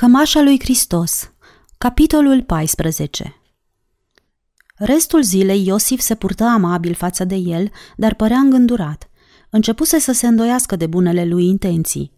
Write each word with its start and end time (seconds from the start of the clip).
Cămașa 0.00 0.40
lui 0.40 0.60
Hristos 0.60 1.32
Capitolul 1.78 2.42
14 2.42 3.40
Restul 4.76 5.22
zilei 5.22 5.66
Iosif 5.66 6.00
se 6.00 6.14
purtă 6.14 6.44
amabil 6.44 6.94
față 6.94 7.24
de 7.24 7.34
el, 7.34 7.70
dar 7.96 8.14
părea 8.14 8.38
îngândurat. 8.38 9.10
Începuse 9.50 9.98
să 9.98 10.12
se 10.12 10.26
îndoiască 10.26 10.76
de 10.76 10.86
bunele 10.86 11.24
lui 11.24 11.46
intenții. 11.46 12.12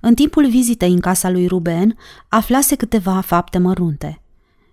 În 0.00 0.14
timpul 0.14 0.48
vizitei 0.48 0.92
în 0.92 1.00
casa 1.00 1.30
lui 1.30 1.46
Ruben, 1.46 1.96
aflase 2.28 2.76
câteva 2.76 3.20
fapte 3.20 3.58
mărunte. 3.58 4.22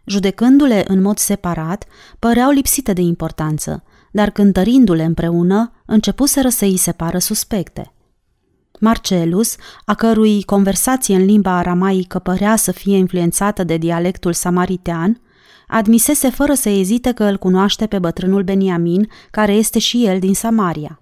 Judecându-le 0.06 0.84
în 0.88 1.02
mod 1.02 1.18
separat, 1.18 1.86
păreau 2.20 2.52
lipsite 2.52 2.94
de 2.94 3.02
importanță, 3.02 3.84
dar 4.12 4.30
cântărindu-le 4.30 5.04
împreună, 5.04 5.72
începuseră 5.86 6.50
să 6.50 6.66
îi 6.66 6.78
se 6.78 6.92
pară 6.92 7.18
suspecte– 7.18 7.92
Marcelus, 8.80 9.56
a 9.86 9.94
cărui 9.94 10.44
conversație 10.44 11.16
în 11.16 11.26
limba 11.26 11.58
aramaică 11.58 12.20
părea 12.20 12.56
să 12.56 12.72
fie 12.72 12.98
influențată 12.98 13.64
de 13.64 13.78
dialectul 13.78 14.34
samaritean, 14.34 15.22
admisese 15.68 16.30
fără 16.30 16.54
să 16.54 16.70
ezite 16.70 17.12
că 17.12 17.24
îl 17.24 17.38
cunoaște 17.38 17.88
pe 17.88 18.00
bătrânul 18.00 18.44
Beniamin, 18.44 19.10
care 19.32 19.54
este 19.54 19.80
și 19.80 20.06
el 20.06 20.20
din 20.20 20.34
Samaria. 20.34 21.02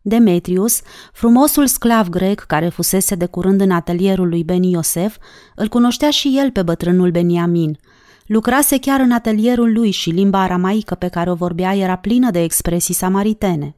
Demetrius, 0.00 0.80
frumosul 1.12 1.66
sclav 1.66 2.08
grec 2.08 2.40
care 2.40 2.68
fusese 2.68 3.14
de 3.14 3.26
curând 3.26 3.60
în 3.60 3.70
atelierul 3.70 4.28
lui 4.28 4.44
Beni 4.44 4.70
Iosef, 4.70 5.16
îl 5.54 5.68
cunoștea 5.68 6.10
și 6.10 6.38
el 6.38 6.50
pe 6.50 6.62
bătrânul 6.62 7.10
Beniamin. 7.10 7.78
Lucrase 8.26 8.78
chiar 8.78 9.00
în 9.00 9.12
atelierul 9.12 9.72
lui 9.72 9.90
și 9.90 10.10
limba 10.10 10.42
aramaică 10.42 10.94
pe 10.94 11.08
care 11.08 11.30
o 11.30 11.34
vorbea 11.34 11.74
era 11.74 11.96
plină 11.96 12.30
de 12.30 12.42
expresii 12.42 12.94
samaritene. 12.94 13.76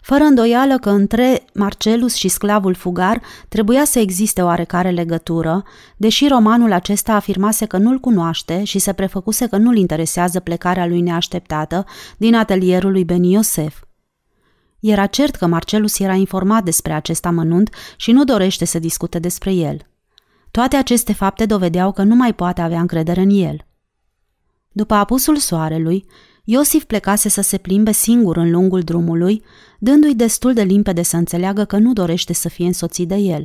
Fără 0.00 0.24
îndoială 0.24 0.78
că 0.78 0.90
între 0.90 1.44
Marcelus 1.54 2.14
și 2.14 2.28
sclavul 2.28 2.74
fugar 2.74 3.20
trebuia 3.48 3.84
să 3.84 3.98
existe 3.98 4.42
oarecare 4.42 4.90
legătură, 4.90 5.62
deși 5.96 6.28
romanul 6.28 6.72
acesta 6.72 7.12
afirmase 7.12 7.66
că 7.66 7.76
nu-l 7.76 7.98
cunoaște 7.98 8.64
și 8.64 8.78
se 8.78 8.92
prefăcuse 8.92 9.46
că 9.46 9.56
nu-l 9.56 9.76
interesează 9.76 10.40
plecarea 10.40 10.86
lui 10.86 11.00
neașteptată 11.00 11.84
din 12.16 12.34
atelierul 12.34 12.92
lui 12.92 13.04
Beni 13.04 13.32
Iosef. 13.32 13.82
Era 14.80 15.06
cert 15.06 15.34
că 15.34 15.46
Marcelus 15.46 15.98
era 15.98 16.14
informat 16.14 16.64
despre 16.64 16.92
acest 16.92 17.26
amănunt 17.26 17.74
și 17.96 18.12
nu 18.12 18.24
dorește 18.24 18.64
să 18.64 18.78
discute 18.78 19.18
despre 19.18 19.52
el. 19.52 19.78
Toate 20.50 20.76
aceste 20.76 21.12
fapte 21.12 21.46
dovedeau 21.46 21.92
că 21.92 22.02
nu 22.02 22.14
mai 22.14 22.34
poate 22.34 22.60
avea 22.60 22.80
încredere 22.80 23.20
în 23.20 23.30
el. 23.30 23.66
După 24.72 24.94
apusul 24.94 25.36
soarelui, 25.36 26.06
Iosif 26.50 26.84
plecase 26.84 27.28
să 27.28 27.40
se 27.40 27.58
plimbe 27.58 27.92
singur 27.92 28.36
în 28.36 28.50
lungul 28.50 28.80
drumului, 28.80 29.42
dându-i 29.78 30.14
destul 30.14 30.52
de 30.52 30.62
limpede 30.62 31.02
să 31.02 31.16
înțeleagă 31.16 31.64
că 31.64 31.78
nu 31.78 31.92
dorește 31.92 32.32
să 32.32 32.48
fie 32.48 32.66
însoțit 32.66 33.08
de 33.08 33.14
el. 33.14 33.44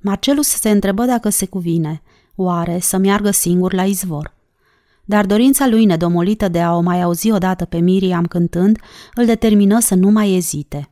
Marcelus 0.00 0.48
se 0.48 0.70
întrebă 0.70 1.04
dacă 1.04 1.28
se 1.28 1.46
cuvine, 1.46 2.02
oare, 2.34 2.78
să 2.80 2.96
meargă 2.96 3.30
singur 3.30 3.72
la 3.72 3.84
izvor. 3.84 4.34
Dar 5.04 5.26
dorința 5.26 5.66
lui 5.66 5.84
nedomolită 5.84 6.48
de 6.48 6.60
a 6.60 6.74
o 6.76 6.80
mai 6.80 7.02
auzi 7.02 7.30
odată 7.30 7.64
pe 7.64 7.78
Miriam 7.78 8.26
cântând 8.26 8.78
îl 9.14 9.24
determină 9.24 9.80
să 9.80 9.94
nu 9.94 10.10
mai 10.10 10.34
ezite. 10.34 10.90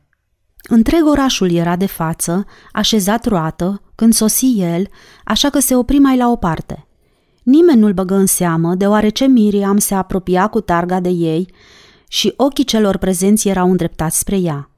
Întreg 0.69 1.05
orașul 1.05 1.51
era 1.51 1.75
de 1.75 1.85
față, 1.85 2.45
așezat 2.71 3.25
roată, 3.25 3.81
când 3.95 4.13
sosi 4.13 4.59
el, 4.59 4.87
așa 5.23 5.49
că 5.49 5.59
se 5.59 5.75
opri 5.75 5.97
mai 5.97 6.17
la 6.17 6.29
o 6.29 6.35
parte– 6.35 6.87
Nimeni 7.43 7.79
nu-l 7.79 7.93
băgă 7.93 8.15
în 8.15 8.25
seamă, 8.25 8.75
deoarece 8.75 9.25
Miriam 9.25 9.77
se 9.77 9.93
apropia 9.93 10.47
cu 10.47 10.61
targa 10.61 10.99
de 10.99 11.09
ei 11.09 11.49
și 12.07 12.33
ochii 12.37 12.63
celor 12.63 12.97
prezenți 12.97 13.47
erau 13.47 13.69
îndreptați 13.69 14.19
spre 14.19 14.37
ea. 14.37 14.69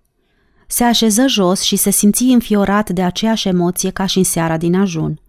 Se 0.68 0.84
așeză 0.84 1.28
jos 1.28 1.62
și 1.62 1.76
se 1.76 1.90
simți 1.90 2.24
înfiorat 2.24 2.90
de 2.90 3.04
aceeași 3.04 3.48
emoție 3.48 3.90
ca 3.90 4.06
și 4.06 4.18
în 4.18 4.24
seara 4.24 4.58
din 4.58 4.76
ajun. 4.76 5.20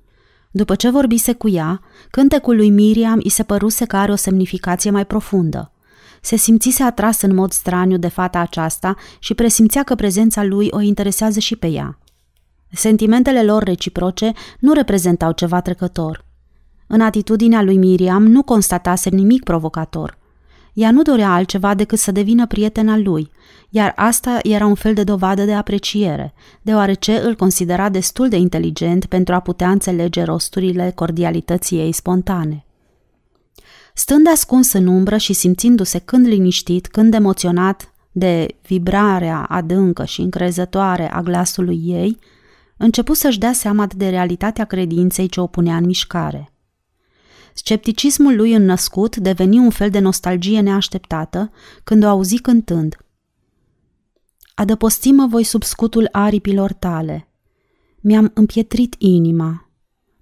După 0.50 0.74
ce 0.74 0.90
vorbise 0.90 1.32
cu 1.32 1.48
ea, 1.48 1.80
cântecul 2.10 2.56
lui 2.56 2.70
Miriam 2.70 3.20
îi 3.22 3.30
se 3.30 3.42
păruse 3.42 3.84
că 3.84 3.96
are 3.96 4.12
o 4.12 4.16
semnificație 4.16 4.90
mai 4.90 5.06
profundă. 5.06 5.72
Se 6.20 6.36
simțise 6.36 6.82
atras 6.82 7.22
în 7.22 7.34
mod 7.34 7.52
straniu 7.52 7.96
de 7.96 8.08
fata 8.08 8.38
aceasta 8.38 8.96
și 9.18 9.34
presimțea 9.34 9.82
că 9.82 9.94
prezența 9.94 10.44
lui 10.44 10.68
o 10.70 10.80
interesează 10.80 11.38
și 11.38 11.56
pe 11.56 11.66
ea. 11.66 11.98
Sentimentele 12.72 13.42
lor 13.42 13.62
reciproce 13.62 14.32
nu 14.58 14.72
reprezentau 14.72 15.32
ceva 15.32 15.60
trecător. 15.60 16.24
În 16.86 17.00
atitudinea 17.00 17.62
lui 17.62 17.76
Miriam 17.76 18.26
nu 18.26 18.42
constatase 18.42 19.10
nimic 19.10 19.42
provocator. 19.42 20.18
Ea 20.72 20.90
nu 20.90 21.02
dorea 21.02 21.32
altceva 21.32 21.74
decât 21.74 21.98
să 21.98 22.12
devină 22.12 22.46
prietena 22.46 22.96
lui, 22.96 23.30
iar 23.68 23.92
asta 23.96 24.38
era 24.42 24.66
un 24.66 24.74
fel 24.74 24.94
de 24.94 25.04
dovadă 25.04 25.44
de 25.44 25.54
apreciere, 25.54 26.34
deoarece 26.62 27.20
îl 27.20 27.34
considera 27.34 27.88
destul 27.88 28.28
de 28.28 28.36
inteligent 28.36 29.06
pentru 29.06 29.34
a 29.34 29.40
putea 29.40 29.70
înțelege 29.70 30.22
rosturile 30.22 30.92
cordialității 30.94 31.78
ei 31.78 31.92
spontane. 31.92 32.64
Stând 33.94 34.26
ascuns 34.32 34.72
în 34.72 34.86
umbră 34.86 35.16
și 35.16 35.32
simțindu-se 35.32 35.98
când 35.98 36.26
liniștit, 36.26 36.86
când 36.86 37.14
emoționat 37.14 37.92
de 38.12 38.46
vibrarea 38.66 39.46
adâncă 39.48 40.04
și 40.04 40.20
încrezătoare 40.20 41.12
a 41.12 41.20
glasului 41.20 41.80
ei, 41.84 42.18
începu 42.76 43.14
să-și 43.14 43.38
dea 43.38 43.52
seama 43.52 43.86
de 43.96 44.08
realitatea 44.08 44.64
credinței 44.64 45.28
ce 45.28 45.40
o 45.40 45.46
punea 45.46 45.76
în 45.76 45.84
mișcare– 45.84 46.50
Scepticismul 47.58 48.36
lui 48.36 48.52
înnăscut 48.52 49.16
deveni 49.16 49.58
un 49.58 49.70
fel 49.70 49.90
de 49.90 49.98
nostalgie 49.98 50.60
neașteptată 50.60 51.50
când 51.84 52.04
o 52.04 52.08
auzi 52.08 52.38
cântând. 52.38 52.96
Adăpostimă 54.54 55.26
voi 55.26 55.44
sub 55.44 55.62
scutul 55.62 56.08
aripilor 56.12 56.72
tale. 56.72 57.28
Mi-am 58.00 58.30
împietrit 58.34 58.94
inima. 58.98 59.70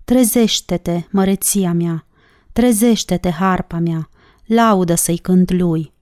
Trezește-te, 0.05 1.03
măreția 1.11 1.73
mea, 1.73 2.07
trezește-te, 2.53 3.31
harpa 3.31 3.79
mea, 3.79 4.09
laudă 4.47 4.95
să-i 4.95 5.19
cânt 5.19 5.53
lui. 5.53 5.93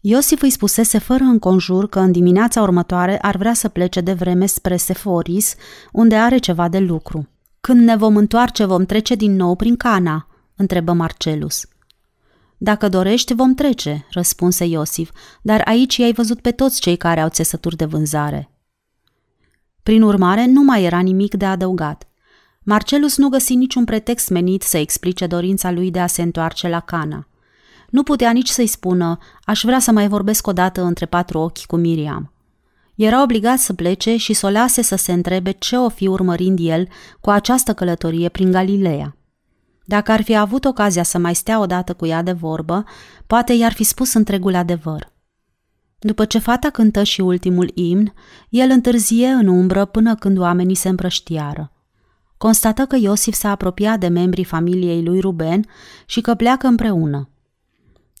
Iosif 0.00 0.42
îi 0.42 0.50
spusese 0.50 0.98
fără 0.98 1.24
înconjur 1.24 1.88
că 1.88 2.00
în 2.00 2.12
dimineața 2.12 2.62
următoare 2.62 3.18
ar 3.18 3.36
vrea 3.36 3.54
să 3.54 3.68
plece 3.68 4.00
de 4.00 4.12
vreme 4.12 4.46
spre 4.46 4.76
Seforis, 4.76 5.54
unde 5.92 6.16
are 6.16 6.38
ceva 6.38 6.68
de 6.68 6.78
lucru. 6.78 7.28
Când 7.60 7.80
ne 7.80 7.96
vom 7.96 8.16
întoarce, 8.16 8.64
vom 8.64 8.84
trece 8.84 9.14
din 9.14 9.36
nou 9.36 9.56
prin 9.56 9.76
Cana?" 9.76 10.26
întrebă 10.56 10.92
Marcelus. 10.92 11.66
Dacă 12.58 12.88
dorești, 12.88 13.34
vom 13.34 13.54
trece," 13.54 14.06
răspunse 14.10 14.64
Iosif, 14.64 15.10
dar 15.42 15.62
aici 15.64 15.96
i-ai 15.96 16.12
văzut 16.12 16.40
pe 16.40 16.50
toți 16.50 16.80
cei 16.80 16.96
care 16.96 17.20
au 17.20 17.28
țesături 17.28 17.76
de 17.76 17.84
vânzare. 17.84 18.50
Prin 19.82 20.02
urmare, 20.02 20.46
nu 20.46 20.62
mai 20.62 20.84
era 20.84 21.00
nimic 21.00 21.34
de 21.34 21.44
adăugat. 21.44 22.08
Marcelus 22.62 23.16
nu 23.16 23.28
găsi 23.28 23.54
niciun 23.54 23.84
pretext 23.84 24.28
menit 24.28 24.62
să 24.62 24.78
explice 24.78 25.26
dorința 25.26 25.70
lui 25.70 25.90
de 25.90 26.00
a 26.00 26.06
se 26.06 26.22
întoarce 26.22 26.68
la 26.68 26.80
Cana. 26.80 27.28
Nu 27.90 28.02
putea 28.02 28.30
nici 28.30 28.48
să-i 28.48 28.66
spună, 28.66 29.18
aș 29.44 29.62
vrea 29.64 29.78
să 29.78 29.92
mai 29.92 30.08
vorbesc 30.08 30.46
o 30.46 30.52
dată 30.52 30.82
între 30.82 31.06
patru 31.06 31.38
ochi 31.38 31.64
cu 31.66 31.76
Miriam. 31.76 32.32
Era 33.02 33.22
obligat 33.22 33.58
să 33.58 33.72
plece 33.72 34.16
și 34.16 34.32
să 34.32 34.46
o 34.46 34.50
lase 34.50 34.82
să 34.82 34.96
se 34.96 35.12
întrebe 35.12 35.50
ce 35.50 35.76
o 35.76 35.88
fi 35.88 36.06
urmărind 36.06 36.58
el 36.62 36.88
cu 37.20 37.30
această 37.30 37.74
călătorie 37.74 38.28
prin 38.28 38.50
Galileea. 38.50 39.16
Dacă 39.84 40.12
ar 40.12 40.22
fi 40.22 40.36
avut 40.36 40.64
ocazia 40.64 41.02
să 41.02 41.18
mai 41.18 41.34
stea 41.34 41.60
odată 41.60 41.94
cu 41.94 42.06
ea 42.06 42.22
de 42.22 42.32
vorbă, 42.32 42.84
poate 43.26 43.52
i-ar 43.52 43.72
fi 43.72 43.82
spus 43.82 44.12
întregul 44.12 44.54
adevăr. 44.54 45.12
După 45.98 46.24
ce 46.24 46.38
fata 46.38 46.70
cântă 46.70 47.02
și 47.02 47.20
ultimul 47.20 47.70
imn, 47.74 48.12
el 48.48 48.70
întârzie 48.70 49.26
în 49.28 49.46
umbră 49.46 49.84
până 49.84 50.14
când 50.14 50.38
oamenii 50.38 50.74
se 50.74 50.88
împrăștiară. 50.88 51.72
Constată 52.36 52.86
că 52.86 52.96
Iosif 52.96 53.34
s-a 53.34 53.50
apropiat 53.50 54.00
de 54.00 54.08
membrii 54.08 54.44
familiei 54.44 55.04
lui 55.04 55.20
Ruben 55.20 55.66
și 56.06 56.20
că 56.20 56.34
pleacă 56.34 56.66
împreună. 56.66 57.28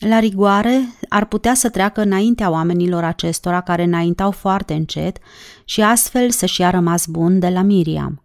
La 0.08 0.18
rigoare, 0.18 0.88
ar 1.08 1.24
putea 1.24 1.54
să 1.54 1.68
treacă 1.68 2.00
înaintea 2.00 2.50
oamenilor 2.50 3.04
acestora 3.04 3.60
care 3.60 3.82
înaintau 3.82 4.30
foarte 4.30 4.74
încet 4.74 5.18
și 5.64 5.82
astfel 5.82 6.30
să-și 6.30 6.60
ia 6.60 6.70
rămas 6.70 7.06
bun 7.06 7.38
de 7.38 7.48
la 7.48 7.62
Miriam. 7.62 8.22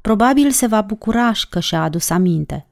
Probabil 0.00 0.50
se 0.50 0.66
va 0.66 0.80
bucura 0.80 1.32
că 1.50 1.60
și-a 1.60 1.82
adus 1.82 2.10
aminte. 2.10 2.66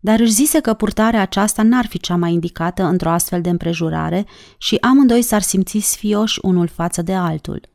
Dar 0.00 0.20
își 0.20 0.30
zise 0.32 0.60
că 0.60 0.74
purtarea 0.74 1.20
aceasta 1.20 1.62
n-ar 1.62 1.86
fi 1.86 1.98
cea 1.98 2.16
mai 2.16 2.32
indicată 2.32 2.82
într-o 2.82 3.10
astfel 3.10 3.40
de 3.40 3.50
împrejurare 3.50 4.26
și 4.58 4.76
amândoi 4.80 5.22
s-ar 5.22 5.42
simți 5.42 5.78
sfioși 5.78 6.38
unul 6.42 6.66
față 6.66 7.02
de 7.02 7.14
altul. 7.14 7.68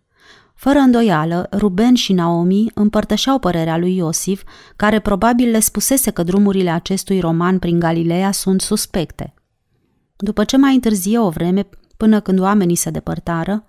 Fără 0.55 0.79
îndoială, 0.79 1.47
Ruben 1.51 1.95
și 1.95 2.13
Naomi 2.13 2.71
împărtășeau 2.73 3.39
părerea 3.39 3.77
lui 3.77 3.95
Iosif, 3.95 4.43
care 4.75 4.99
probabil 4.99 5.49
le 5.49 5.59
spusese 5.59 6.11
că 6.11 6.23
drumurile 6.23 6.69
acestui 6.69 7.19
roman 7.19 7.59
prin 7.59 7.79
Galileea 7.79 8.31
sunt 8.31 8.61
suspecte. 8.61 9.33
După 10.17 10.43
ce 10.43 10.57
mai 10.57 10.73
întârzie 10.73 11.19
o 11.19 11.29
vreme 11.29 11.69
până 11.97 12.19
când 12.19 12.39
oamenii 12.39 12.75
se 12.75 12.89
depărtară, 12.89 13.65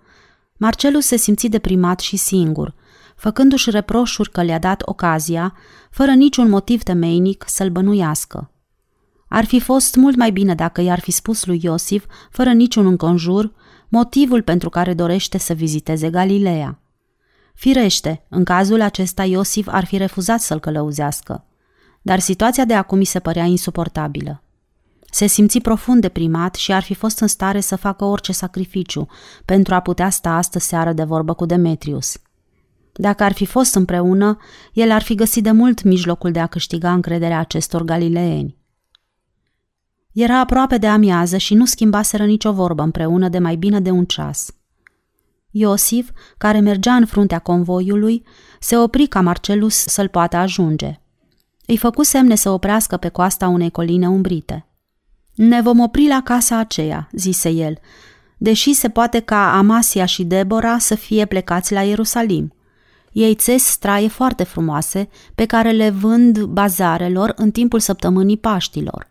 Marcelus 0.56 1.06
se 1.06 1.16
simți 1.16 1.46
deprimat 1.46 2.00
și 2.00 2.16
singur, 2.16 2.74
făcându-și 3.16 3.70
reproșuri 3.70 4.30
că 4.30 4.42
le-a 4.42 4.58
dat 4.58 4.82
ocazia, 4.84 5.54
fără 5.90 6.10
niciun 6.10 6.48
motiv 6.48 6.82
temeinic, 6.82 7.44
să-l 7.46 7.70
bănuiască. 7.70 8.50
Ar 9.28 9.44
fi 9.44 9.60
fost 9.60 9.94
mult 9.94 10.16
mai 10.16 10.30
bine 10.30 10.54
dacă 10.54 10.80
i-ar 10.80 11.00
fi 11.00 11.10
spus 11.10 11.44
lui 11.44 11.60
Iosif, 11.62 12.04
fără 12.30 12.52
niciun 12.52 12.86
înconjur, 12.86 13.52
motivul 13.88 14.42
pentru 14.42 14.68
care 14.68 14.94
dorește 14.94 15.38
să 15.38 15.52
viziteze 15.52 16.10
Galileea. 16.10 16.80
Firește, 17.54 18.26
în 18.28 18.44
cazul 18.44 18.80
acesta 18.80 19.24
Iosif 19.24 19.68
ar 19.70 19.84
fi 19.84 19.96
refuzat 19.96 20.40
să-l 20.40 20.60
călăuzească. 20.60 21.44
Dar 22.02 22.18
situația 22.18 22.64
de 22.64 22.74
acum 22.74 22.98
îi 22.98 23.04
se 23.04 23.18
părea 23.18 23.44
insuportabilă. 23.44 24.40
Se 25.10 25.26
simți 25.26 25.58
profund 25.58 26.00
deprimat 26.00 26.54
și 26.54 26.72
ar 26.72 26.82
fi 26.82 26.94
fost 26.94 27.20
în 27.20 27.26
stare 27.26 27.60
să 27.60 27.76
facă 27.76 28.04
orice 28.04 28.32
sacrificiu 28.32 29.06
pentru 29.44 29.74
a 29.74 29.80
putea 29.80 30.10
sta 30.10 30.30
astă 30.30 30.58
seară 30.58 30.92
de 30.92 31.04
vorbă 31.04 31.34
cu 31.34 31.46
Demetrius. 31.46 32.16
Dacă 32.92 33.22
ar 33.24 33.32
fi 33.32 33.44
fost 33.44 33.74
împreună, 33.74 34.38
el 34.72 34.90
ar 34.90 35.02
fi 35.02 35.14
găsit 35.14 35.42
de 35.42 35.50
mult 35.50 35.82
mijlocul 35.82 36.30
de 36.30 36.40
a 36.40 36.46
câștiga 36.46 36.92
încrederea 36.92 37.38
acestor 37.38 37.82
galileeni. 37.82 38.56
Era 40.12 40.38
aproape 40.38 40.78
de 40.78 40.86
amiază 40.86 41.36
și 41.36 41.54
nu 41.54 41.64
schimbaseră 41.64 42.24
nicio 42.24 42.52
vorbă 42.52 42.82
împreună 42.82 43.28
de 43.28 43.38
mai 43.38 43.56
bine 43.56 43.80
de 43.80 43.90
un 43.90 44.04
ceas. 44.04 44.50
Iosif, 45.50 46.10
care 46.38 46.60
mergea 46.60 46.94
în 46.94 47.06
fruntea 47.06 47.38
convoiului, 47.38 48.22
se 48.60 48.76
opri 48.76 49.06
ca 49.06 49.20
Marcelus 49.20 49.74
să-l 49.74 50.08
poată 50.08 50.36
ajunge. 50.36 51.00
Îi 51.66 51.76
făcu 51.76 52.02
semne 52.02 52.34
să 52.34 52.50
oprească 52.50 52.96
pe 52.96 53.08
coasta 53.08 53.48
unei 53.48 53.70
coline 53.70 54.08
umbrite. 54.08 54.66
Ne 55.36 55.62
vom 55.62 55.80
opri 55.80 56.06
la 56.06 56.20
casa 56.24 56.58
aceea, 56.58 57.08
zise 57.12 57.48
el, 57.48 57.78
deși 58.36 58.72
se 58.72 58.88
poate 58.88 59.20
ca 59.20 59.56
Amasia 59.56 60.04
și 60.04 60.24
Debora 60.24 60.78
să 60.78 60.94
fie 60.94 61.24
plecați 61.24 61.72
la 61.72 61.82
Ierusalim. 61.82 62.54
Ei 63.12 63.34
țes 63.34 63.62
straie 63.64 64.08
foarte 64.08 64.44
frumoase 64.44 65.08
pe 65.34 65.44
care 65.44 65.70
le 65.70 65.90
vând 65.90 66.42
bazarelor 66.42 67.32
în 67.36 67.50
timpul 67.50 67.80
săptămânii 67.80 68.36
Paștilor. 68.36 69.10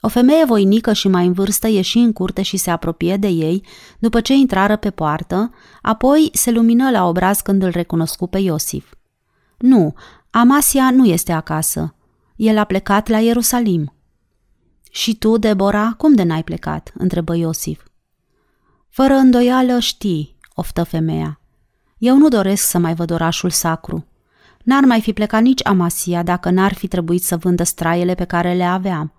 O 0.00 0.08
femeie 0.08 0.44
voinică 0.44 0.92
și 0.92 1.08
mai 1.08 1.26
în 1.26 1.32
vârstă 1.32 1.68
ieși 1.68 1.98
în 1.98 2.12
curte 2.12 2.42
și 2.42 2.56
se 2.56 2.70
apropie 2.70 3.16
de 3.16 3.28
ei 3.28 3.64
după 3.98 4.20
ce 4.20 4.34
intrară 4.34 4.76
pe 4.76 4.90
poartă, 4.90 5.50
apoi 5.82 6.30
se 6.32 6.50
lumină 6.50 6.90
la 6.90 7.08
obraz 7.08 7.40
când 7.40 7.62
îl 7.62 7.70
recunoscu 7.70 8.26
pe 8.26 8.38
Iosif. 8.38 8.92
Nu, 9.58 9.94
Amasia 10.30 10.90
nu 10.90 11.04
este 11.04 11.32
acasă. 11.32 11.94
El 12.36 12.58
a 12.58 12.64
plecat 12.64 13.08
la 13.08 13.18
Ierusalim. 13.18 13.94
Și 14.90 15.16
tu, 15.16 15.36
Debora, 15.36 15.94
cum 15.96 16.14
de 16.14 16.22
n-ai 16.22 16.44
plecat?" 16.44 16.92
întrebă 16.94 17.34
Iosif. 17.34 17.82
Fără 18.88 19.14
îndoială 19.14 19.78
știi, 19.78 20.36
oftă 20.54 20.82
femeia. 20.82 21.40
Eu 21.98 22.16
nu 22.16 22.28
doresc 22.28 22.62
să 22.62 22.78
mai 22.78 22.94
văd 22.94 23.10
orașul 23.10 23.50
sacru. 23.50 24.06
N-ar 24.64 24.84
mai 24.84 25.00
fi 25.00 25.12
plecat 25.12 25.42
nici 25.42 25.66
Amasia 25.66 26.22
dacă 26.22 26.50
n-ar 26.50 26.74
fi 26.74 26.88
trebuit 26.88 27.22
să 27.22 27.36
vândă 27.36 27.62
straiele 27.62 28.14
pe 28.14 28.24
care 28.24 28.54
le 28.54 28.64
aveam. 28.64 29.12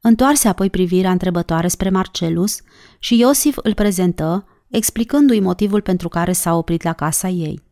Întoarse 0.00 0.48
apoi 0.48 0.70
privirea 0.70 1.10
întrebătoare 1.10 1.68
spre 1.68 1.90
Marcelus 1.90 2.60
și 2.98 3.18
Iosif 3.18 3.56
îl 3.62 3.74
prezentă, 3.74 4.46
explicându-i 4.68 5.40
motivul 5.40 5.80
pentru 5.80 6.08
care 6.08 6.32
s-a 6.32 6.54
oprit 6.54 6.82
la 6.82 6.92
casa 6.92 7.28
ei. 7.28 7.62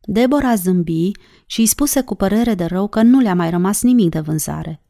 Deborah 0.00 0.56
zâmbi 0.56 1.10
și 1.46 1.60
îi 1.60 1.66
spuse 1.66 2.00
cu 2.00 2.14
părere 2.14 2.54
de 2.54 2.64
rău 2.64 2.88
că 2.88 3.02
nu 3.02 3.20
le-a 3.20 3.34
mai 3.34 3.50
rămas 3.50 3.82
nimic 3.82 4.10
de 4.10 4.20
vânzare. 4.20 4.82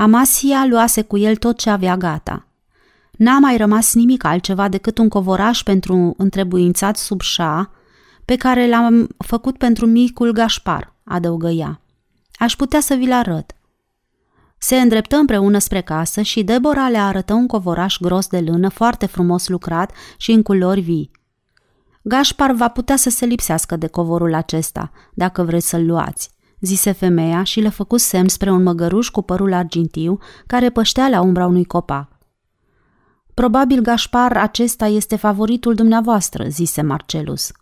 Amasia 0.00 0.64
luase 0.66 1.02
cu 1.02 1.18
el 1.18 1.36
tot 1.36 1.58
ce 1.58 1.70
avea 1.70 1.96
gata. 1.96 2.46
N-a 3.10 3.38
mai 3.38 3.56
rămas 3.56 3.94
nimic 3.94 4.24
altceva 4.24 4.68
decât 4.68 4.98
un 4.98 5.08
covoraș 5.08 5.62
pentru 5.62 6.14
întrebuințat 6.16 6.96
sub 6.96 7.20
șa, 7.20 7.70
pe 8.24 8.36
care 8.36 8.68
l-am 8.68 9.08
făcut 9.18 9.56
pentru 9.58 9.86
micul 9.86 10.32
Gașpar, 10.32 10.94
adăugă 11.04 11.48
ea. 11.48 11.80
Aș 12.34 12.56
putea 12.56 12.80
să 12.80 12.94
vi-l 12.94 13.12
arăt. 13.12 13.52
Se 14.58 14.76
îndreptă 14.76 15.16
împreună 15.16 15.58
spre 15.58 15.80
casă 15.80 16.22
și 16.22 16.42
Debora 16.42 16.88
le 16.88 16.98
arătă 16.98 17.34
un 17.34 17.46
covoraș 17.46 17.98
gros 17.98 18.26
de 18.26 18.40
lână 18.40 18.68
foarte 18.68 19.06
frumos 19.06 19.48
lucrat 19.48 19.92
și 20.16 20.32
în 20.32 20.42
culori 20.42 20.80
vii. 20.80 21.10
Gașpar 22.02 22.52
va 22.52 22.68
putea 22.68 22.96
să 22.96 23.10
se 23.10 23.24
lipsească 23.24 23.76
de 23.76 23.86
covorul 23.86 24.34
acesta, 24.34 24.90
dacă 25.14 25.42
vreți 25.42 25.68
să-l 25.68 25.86
luați, 25.86 26.30
zise 26.60 26.92
femeia 26.92 27.42
și 27.42 27.60
le 27.60 27.68
făcu 27.68 27.96
semn 27.96 28.28
spre 28.28 28.50
un 28.50 28.62
măgăruș 28.62 29.08
cu 29.08 29.22
părul 29.22 29.52
argintiu 29.52 30.18
care 30.46 30.70
păștea 30.70 31.08
la 31.08 31.20
umbra 31.20 31.46
unui 31.46 31.64
copac. 31.64 32.18
Probabil 33.34 33.80
Gașpar 33.80 34.36
acesta 34.36 34.86
este 34.86 35.16
favoritul 35.16 35.74
dumneavoastră, 35.74 36.48
zise 36.48 36.82
Marcelus. 36.82 37.52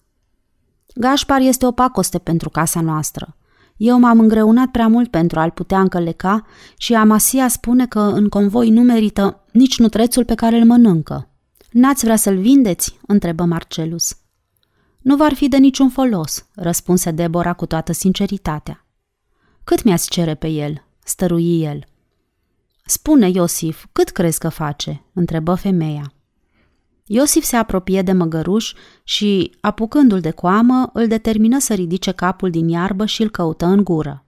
Gașpar 0.94 1.40
este 1.40 1.66
o 1.66 1.72
pacoste 1.72 2.18
pentru 2.18 2.48
casa 2.48 2.80
noastră. 2.80 3.36
Eu 3.76 3.98
m-am 3.98 4.20
îngreunat 4.20 4.68
prea 4.68 4.88
mult 4.88 5.10
pentru 5.10 5.38
a-l 5.38 5.50
putea 5.50 5.80
încăleca 5.80 6.46
și 6.76 6.94
Amasia 6.94 7.48
spune 7.48 7.86
că 7.86 8.00
în 8.00 8.28
convoi 8.28 8.70
nu 8.70 8.82
merită 8.82 9.44
nici 9.52 9.78
nutrețul 9.78 10.24
pe 10.24 10.34
care 10.34 10.56
îl 10.56 10.64
mănâncă. 10.64 11.28
N-ați 11.70 12.04
vrea 12.04 12.16
să-l 12.16 12.38
vindeți?" 12.38 12.98
întrebă 13.06 13.44
Marcelus. 13.44 14.16
Nu 14.98 15.16
v-ar 15.16 15.34
fi 15.34 15.48
de 15.48 15.56
niciun 15.56 15.88
folos," 15.88 16.46
răspunse 16.54 17.10
Debora 17.10 17.52
cu 17.52 17.66
toată 17.66 17.92
sinceritatea. 17.92 18.87
Cât 19.68 19.82
mi-ați 19.82 20.10
cere 20.10 20.34
pe 20.34 20.46
el?" 20.46 20.84
stărui 21.04 21.62
el. 21.62 21.84
Spune, 22.84 23.28
Iosif, 23.28 23.86
cât 23.92 24.08
crezi 24.08 24.38
că 24.38 24.48
face?" 24.48 25.02
întrebă 25.12 25.54
femeia. 25.54 26.12
Iosif 27.04 27.44
se 27.44 27.56
apropie 27.56 28.02
de 28.02 28.12
măgăruș 28.12 28.72
și, 29.04 29.56
apucându-l 29.60 30.20
de 30.20 30.30
coamă, 30.30 30.90
îl 30.92 31.06
determină 31.06 31.58
să 31.58 31.74
ridice 31.74 32.12
capul 32.12 32.50
din 32.50 32.68
iarbă 32.68 33.06
și 33.06 33.22
îl 33.22 33.30
căută 33.30 33.66
în 33.66 33.84
gură. 33.84 34.24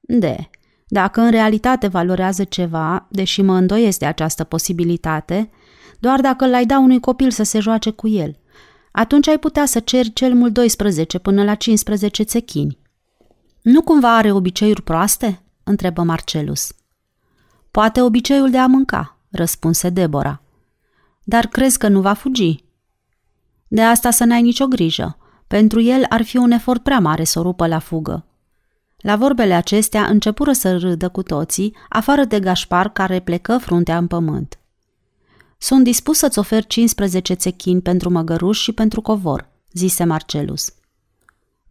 De, 0.00 0.50
dacă 0.86 1.20
în 1.20 1.30
realitate 1.30 1.86
valorează 1.86 2.44
ceva, 2.44 3.06
deși 3.10 3.42
mă 3.42 3.54
îndoiesc 3.54 3.98
de 3.98 4.06
această 4.06 4.44
posibilitate, 4.44 5.50
doar 5.98 6.20
dacă 6.20 6.46
l-ai 6.46 6.66
da 6.66 6.78
unui 6.78 7.00
copil 7.00 7.30
să 7.30 7.42
se 7.42 7.60
joace 7.60 7.90
cu 7.90 8.08
el, 8.08 8.36
atunci 8.92 9.28
ai 9.28 9.38
putea 9.38 9.66
să 9.66 9.80
ceri 9.80 10.12
cel 10.12 10.34
mult 10.34 10.52
12 10.52 11.18
până 11.18 11.44
la 11.44 11.54
15 11.54 12.22
țechini. 12.22 12.80
Nu 13.62 13.82
cumva 13.82 14.16
are 14.16 14.32
obiceiuri 14.32 14.82
proaste? 14.82 15.42
întrebă 15.64 16.02
Marcelus. 16.02 16.72
Poate 17.70 18.00
obiceiul 18.02 18.50
de 18.50 18.58
a 18.58 18.66
mânca, 18.66 19.16
răspunse 19.30 19.88
Debora. 19.88 20.42
Dar 21.24 21.46
crezi 21.46 21.78
că 21.78 21.88
nu 21.88 22.00
va 22.00 22.12
fugi? 22.12 22.64
De 23.68 23.82
asta 23.82 24.10
să 24.10 24.24
n-ai 24.24 24.42
nicio 24.42 24.66
grijă. 24.66 25.16
Pentru 25.46 25.80
el 25.80 26.04
ar 26.08 26.22
fi 26.22 26.36
un 26.36 26.50
efort 26.50 26.82
prea 26.82 26.98
mare 26.98 27.24
să 27.24 27.38
o 27.38 27.42
rupă 27.42 27.66
la 27.66 27.78
fugă. 27.78 28.24
La 28.96 29.16
vorbele 29.16 29.54
acestea 29.54 30.06
începură 30.06 30.52
să 30.52 30.76
râdă 30.76 31.08
cu 31.08 31.22
toții, 31.22 31.76
afară 31.88 32.24
de 32.24 32.40
Gașpar 32.40 32.92
care 32.92 33.20
plecă 33.20 33.58
fruntea 33.58 33.96
în 33.96 34.06
pământ. 34.06 34.58
Sunt 35.58 35.84
dispus 35.84 36.18
să-ți 36.18 36.38
ofer 36.38 36.64
15 36.64 37.34
țechini 37.34 37.80
pentru 37.80 38.10
măgăruș 38.10 38.60
și 38.60 38.72
pentru 38.72 39.00
covor, 39.00 39.48
zise 39.72 40.04
Marcelus. 40.04 40.74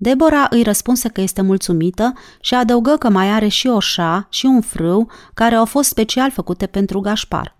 Debora 0.04 0.48
îi 0.50 0.64
răspunse 0.64 1.10
că 1.10 1.22
este 1.22 1.42
mulțumită 1.42 2.14
și 2.40 2.54
adăugă 2.54 2.96
că 2.96 3.10
mai 3.10 3.30
are 3.30 3.48
și 3.48 3.68
o 3.68 3.80
șa 3.80 4.28
și 4.30 4.46
un 4.46 4.62
frâu 4.62 5.12
care 5.34 5.56
au 5.56 5.66
fost 5.66 5.90
special 5.90 6.32
făcute 6.32 6.66
pentru 6.68 7.00
Gașpar. 7.00 7.58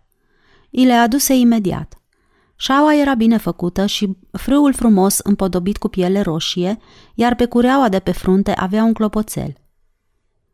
I 0.70 0.86
le 0.86 0.94
aduse 0.94 1.34
imediat. 1.34 2.02
Șaua 2.56 2.96
era 2.96 3.14
bine 3.14 3.38
făcută 3.38 3.86
și 3.86 4.18
frâul 4.32 4.74
frumos 4.74 5.18
împodobit 5.18 5.78
cu 5.78 5.88
piele 5.88 6.22
roșie, 6.22 6.78
iar 7.16 7.36
pe 7.36 7.46
cureaua 7.46 7.90
de 7.90 8.00
pe 8.00 8.12
frunte 8.12 8.52
avea 8.52 8.84
un 8.84 8.94
clopoțel. 8.94 9.54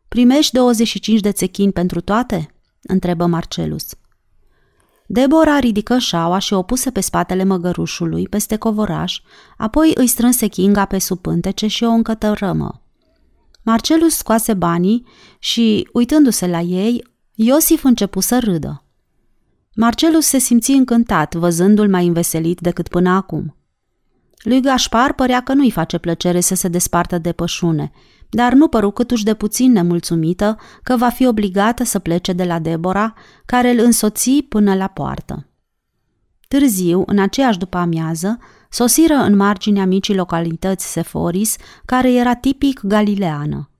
Primești 0.08 0.52
25 0.52 1.20
de 1.20 1.32
țechini 1.32 1.72
pentru 1.72 2.00
toate?" 2.00 2.54
întrebă 2.82 3.26
Marcelus. 3.26 3.86
Debora 5.10 5.58
ridică 5.58 5.98
șaua 5.98 6.38
și 6.38 6.52
o 6.52 6.62
puse 6.62 6.90
pe 6.90 7.00
spatele 7.00 7.44
măgărușului, 7.44 8.28
peste 8.28 8.56
covoraș, 8.56 9.20
apoi 9.56 9.92
îi 9.94 10.06
strânse 10.06 10.46
chinga 10.46 10.84
pe 10.84 10.98
sub 10.98 11.18
pântece 11.18 11.66
și 11.66 11.84
o 11.84 11.90
încătărămă. 11.90 12.82
Marcelus 13.62 14.14
scoase 14.14 14.54
banii 14.54 15.06
și, 15.38 15.88
uitându-se 15.92 16.46
la 16.46 16.60
ei, 16.60 17.04
Iosif 17.34 17.84
începu 17.84 18.20
să 18.20 18.38
râdă. 18.38 18.84
Marcelus 19.74 20.26
se 20.26 20.38
simți 20.38 20.70
încântat, 20.70 21.34
văzându-l 21.34 21.88
mai 21.88 22.06
înveselit 22.06 22.60
decât 22.60 22.88
până 22.88 23.10
acum. 23.10 23.56
Lui 24.38 24.60
Gașpar 24.60 25.12
părea 25.12 25.42
că 25.42 25.52
nu-i 25.52 25.70
face 25.70 25.98
plăcere 25.98 26.40
să 26.40 26.54
se 26.54 26.68
despartă 26.68 27.18
de 27.18 27.32
pășune, 27.32 27.92
dar 28.30 28.52
nu 28.52 28.68
păru 28.68 28.90
câtuși 28.90 29.24
de 29.24 29.34
puțin 29.34 29.72
nemulțumită 29.72 30.58
că 30.82 30.96
va 30.96 31.08
fi 31.08 31.26
obligată 31.26 31.84
să 31.84 31.98
plece 31.98 32.32
de 32.32 32.44
la 32.44 32.58
Debora, 32.58 33.14
care 33.46 33.70
îl 33.70 33.78
însoți 33.78 34.30
până 34.48 34.74
la 34.74 34.86
poartă. 34.86 35.46
Târziu, 36.48 37.02
în 37.06 37.18
aceeași 37.18 37.58
după 37.58 37.76
amiază, 37.76 38.38
sosiră 38.70 39.14
în 39.14 39.36
marginea 39.36 39.86
micii 39.86 40.14
localități 40.14 40.92
Seforis, 40.92 41.56
care 41.84 42.12
era 42.12 42.34
tipic 42.34 42.80
galileană. 42.82 43.70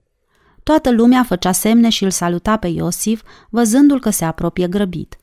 Toată 0.63 0.91
lumea 0.91 1.23
făcea 1.23 1.51
semne 1.51 1.89
și 1.89 2.03
îl 2.03 2.09
saluta 2.09 2.57
pe 2.57 2.67
Iosif, 2.67 3.21
văzându-l 3.49 3.99
că 3.99 4.09
se 4.09 4.25
apropie 4.25 4.67
grăbit. 4.67 5.17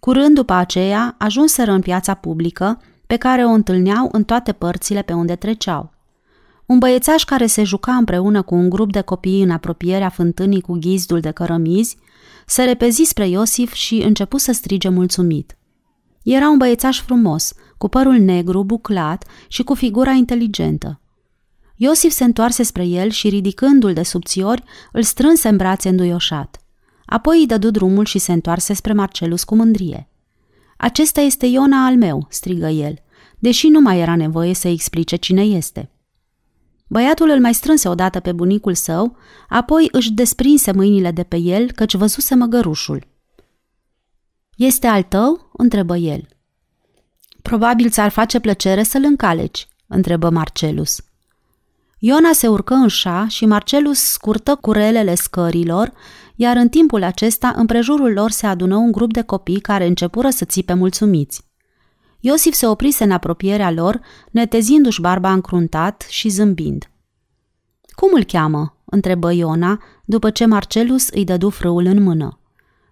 Curând 0.00 0.34
după 0.34 0.52
aceea, 0.52 1.14
ajunseră 1.18 1.70
în 1.70 1.80
piața 1.80 2.14
publică, 2.14 2.80
pe 3.06 3.16
care 3.16 3.44
o 3.44 3.48
întâlneau 3.48 4.08
în 4.12 4.24
toate 4.24 4.52
părțile 4.52 5.02
pe 5.02 5.12
unde 5.12 5.36
treceau. 5.36 5.97
Un 6.68 6.78
băiețaș 6.78 7.24
care 7.24 7.46
se 7.46 7.64
juca 7.64 7.94
împreună 7.94 8.42
cu 8.42 8.54
un 8.54 8.68
grup 8.68 8.92
de 8.92 9.00
copii 9.00 9.42
în 9.42 9.50
apropierea 9.50 10.08
fântânii 10.08 10.60
cu 10.60 10.72
ghizdul 10.72 11.20
de 11.20 11.30
cărămizi, 11.30 11.96
se 12.46 12.62
repezi 12.64 13.04
spre 13.04 13.28
Iosif 13.28 13.72
și 13.72 14.02
începu 14.02 14.36
să 14.36 14.52
strige 14.52 14.88
mulțumit. 14.88 15.56
Era 16.22 16.48
un 16.48 16.56
băiețaș 16.58 17.00
frumos, 17.00 17.52
cu 17.78 17.88
părul 17.88 18.18
negru, 18.18 18.64
buclat 18.64 19.24
și 19.48 19.62
cu 19.62 19.74
figura 19.74 20.10
inteligentă. 20.10 21.00
Iosif 21.76 22.12
se 22.12 22.24
întoarse 22.24 22.62
spre 22.62 22.84
el 22.84 23.10
și, 23.10 23.28
ridicându-l 23.28 23.92
de 23.92 24.02
subțiori, 24.02 24.62
îl 24.92 25.02
strânse 25.02 25.48
în 25.48 25.56
brațe 25.56 25.88
înduioșat. 25.88 26.60
Apoi 27.06 27.38
îi 27.38 27.46
dădu 27.46 27.70
drumul 27.70 28.04
și 28.04 28.18
se 28.18 28.32
întoarse 28.32 28.72
spre 28.72 28.92
Marcelus 28.92 29.44
cu 29.44 29.54
mândrie. 29.54 30.08
Acesta 30.76 31.20
este 31.20 31.46
Iona 31.46 31.86
al 31.86 31.96
meu, 31.96 32.26
strigă 32.30 32.68
el, 32.68 32.94
deși 33.38 33.68
nu 33.68 33.80
mai 33.80 34.00
era 34.00 34.16
nevoie 34.16 34.54
să 34.54 34.68
explice 34.68 35.16
cine 35.16 35.42
este. 35.42 35.90
Băiatul 36.88 37.28
îl 37.28 37.40
mai 37.40 37.54
strânse 37.54 37.88
odată 37.88 38.20
pe 38.20 38.32
bunicul 38.32 38.74
său, 38.74 39.16
apoi 39.48 39.88
își 39.92 40.12
desprinse 40.12 40.72
mâinile 40.72 41.10
de 41.10 41.22
pe 41.22 41.36
el, 41.36 41.72
căci 41.72 41.94
văzuse 41.94 42.34
măgărușul. 42.34 43.06
Este 44.56 44.86
al 44.86 45.02
tău?" 45.02 45.50
întrebă 45.52 45.96
el. 45.96 46.28
Probabil 47.42 47.90
ți-ar 47.90 48.08
face 48.08 48.38
plăcere 48.38 48.82
să-l 48.82 49.04
încaleci, 49.04 49.68
întrebă 49.86 50.30
Marcelus. 50.30 51.00
Iona 51.98 52.32
se 52.32 52.48
urcă 52.48 52.74
în 52.74 52.88
șa 52.88 53.26
și 53.28 53.46
Marcelus 53.46 53.98
scurtă 53.98 54.54
curelele 54.54 55.14
scărilor, 55.14 55.92
iar 56.34 56.56
în 56.56 56.68
timpul 56.68 57.02
acesta 57.02 57.52
împrejurul 57.56 58.12
lor 58.12 58.30
se 58.30 58.46
adună 58.46 58.76
un 58.76 58.92
grup 58.92 59.12
de 59.12 59.22
copii 59.22 59.60
care 59.60 59.86
începură 59.86 60.30
să 60.30 60.44
țipe 60.44 60.72
mulțumiți. 60.74 61.47
Iosif 62.28 62.54
se 62.54 62.66
oprise 62.66 63.04
în 63.04 63.10
apropierea 63.10 63.70
lor, 63.70 64.00
netezindu-și 64.30 65.00
barba 65.00 65.32
încruntat 65.32 66.06
și 66.08 66.28
zâmbind. 66.28 66.90
Cum 67.86 68.10
îl 68.14 68.24
cheamă?" 68.24 68.76
întrebă 68.84 69.32
Iona, 69.32 69.82
după 70.04 70.30
ce 70.30 70.46
Marcelus 70.46 71.08
îi 71.08 71.24
dădu 71.24 71.50
frâul 71.50 71.84
în 71.84 72.02
mână. 72.02 72.38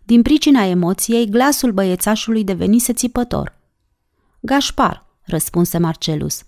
Din 0.05 0.23
pricina 0.23 0.65
emoției, 0.65 1.31
glasul 1.31 1.73
băiețașului 1.73 2.45
devenise 2.45 2.93
țipător. 2.93 3.59
Gașpar, 4.41 5.07
răspunse 5.23 5.79
Marcelus. 5.79 6.43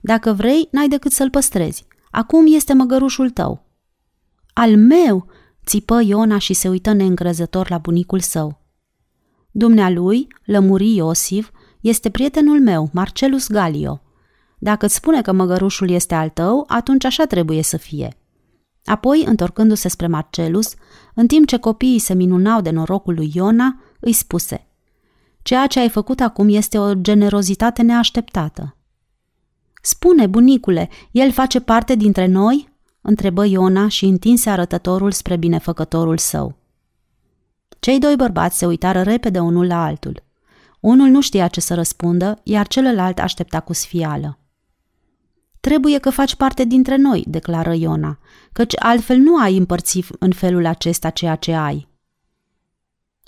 Dacă 0.00 0.32
vrei, 0.32 0.68
n-ai 0.70 0.88
decât 0.88 1.12
să-l 1.12 1.30
păstrezi. 1.30 1.86
Acum 2.10 2.44
este 2.54 2.72
măgărușul 2.72 3.30
tău. 3.30 3.64
Al 4.52 4.76
meu, 4.76 5.26
țipă 5.66 6.00
Iona 6.00 6.38
și 6.38 6.52
se 6.54 6.68
uită 6.68 6.92
neîncrezător 6.92 7.70
la 7.70 7.78
bunicul 7.78 8.20
său. 8.20 8.60
Dumnealui, 9.50 10.26
lămuri 10.44 10.94
Iosif, 10.94 11.50
este 11.84 12.10
prietenul 12.10 12.60
meu, 12.60 12.90
Marcelus 12.92 13.48
Galio. 13.48 14.00
Dacă 14.58 14.84
îți 14.86 14.94
spune 14.94 15.22
că 15.22 15.32
măgărușul 15.32 15.90
este 15.90 16.14
al 16.14 16.28
tău, 16.28 16.64
atunci 16.68 17.04
așa 17.04 17.24
trebuie 17.24 17.62
să 17.62 17.76
fie. 17.76 18.16
Apoi, 18.84 19.24
întorcându-se 19.26 19.88
spre 19.88 20.06
Marcelus, 20.06 20.74
în 21.14 21.26
timp 21.26 21.46
ce 21.46 21.56
copiii 21.56 21.98
se 21.98 22.14
minunau 22.14 22.60
de 22.60 22.70
norocul 22.70 23.14
lui 23.14 23.30
Iona, 23.34 23.80
îi 24.00 24.12
spuse 24.12 24.66
Ceea 25.42 25.66
ce 25.66 25.78
ai 25.80 25.88
făcut 25.88 26.20
acum 26.20 26.48
este 26.48 26.78
o 26.78 26.94
generozitate 26.94 27.82
neașteptată. 27.82 28.76
Spune, 29.82 30.26
bunicule, 30.26 30.88
el 31.10 31.32
face 31.32 31.60
parte 31.60 31.94
dintre 31.94 32.26
noi?" 32.26 32.72
întrebă 33.00 33.44
Iona 33.44 33.88
și 33.88 34.04
întinse 34.04 34.50
arătătorul 34.50 35.12
spre 35.12 35.36
binefăcătorul 35.36 36.18
său. 36.18 36.56
Cei 37.80 37.98
doi 37.98 38.16
bărbați 38.16 38.58
se 38.58 38.66
uitară 38.66 39.02
repede 39.02 39.38
unul 39.38 39.66
la 39.66 39.84
altul. 39.84 40.22
Unul 40.84 41.08
nu 41.08 41.20
știa 41.20 41.48
ce 41.48 41.60
să 41.60 41.74
răspundă, 41.74 42.40
iar 42.42 42.66
celălalt 42.66 43.18
aștepta 43.18 43.60
cu 43.60 43.72
sfială. 43.72 44.38
Trebuie 45.60 45.98
că 45.98 46.10
faci 46.10 46.34
parte 46.34 46.64
dintre 46.64 46.96
noi, 46.96 47.24
declară 47.28 47.72
Iona, 47.72 48.18
căci 48.52 48.72
altfel 48.78 49.16
nu 49.16 49.36
ai 49.36 49.56
împărți 49.56 50.04
în 50.18 50.32
felul 50.32 50.66
acesta 50.66 51.10
ceea 51.10 51.36
ce 51.36 51.52
ai. 51.52 51.88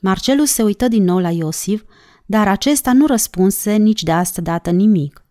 Marcelus 0.02 0.50
se 0.50 0.62
uită 0.62 0.88
din 0.88 1.04
nou 1.04 1.18
la 1.18 1.30
Iosif, 1.30 1.82
dar 2.26 2.48
acesta 2.48 2.92
nu 2.92 3.06
răspunse 3.06 3.72
nici 3.72 4.02
de 4.02 4.12
asta 4.12 4.42
dată 4.42 4.70
nimic. 4.70 5.24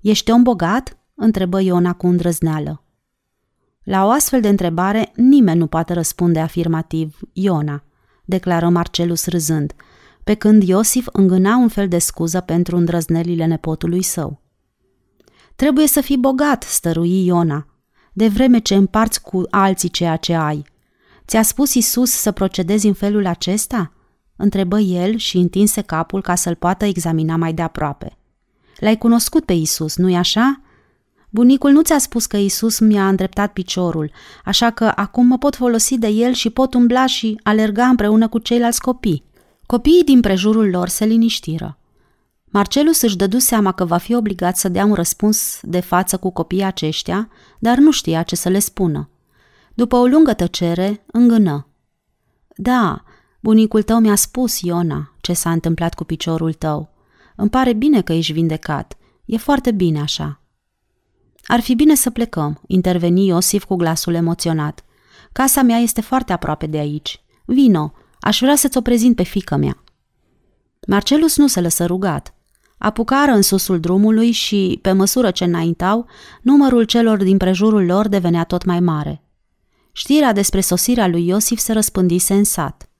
Ești 0.00 0.30
om 0.30 0.42
bogat?" 0.42 0.98
întrebă 1.14 1.60
Iona 1.60 1.92
cu 1.92 2.06
îndrăzneală. 2.06 2.84
La 3.82 4.04
o 4.06 4.10
astfel 4.10 4.40
de 4.40 4.48
întrebare, 4.48 5.12
nimeni 5.14 5.58
nu 5.58 5.66
poate 5.66 5.92
răspunde 5.92 6.40
afirmativ, 6.40 7.18
Iona, 7.32 7.84
declară 8.24 8.68
Marcelus 8.68 9.26
râzând, 9.26 9.74
pe 10.24 10.34
când 10.34 10.62
Iosif 10.62 11.06
îngâna 11.12 11.56
un 11.56 11.68
fel 11.68 11.88
de 11.88 11.98
scuză 11.98 12.40
pentru 12.40 12.76
îndrăznelile 12.76 13.44
nepotului 13.44 14.02
său. 14.02 14.40
Trebuie 15.56 15.86
să 15.86 16.00
fii 16.00 16.18
bogat, 16.18 16.62
stărui 16.62 17.24
Iona, 17.24 17.66
de 18.12 18.28
vreme 18.28 18.58
ce 18.58 18.74
împarți 18.74 19.22
cu 19.22 19.42
alții 19.50 19.88
ceea 19.88 20.16
ce 20.16 20.34
ai. 20.34 20.64
Ți-a 21.26 21.42
spus 21.42 21.74
Isus 21.74 22.10
să 22.10 22.30
procedezi 22.30 22.86
în 22.86 22.94
felul 22.94 23.26
acesta?" 23.26 23.92
întrebă 24.36 24.78
el 24.78 25.16
și 25.16 25.36
întinse 25.36 25.80
capul 25.80 26.22
ca 26.22 26.34
să-l 26.34 26.54
poată 26.54 26.84
examina 26.84 27.36
mai 27.36 27.52
de 27.52 27.62
aproape. 27.62 28.18
L-ai 28.78 28.98
cunoscut 28.98 29.44
pe 29.44 29.52
Isus, 29.52 29.96
nu-i 29.96 30.16
așa?" 30.16 30.60
Bunicul 31.30 31.70
nu 31.70 31.82
ți-a 31.82 31.98
spus 31.98 32.26
că 32.26 32.36
Isus 32.36 32.78
mi-a 32.78 33.08
îndreptat 33.08 33.52
piciorul, 33.52 34.10
așa 34.44 34.70
că 34.70 34.92
acum 34.96 35.26
mă 35.26 35.38
pot 35.38 35.56
folosi 35.56 35.98
de 35.98 36.06
el 36.08 36.32
și 36.32 36.50
pot 36.50 36.74
umbla 36.74 37.06
și 37.06 37.40
alerga 37.42 37.86
împreună 37.86 38.28
cu 38.28 38.38
ceilalți 38.38 38.80
copii. 38.80 39.24
Copiii 39.72 40.04
din 40.04 40.20
prejurul 40.20 40.70
lor 40.70 40.88
se 40.88 41.04
liniștiră. 41.04 41.78
Marcelus 42.44 43.00
își 43.00 43.16
dădu 43.16 43.38
seama 43.38 43.72
că 43.72 43.84
va 43.84 43.96
fi 43.96 44.14
obligat 44.14 44.56
să 44.56 44.68
dea 44.68 44.84
un 44.84 44.94
răspuns 44.94 45.60
de 45.62 45.80
față 45.80 46.16
cu 46.16 46.30
copiii 46.30 46.62
aceștia, 46.62 47.28
dar 47.58 47.78
nu 47.78 47.90
știa 47.90 48.22
ce 48.22 48.36
să 48.36 48.48
le 48.48 48.58
spună. 48.58 49.10
După 49.74 49.96
o 49.96 50.06
lungă 50.06 50.34
tăcere, 50.34 51.04
îngână. 51.06 51.66
Da, 52.56 53.02
bunicul 53.40 53.82
tău 53.82 53.98
mi-a 53.98 54.14
spus, 54.14 54.60
Iona, 54.60 55.12
ce 55.20 55.32
s-a 55.32 55.52
întâmplat 55.52 55.94
cu 55.94 56.04
piciorul 56.04 56.52
tău. 56.52 56.90
Îmi 57.36 57.50
pare 57.50 57.72
bine 57.72 58.02
că 58.02 58.12
ești 58.12 58.32
vindecat. 58.32 58.96
E 59.24 59.36
foarte 59.36 59.70
bine 59.70 60.00
așa. 60.00 60.40
Ar 61.42 61.60
fi 61.60 61.74
bine 61.74 61.94
să 61.94 62.10
plecăm, 62.10 62.60
interveni 62.66 63.26
Iosif 63.26 63.64
cu 63.64 63.74
glasul 63.74 64.14
emoționat. 64.14 64.84
Casa 65.32 65.62
mea 65.62 65.78
este 65.78 66.00
foarte 66.00 66.32
aproape 66.32 66.66
de 66.66 66.78
aici. 66.78 67.22
Vino, 67.44 67.92
aș 68.24 68.38
vrea 68.40 68.56
să-ți 68.56 68.76
o 68.76 68.80
prezint 68.80 69.16
pe 69.16 69.22
fică 69.22 69.56
mea. 69.56 69.84
Marcelus 70.86 71.36
nu 71.36 71.46
se 71.46 71.60
lăsă 71.60 71.86
rugat. 71.86 72.34
Apucară 72.78 73.30
în 73.30 73.42
susul 73.42 73.80
drumului 73.80 74.30
și, 74.30 74.78
pe 74.82 74.92
măsură 74.92 75.30
ce 75.30 75.44
înaintau, 75.44 76.06
numărul 76.42 76.84
celor 76.84 77.22
din 77.22 77.36
prejurul 77.36 77.84
lor 77.84 78.08
devenea 78.08 78.44
tot 78.44 78.64
mai 78.64 78.80
mare. 78.80 79.22
Știrea 79.92 80.32
despre 80.32 80.60
sosirea 80.60 81.06
lui 81.06 81.26
Iosif 81.26 81.58
se 81.58 81.72
răspândise 81.72 82.34
în 82.34 82.44
sat. 82.44 82.90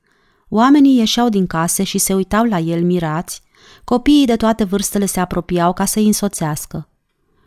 Oamenii 0.48 0.98
ieșeau 0.98 1.28
din 1.28 1.46
case 1.46 1.82
și 1.82 1.98
se 1.98 2.14
uitau 2.14 2.44
la 2.44 2.58
el 2.58 2.84
mirați, 2.84 3.42
copiii 3.84 4.26
de 4.26 4.36
toate 4.36 4.64
vârstele 4.64 5.06
se 5.06 5.20
apropiau 5.20 5.72
ca 5.72 5.84
să-i 5.84 6.06
însoțească. 6.06 6.88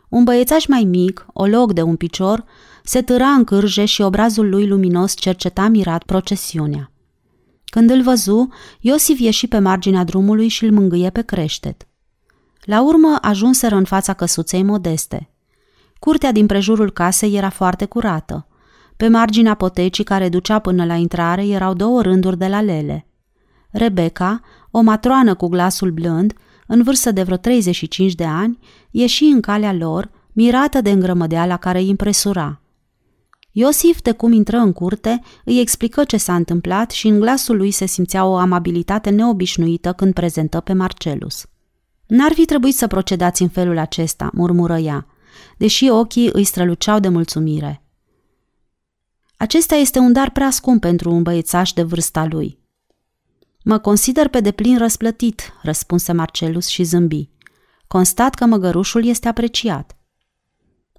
Un 0.08 0.24
băiețaș 0.24 0.66
mai 0.66 0.84
mic, 0.84 1.26
o 1.32 1.46
loc 1.46 1.72
de 1.72 1.82
un 1.82 1.96
picior, 1.96 2.44
se 2.84 3.02
târa 3.02 3.28
în 3.28 3.44
cârje 3.44 3.84
și 3.84 4.02
obrazul 4.02 4.48
lui 4.48 4.66
luminos 4.66 5.14
cerceta 5.14 5.68
mirat 5.68 6.02
procesiunea. 6.02 6.90
Când 7.70 7.90
îl 7.90 8.02
văzu, 8.02 8.48
Iosif 8.80 9.18
ieși 9.18 9.46
pe 9.46 9.58
marginea 9.58 10.04
drumului 10.04 10.48
și 10.48 10.64
îl 10.64 10.72
mângâie 10.72 11.10
pe 11.10 11.22
creștet. 11.22 11.86
La 12.60 12.82
urmă 12.82 13.18
ajunseră 13.20 13.74
în 13.74 13.84
fața 13.84 14.12
căsuței 14.12 14.62
modeste. 14.62 15.30
Curtea 15.98 16.32
din 16.32 16.46
prejurul 16.46 16.90
casei 16.90 17.36
era 17.36 17.48
foarte 17.48 17.84
curată. 17.84 18.46
Pe 18.96 19.08
marginea 19.08 19.54
potecii 19.54 20.04
care 20.04 20.28
ducea 20.28 20.58
până 20.58 20.84
la 20.84 20.94
intrare 20.94 21.46
erau 21.46 21.74
două 21.74 22.02
rânduri 22.02 22.38
de 22.38 22.46
la 22.46 22.60
lele. 22.60 23.06
Rebecca, 23.70 24.40
o 24.70 24.80
matroană 24.80 25.34
cu 25.34 25.48
glasul 25.48 25.90
blând, 25.90 26.32
în 26.66 26.82
vârstă 26.82 27.10
de 27.10 27.22
vreo 27.22 27.36
35 27.36 28.14
de 28.14 28.24
ani, 28.24 28.58
ieși 28.90 29.24
în 29.24 29.40
calea 29.40 29.72
lor, 29.72 30.10
mirată 30.32 30.80
de 30.80 30.90
îngrămădeala 30.90 31.56
care 31.56 31.78
îi 31.78 31.88
impresura. 31.88 32.60
Iosif, 33.58 34.02
de 34.02 34.12
cum 34.12 34.32
intră 34.32 34.56
în 34.56 34.72
curte, 34.72 35.22
îi 35.44 35.60
explică 35.60 36.04
ce 36.04 36.16
s-a 36.16 36.34
întâmplat 36.34 36.90
și 36.90 37.06
în 37.06 37.20
glasul 37.20 37.56
lui 37.56 37.70
se 37.70 37.86
simțea 37.86 38.24
o 38.24 38.36
amabilitate 38.36 39.10
neobișnuită 39.10 39.92
când 39.92 40.12
prezentă 40.12 40.60
pe 40.60 40.72
Marcelus. 40.72 41.46
N-ar 42.06 42.32
fi 42.32 42.44
trebuit 42.44 42.74
să 42.74 42.86
procedați 42.86 43.42
în 43.42 43.48
felul 43.48 43.78
acesta, 43.78 44.30
murmură 44.32 44.76
ea, 44.76 45.06
deși 45.56 45.88
ochii 45.88 46.30
îi 46.32 46.44
străluceau 46.44 46.98
de 46.98 47.08
mulțumire. 47.08 47.82
Acesta 49.36 49.74
este 49.74 49.98
un 49.98 50.12
dar 50.12 50.30
prea 50.30 50.50
scump 50.50 50.80
pentru 50.80 51.10
un 51.10 51.22
băiețaș 51.22 51.72
de 51.72 51.82
vârsta 51.82 52.26
lui. 52.30 52.58
Mă 53.64 53.78
consider 53.78 54.28
pe 54.28 54.40
deplin 54.40 54.78
răsplătit, 54.78 55.52
răspunse 55.62 56.12
Marcelus 56.12 56.66
și 56.66 56.82
zâmbi. 56.82 57.28
Constat 57.86 58.34
că 58.34 58.46
măgărușul 58.46 59.04
este 59.04 59.28
apreciat. 59.28 59.96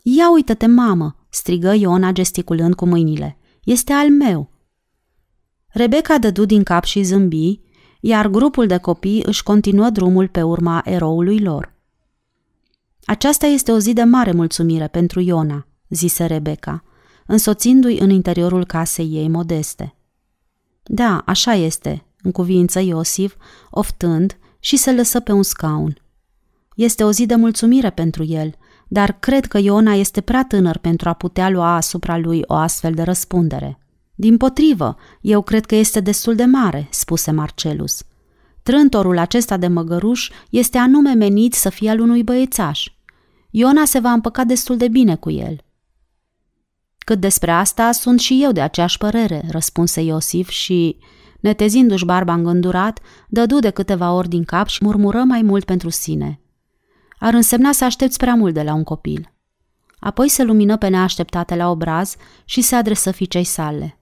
Ia 0.01 0.31
uită-te, 0.31 0.65
mamă, 0.65 1.26
strigă 1.37 1.73
Iona 1.73 2.11
gesticulând 2.11 2.75
cu 2.75 2.85
mâinile. 2.85 3.37
Este 3.63 3.93
al 3.93 4.09
meu. 4.09 4.49
Rebecca 5.67 6.17
dădu 6.17 6.45
din 6.45 6.63
cap 6.63 6.83
și 6.83 7.03
zâmbi, 7.03 7.59
iar 7.99 8.27
grupul 8.27 8.67
de 8.67 8.77
copii 8.77 9.23
își 9.25 9.43
continuă 9.43 9.89
drumul 9.89 10.27
pe 10.27 10.41
urma 10.41 10.81
eroului 10.85 11.39
lor. 11.39 11.73
Aceasta 13.05 13.45
este 13.45 13.71
o 13.71 13.79
zi 13.79 13.93
de 13.93 14.03
mare 14.03 14.31
mulțumire 14.31 14.87
pentru 14.87 15.19
Iona, 15.19 15.67
zise 15.89 16.25
Rebecca, 16.25 16.83
însoțindu-i 17.25 17.97
în 17.97 18.09
interiorul 18.09 18.65
casei 18.65 19.09
ei 19.11 19.27
modeste. 19.27 19.95
Da, 20.83 21.23
așa 21.25 21.53
este, 21.53 22.05
în 22.21 22.31
cuvință 22.31 22.79
Iosif, 22.79 23.35
oftând 23.69 24.37
și 24.59 24.77
se 24.77 24.93
lăsă 24.93 25.19
pe 25.19 25.31
un 25.31 25.43
scaun. 25.43 26.01
Este 26.75 27.03
o 27.03 27.11
zi 27.11 27.25
de 27.25 27.35
mulțumire 27.35 27.89
pentru 27.89 28.23
el, 28.23 28.55
dar 28.87 29.11
cred 29.19 29.45
că 29.45 29.57
Iona 29.57 29.93
este 29.93 30.21
prea 30.21 30.45
tânăr 30.45 30.77
pentru 30.77 31.09
a 31.09 31.13
putea 31.13 31.49
lua 31.49 31.75
asupra 31.75 32.17
lui 32.17 32.41
o 32.45 32.53
astfel 32.53 32.93
de 32.93 33.01
răspundere. 33.01 33.79
Din 34.15 34.37
potrivă, 34.37 34.95
eu 35.21 35.41
cred 35.41 35.65
că 35.65 35.75
este 35.75 35.99
destul 35.99 36.35
de 36.35 36.45
mare, 36.45 36.87
spuse 36.91 37.31
Marcelus. 37.31 38.03
Trântorul 38.63 39.17
acesta 39.17 39.57
de 39.57 39.67
măgăruș 39.67 40.29
este 40.49 40.77
anume 40.77 41.13
menit 41.13 41.53
să 41.53 41.69
fie 41.69 41.89
al 41.89 41.99
unui 41.99 42.23
băiețaș. 42.23 42.87
Iona 43.49 43.85
se 43.85 43.99
va 43.99 44.11
împăca 44.11 44.43
destul 44.43 44.77
de 44.77 44.87
bine 44.87 45.15
cu 45.15 45.31
el. 45.31 45.65
Cât 46.97 47.19
despre 47.19 47.51
asta, 47.51 47.91
sunt 47.91 48.19
și 48.19 48.39
eu 48.43 48.51
de 48.51 48.61
aceeași 48.61 48.97
părere, 48.97 49.43
răspunse 49.51 50.01
Iosif 50.01 50.49
și, 50.49 50.97
netezindu-și 51.39 52.05
barba 52.05 52.33
îngândurat, 52.33 52.99
dădu 53.29 53.59
de 53.59 53.69
câteva 53.69 54.13
ori 54.13 54.29
din 54.29 54.43
cap 54.43 54.67
și 54.67 54.85
murmură 54.85 55.17
mai 55.17 55.41
mult 55.41 55.65
pentru 55.65 55.89
sine. 55.89 56.39
Ar 57.19 57.33
însemna 57.33 57.71
să 57.71 57.85
aștepți 57.85 58.17
prea 58.17 58.35
mult 58.35 58.53
de 58.53 58.63
la 58.63 58.73
un 58.73 58.83
copil. 58.83 59.33
Apoi 59.99 60.29
se 60.29 60.43
lumină 60.43 60.77
pe 60.77 60.87
neașteptate 60.87 61.55
la 61.55 61.69
obraz 61.69 62.15
și 62.45 62.61
se 62.61 62.75
adresă 62.75 63.11
fiicei 63.11 63.43
sale. 63.43 63.99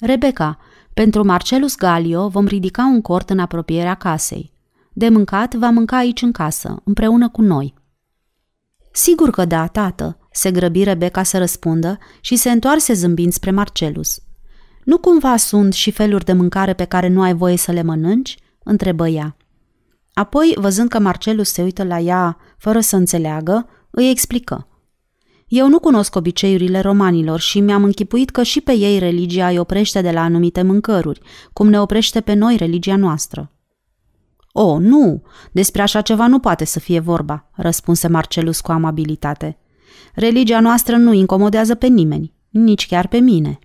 Rebecca, 0.00 0.58
pentru 0.94 1.24
Marcelus 1.24 1.76
Galio 1.76 2.28
vom 2.28 2.46
ridica 2.46 2.82
un 2.82 3.00
cort 3.00 3.30
în 3.30 3.38
apropierea 3.38 3.94
casei. 3.94 4.52
De 4.92 5.08
mâncat 5.08 5.54
va 5.54 5.70
mânca 5.70 5.96
aici 5.96 6.22
în 6.22 6.32
casă, 6.32 6.82
împreună 6.84 7.28
cu 7.28 7.42
noi. 7.42 7.74
Sigur 8.92 9.30
că 9.30 9.44
da, 9.44 9.66
tată, 9.66 10.18
se 10.32 10.50
grăbi 10.50 10.84
Rebecca 10.84 11.22
să 11.22 11.38
răspundă 11.38 11.98
și 12.20 12.36
se 12.36 12.50
întoarse 12.50 12.92
zâmbind 12.92 13.32
spre 13.32 13.50
Marcelus. 13.50 14.22
Nu 14.84 14.98
cumva 14.98 15.36
sunt 15.36 15.72
și 15.72 15.90
feluri 15.90 16.24
de 16.24 16.32
mâncare 16.32 16.72
pe 16.72 16.84
care 16.84 17.08
nu 17.08 17.22
ai 17.22 17.34
voie 17.34 17.56
să 17.56 17.72
le 17.72 17.82
mănânci? 17.82 18.38
întrebă 18.64 19.08
ea. 19.08 19.36
Apoi, 20.20 20.54
văzând 20.56 20.88
că 20.88 20.98
Marcelus 20.98 21.50
se 21.50 21.62
uită 21.62 21.84
la 21.84 21.98
ea 21.98 22.36
fără 22.56 22.80
să 22.80 22.96
înțeleagă, 22.96 23.68
îi 23.90 24.10
explică. 24.10 24.68
Eu 25.46 25.68
nu 25.68 25.78
cunosc 25.78 26.16
obiceiurile 26.16 26.80
romanilor 26.80 27.40
și 27.40 27.60
mi-am 27.60 27.84
închipuit 27.84 28.30
că 28.30 28.42
și 28.42 28.60
pe 28.60 28.72
ei 28.72 28.98
religia 28.98 29.48
îi 29.48 29.58
oprește 29.58 30.00
de 30.00 30.10
la 30.10 30.22
anumite 30.22 30.62
mâncăruri, 30.62 31.20
cum 31.52 31.68
ne 31.68 31.80
oprește 31.80 32.20
pe 32.20 32.34
noi 32.34 32.56
religia 32.56 32.96
noastră. 32.96 33.52
O, 34.52 34.78
nu, 34.78 35.22
despre 35.52 35.82
așa 35.82 36.00
ceva 36.00 36.26
nu 36.26 36.38
poate 36.38 36.64
să 36.64 36.78
fie 36.78 37.00
vorba, 37.00 37.50
răspunse 37.54 38.08
Marcelus 38.08 38.60
cu 38.60 38.72
amabilitate. 38.72 39.58
Religia 40.14 40.60
noastră 40.60 40.96
nu 40.96 41.12
incomodează 41.12 41.74
pe 41.74 41.86
nimeni, 41.86 42.34
nici 42.48 42.86
chiar 42.86 43.08
pe 43.08 43.18
mine. 43.18 43.58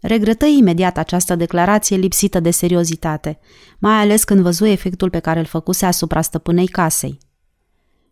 Regretă 0.00 0.46
imediat 0.46 0.96
această 0.96 1.34
declarație 1.34 1.96
lipsită 1.96 2.40
de 2.40 2.50
seriozitate, 2.50 3.38
mai 3.78 3.94
ales 3.94 4.24
când 4.24 4.40
văzu 4.40 4.64
efectul 4.64 5.10
pe 5.10 5.18
care 5.18 5.38
îl 5.38 5.44
făcuse 5.44 5.86
asupra 5.86 6.20
stăpânei 6.20 6.66
casei. 6.66 7.18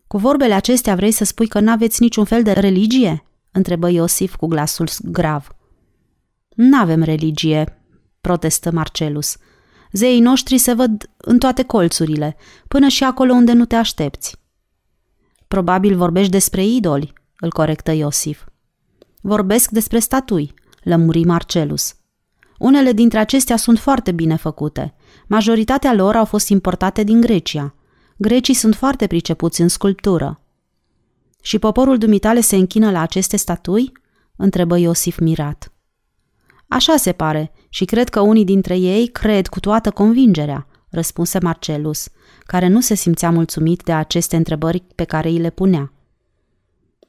Cu 0.07 0.17
vorbele 0.17 0.53
acestea 0.53 0.95
vrei 0.95 1.11
să 1.11 1.23
spui 1.23 1.47
că 1.47 1.59
n-aveți 1.59 2.01
niciun 2.01 2.25
fel 2.25 2.43
de 2.43 2.51
religie?" 2.51 3.23
întrebă 3.51 3.89
Iosif 3.89 4.35
cu 4.35 4.47
glasul 4.47 4.87
grav. 5.03 5.47
N-avem 6.55 7.01
religie," 7.01 7.81
protestă 8.21 8.71
Marcelus. 8.71 9.37
Zeii 9.91 10.19
noștri 10.19 10.57
se 10.57 10.73
văd 10.73 11.09
în 11.17 11.37
toate 11.37 11.63
colțurile, 11.63 12.35
până 12.67 12.87
și 12.87 13.03
acolo 13.03 13.33
unde 13.33 13.51
nu 13.51 13.65
te 13.65 13.75
aștepți. 13.75 14.35
Probabil 15.47 15.95
vorbești 15.95 16.31
despre 16.31 16.65
idoli, 16.65 17.13
îl 17.39 17.51
corectă 17.51 17.91
Iosif. 17.91 18.43
Vorbesc 19.21 19.69
despre 19.69 19.99
statui, 19.99 20.53
lămuri 20.87 21.23
Marcelus. 21.23 21.95
Unele 22.57 22.91
dintre 22.91 23.19
acestea 23.19 23.55
sunt 23.55 23.79
foarte 23.79 24.11
bine 24.11 24.35
făcute. 24.35 24.95
Majoritatea 25.27 25.93
lor 25.93 26.15
au 26.15 26.25
fost 26.25 26.49
importate 26.49 27.03
din 27.03 27.21
Grecia. 27.21 27.75
Grecii 28.17 28.53
sunt 28.53 28.75
foarte 28.75 29.07
pricepuți 29.07 29.61
în 29.61 29.67
sculptură. 29.67 30.41
Și 31.41 31.59
poporul 31.59 31.97
dumitale 31.97 32.39
se 32.39 32.55
închină 32.55 32.91
la 32.91 33.01
aceste 33.01 33.37
statui? 33.37 33.91
întrebă 34.35 34.77
Iosif 34.77 35.19
mirat. 35.19 35.71
Așa 36.67 36.95
se 36.95 37.11
pare 37.11 37.51
și 37.69 37.85
cred 37.85 38.09
că 38.09 38.19
unii 38.19 38.45
dintre 38.45 38.77
ei 38.77 39.07
cred 39.07 39.47
cu 39.47 39.59
toată 39.59 39.91
convingerea, 39.91 40.67
răspunse 40.89 41.39
Marcelus, 41.41 42.07
care 42.45 42.67
nu 42.67 42.81
se 42.81 42.95
simțea 42.95 43.29
mulțumit 43.29 43.81
de 43.83 43.91
aceste 43.91 44.35
întrebări 44.35 44.83
pe 44.95 45.03
care 45.03 45.29
îi 45.29 45.37
le 45.37 45.49
punea. 45.49 45.91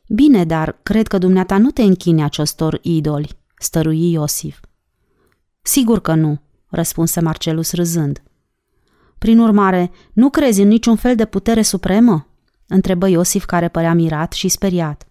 Bine, 0.08 0.44
dar 0.44 0.78
cred 0.82 1.06
că 1.06 1.18
dumneata 1.18 1.58
nu 1.58 1.70
te 1.70 1.82
închine 1.82 2.24
acestor 2.24 2.78
idoli, 2.82 3.37
stărui 3.58 4.12
Iosif. 4.12 4.60
Sigur 5.62 6.00
că 6.00 6.14
nu, 6.14 6.40
răspunse 6.68 7.20
Marcelus 7.20 7.72
râzând. 7.72 8.22
Prin 9.18 9.38
urmare, 9.38 9.90
nu 10.12 10.30
crezi 10.30 10.60
în 10.60 10.68
niciun 10.68 10.96
fel 10.96 11.14
de 11.14 11.24
putere 11.24 11.62
supremă? 11.62 12.26
întrebă 12.66 13.08
Iosif 13.08 13.44
care 13.44 13.68
părea 13.68 13.94
mirat 13.94 14.32
și 14.32 14.48
speriat. 14.48 15.08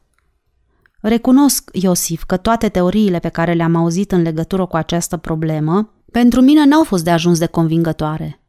Recunosc, 1.01 1.69
Iosif, 1.73 2.23
că 2.23 2.37
toate 2.37 2.69
teoriile 2.69 3.19
pe 3.19 3.29
care 3.29 3.53
le-am 3.53 3.75
auzit 3.75 4.11
în 4.11 4.21
legătură 4.21 4.65
cu 4.65 4.75
această 4.75 5.17
problemă, 5.17 5.93
pentru 6.11 6.41
mine 6.41 6.65
n-au 6.65 6.83
fost 6.83 7.03
de 7.03 7.09
ajuns 7.09 7.39
de 7.39 7.45
convingătoare. 7.45 8.41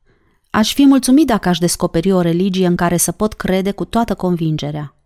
Aș 0.51 0.75
fi 0.75 0.87
mulțumit 0.87 1.27
dacă 1.27 1.49
aș 1.49 1.59
descoperi 1.59 2.13
o 2.13 2.21
religie 2.21 2.67
în 2.67 2.77
care 2.77 2.97
să 2.97 3.13
pot 3.13 3.33
crede 3.33 3.71
cu 3.71 3.85
toată 3.85 4.15
convingerea. 4.15 4.97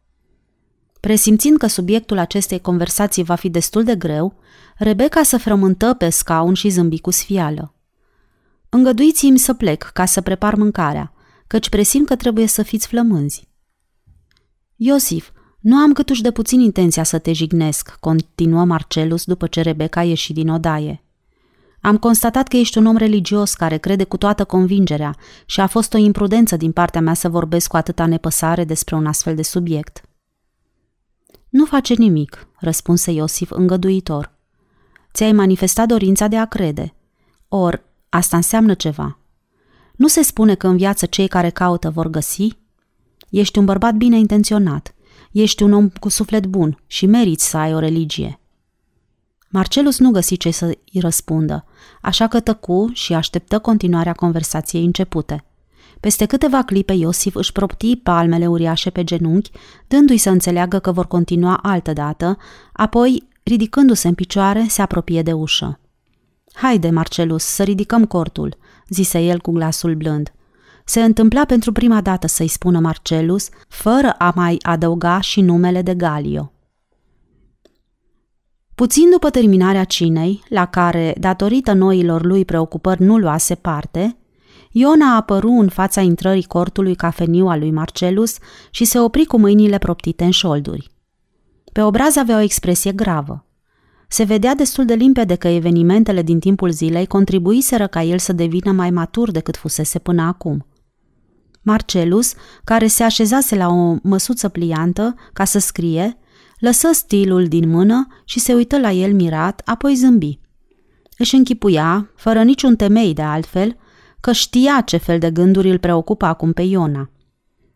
Presimțind 1.01 1.59
că 1.59 1.67
subiectul 1.67 2.19
acestei 2.19 2.61
conversații 2.61 3.23
va 3.23 3.35
fi 3.35 3.51
destul 3.51 3.85
de 3.85 3.95
greu, 3.95 4.35
Rebecca 4.77 5.23
se 5.23 5.37
frământă 5.37 5.95
pe 5.95 6.09
scaun 6.09 6.55
și 6.55 6.69
zâmbi 6.69 7.01
cu 7.01 7.11
sfială. 7.11 7.75
Îngăduiți-mi 8.69 9.39
să 9.39 9.55
plec 9.55 9.83
ca 9.83 10.05
să 10.05 10.21
prepar 10.21 10.55
mâncarea, 10.55 11.13
căci 11.47 11.69
presimt 11.69 12.07
că 12.07 12.17
trebuie 12.17 12.47
să 12.47 12.63
fiți 12.63 12.87
flămânzi. 12.87 13.49
Iosif, 14.77 15.31
nu 15.61 15.77
am 15.77 15.93
câtuși 15.93 16.23
de 16.23 16.31
puțin 16.31 16.61
intenția 16.61 17.03
să 17.03 17.19
te 17.19 17.33
jignesc, 17.33 17.97
continuă 18.01 18.65
Marcelus 18.65 19.25
după 19.25 19.47
ce 19.47 19.61
Rebecca 19.61 20.01
a 20.01 20.05
ieșit 20.05 20.35
din 20.35 20.49
odaie. 20.49 21.03
Am 21.81 21.99
constatat 21.99 22.49
că 22.49 22.57
ești 22.57 22.79
un 22.79 22.87
om 22.87 22.97
religios 22.97 23.55
care 23.55 23.77
crede 23.77 24.05
cu 24.05 24.17
toată 24.17 24.45
convingerea 24.45 25.17
și 25.47 25.61
a 25.61 25.67
fost 25.67 25.95
o 25.95 25.99
imprudență 25.99 26.57
din 26.57 26.73
partea 26.73 27.01
mea 27.01 27.15
să 27.15 27.29
vorbesc 27.29 27.69
cu 27.69 27.77
atâta 27.77 28.07
nepăsare 28.07 28.65
despre 28.65 28.95
un 28.95 29.07
astfel 29.07 29.35
de 29.35 29.43
subiect. 29.43 30.03
Nu 31.49 31.65
face 31.65 31.95
nimic, 31.95 32.49
răspunse 32.59 33.11
Iosif 33.11 33.51
îngăduitor. 33.51 34.32
Ți-ai 35.13 35.33
manifestat 35.33 35.89
dorința 35.89 36.27
de 36.27 36.37
a 36.37 36.45
crede. 36.45 36.95
Or, 37.49 37.83
asta 38.09 38.37
înseamnă 38.37 38.75
ceva. 38.75 39.19
Nu 39.97 40.09
se 40.09 40.23
spune 40.23 40.55
că 40.55 40.67
în 40.67 40.77
viață 40.77 41.07
cei 41.07 41.29
care 41.29 41.51
caută 41.51 41.91
vor 41.91 42.09
găsi? 42.09 42.49
Ești 43.31 43.59
un 43.59 43.65
bărbat 43.65 43.95
bine 43.95 44.19
intenționat. 44.19 44.95
Ești 45.33 45.63
un 45.63 45.73
om 45.73 45.89
cu 45.89 46.09
suflet 46.09 46.47
bun 46.47 46.79
și 46.87 47.07
meriți 47.07 47.49
să 47.49 47.57
ai 47.57 47.75
o 47.75 47.79
religie. 47.79 48.41
Marcelus 49.49 49.99
nu 49.99 50.11
găsi 50.11 50.37
ce 50.37 50.51
să 50.51 50.65
îi 50.65 51.01
răspundă, 51.01 51.65
așa 52.03 52.29
că 52.29 52.41
tăcu 52.41 52.91
și 52.93 53.15
așteptă 53.15 53.59
continuarea 53.59 54.13
conversației 54.13 54.85
începute. 54.85 55.45
Peste 56.01 56.27
câteva 56.27 56.63
clipe 56.63 56.93
Iosif 56.93 57.35
își 57.35 57.53
propti 57.53 57.97
palmele 57.97 58.47
uriașe 58.47 58.91
pe 58.91 59.05
genunchi, 59.05 59.51
dându-i 59.89 60.17
să 60.17 60.31
înțeleagă 60.31 60.79
că 60.79 60.93
vor 60.93 61.07
continua 61.07 61.57
altă 61.63 61.93
dată, 61.93 62.37
apoi, 62.73 63.29
ridicându-se 63.43 64.09
în 64.09 64.15
picioare, 64.15 64.67
se 64.69 64.83
apropie 64.83 65.23
de 65.23 65.33
ușă. 65.33 65.81
Haide, 66.53 66.91
Marcelus, 66.91 67.45
să 67.45 67.63
ridicăm 67.63 68.05
cortul, 68.05 68.57
zise 68.89 69.19
el 69.21 69.41
cu 69.41 69.51
glasul 69.51 69.95
blând. 69.95 70.33
Se 70.85 71.03
întâmpla 71.03 71.45
pentru 71.45 71.73
prima 71.73 72.01
dată 72.01 72.27
să-i 72.27 72.49
spună 72.49 72.81
Marcelus, 72.81 73.49
fără 73.69 74.11
a 74.11 74.33
mai 74.35 74.57
adăuga 74.63 75.21
și 75.21 75.41
numele 75.41 75.83
de 75.83 75.95
Galio. 75.95 76.53
Puțin 78.75 79.11
după 79.11 79.31
terminarea 79.31 79.85
cinei, 79.85 80.43
la 80.49 80.67
care, 80.67 81.15
datorită 81.21 81.73
noilor 81.73 82.25
lui 82.25 82.45
preocupări, 82.45 83.03
nu 83.03 83.19
luase 83.19 83.55
parte, 83.55 84.17
Iona 84.73 85.13
a 85.13 85.17
apărut 85.17 85.59
în 85.59 85.69
fața 85.69 86.01
intrării 86.01 86.43
cortului 86.43 86.95
cafeniu 86.95 87.47
al 87.47 87.59
lui 87.59 87.71
Marcelus 87.71 88.37
și 88.71 88.85
se 88.85 88.99
opri 88.99 89.25
cu 89.25 89.39
mâinile 89.39 89.79
proptite 89.79 90.25
în 90.25 90.31
șolduri. 90.31 90.91
Pe 91.73 91.83
obraz 91.83 92.17
avea 92.17 92.37
o 92.37 92.41
expresie 92.41 92.93
gravă. 92.93 93.47
Se 94.09 94.23
vedea 94.23 94.55
destul 94.55 94.85
de 94.85 94.95
limpede 94.95 95.35
că 95.35 95.49
evenimentele 95.49 96.23
din 96.23 96.39
timpul 96.39 96.71
zilei 96.71 97.07
contribuiseră 97.07 97.87
ca 97.87 98.03
el 98.03 98.19
să 98.19 98.33
devină 98.33 98.73
mai 98.73 98.91
matur 98.91 99.31
decât 99.31 99.57
fusese 99.57 99.99
până 99.99 100.23
acum. 100.23 100.67
Marcelus, 101.63 102.35
care 102.65 102.87
se 102.87 103.03
așezase 103.03 103.57
la 103.57 103.69
o 103.69 103.97
măsuță 104.03 104.49
pliantă 104.49 105.15
ca 105.33 105.45
să 105.45 105.59
scrie, 105.59 106.19
lăsă 106.59 106.89
stilul 106.93 107.47
din 107.47 107.69
mână 107.69 108.07
și 108.25 108.41
se 108.41 108.55
uită 108.55 108.79
la 108.79 108.91
el 108.91 109.15
mirat, 109.15 109.63
apoi 109.65 109.95
zâmbi. 109.95 110.39
Își 111.19 111.35
închipuia, 111.35 112.11
fără 112.17 112.43
niciun 112.43 112.77
temei 112.77 113.15
de 113.15 113.23
altfel, 113.23 113.77
că 114.21 114.33
știa 114.33 114.83
ce 114.85 114.97
fel 114.97 115.19
de 115.19 115.31
gânduri 115.31 115.71
îl 115.71 115.79
preocupa 115.79 116.29
acum 116.29 116.53
pe 116.53 116.63
Iona. 116.63 117.11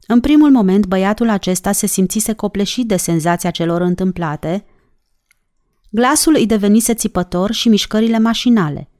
În 0.06 0.20
primul 0.20 0.50
moment, 0.50 0.86
băiatul 0.86 1.28
acesta 1.28 1.72
se 1.72 1.86
simțise 1.86 2.32
copleșit 2.32 2.86
de 2.86 2.96
senzația 2.96 3.50
celor 3.50 3.80
întâmplate. 3.80 4.64
Glasul 5.90 6.34
îi 6.34 6.46
devenise 6.46 6.94
țipător 6.94 7.52
și 7.52 7.68
mișcările 7.68 8.18
mașinale. 8.18 8.90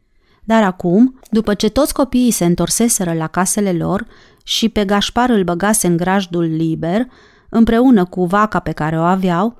Dar 0.45 0.63
acum, 0.63 1.21
după 1.31 1.55
ce 1.55 1.69
toți 1.69 1.93
copiii 1.93 2.31
se 2.31 2.45
întorseseră 2.45 3.13
la 3.13 3.27
casele 3.27 3.73
lor 3.73 4.07
și 4.45 4.69
pe 4.69 4.85
Gașpar 4.85 5.31
îl 5.31 5.45
băgase 5.45 5.87
în 5.87 5.97
grajdul 5.97 6.45
liber, 6.45 7.07
împreună 7.51 8.05
cu 8.05 8.25
vaca 8.25 8.59
pe 8.59 8.73
care 8.73 8.99
o 8.99 9.03
aveau, 9.03 9.57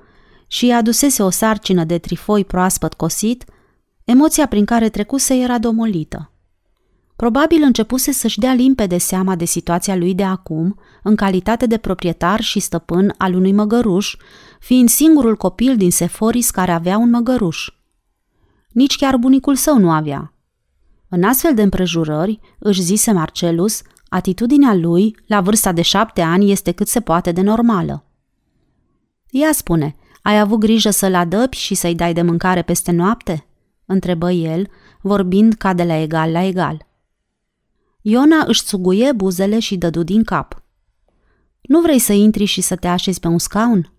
și 0.47 0.65
îi 0.65 0.73
adusese 0.73 1.23
o 1.23 1.29
sarcină 1.29 1.83
de 1.83 1.97
trifoi 1.97 2.45
proaspăt 2.45 2.93
cosit, 2.93 3.45
emoția 4.03 4.47
prin 4.47 4.65
care 4.65 4.89
trecuse 4.89 5.35
era 5.35 5.57
domolită. 5.57 6.31
Probabil 7.17 7.61
începuse 7.61 8.11
să-și 8.11 8.39
dea 8.39 8.53
limpede 8.53 8.97
seama 8.97 9.35
de 9.35 9.45
situația 9.45 9.95
lui 9.95 10.13
de 10.13 10.23
acum, 10.23 10.79
în 11.03 11.15
calitate 11.15 11.65
de 11.65 11.77
proprietar 11.77 12.41
și 12.41 12.59
stăpân 12.59 13.13
al 13.17 13.33
unui 13.33 13.51
măgăruș, 13.51 14.15
fiind 14.59 14.89
singurul 14.89 15.35
copil 15.35 15.77
din 15.77 15.91
Seforis 15.91 16.49
care 16.49 16.71
avea 16.71 16.97
un 16.97 17.09
măgăruș. 17.09 17.69
Nici 18.69 18.95
chiar 18.95 19.17
bunicul 19.17 19.55
său 19.55 19.77
nu 19.77 19.91
avea. 19.91 20.33
În 21.09 21.23
astfel 21.23 21.53
de 21.53 21.61
împrejurări, 21.61 22.39
își 22.59 22.81
zise 22.81 23.11
Marcelus, 23.11 23.81
atitudinea 24.09 24.73
lui, 24.73 25.15
la 25.27 25.41
vârsta 25.41 25.71
de 25.71 25.81
șapte 25.81 26.21
ani, 26.21 26.51
este 26.51 26.71
cât 26.71 26.87
se 26.87 26.99
poate 26.99 27.31
de 27.31 27.41
normală. 27.41 28.05
Ea 29.29 29.51
spune, 29.51 29.95
ai 30.21 30.39
avut 30.39 30.59
grijă 30.59 30.89
să-l 30.89 31.15
adăpi 31.15 31.57
și 31.57 31.75
să-i 31.75 31.95
dai 31.95 32.13
de 32.13 32.21
mâncare 32.21 32.61
peste 32.61 32.91
noapte? 32.91 33.47
întrebă 33.85 34.31
el, 34.31 34.67
vorbind 35.01 35.53
ca 35.53 35.73
de 35.73 35.83
la 35.83 35.95
egal 35.95 36.31
la 36.31 36.43
egal. 36.43 36.86
Iona 38.01 38.43
își 38.47 38.63
țuguie 38.63 39.11
buzele 39.11 39.59
și 39.59 39.77
dădu 39.77 40.03
din 40.03 40.23
cap. 40.23 40.63
Nu 41.61 41.81
vrei 41.81 41.99
să 41.99 42.13
intri 42.13 42.45
și 42.45 42.61
să 42.61 42.75
te 42.75 42.87
așezi 42.87 43.19
pe 43.19 43.27
un 43.27 43.39
scaun? 43.39 43.91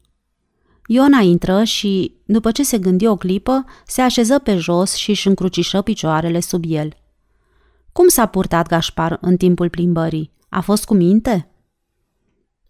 Iona 0.86 1.18
intră 1.18 1.64
și, 1.64 2.14
după 2.24 2.50
ce 2.50 2.64
se 2.64 2.78
gândi 2.78 3.06
o 3.06 3.16
clipă, 3.16 3.64
se 3.86 4.00
așeză 4.00 4.38
pe 4.38 4.56
jos 4.56 4.94
și 4.94 5.10
își 5.10 5.28
încrucișă 5.28 5.82
picioarele 5.82 6.40
sub 6.40 6.64
el. 6.66 6.96
Cum 7.92 8.08
s-a 8.08 8.26
purtat 8.26 8.68
Gașpar 8.68 9.18
în 9.20 9.36
timpul 9.36 9.68
plimbării? 9.68 10.32
A 10.48 10.60
fost 10.60 10.84
cu 10.84 10.94
minte? 10.94 11.50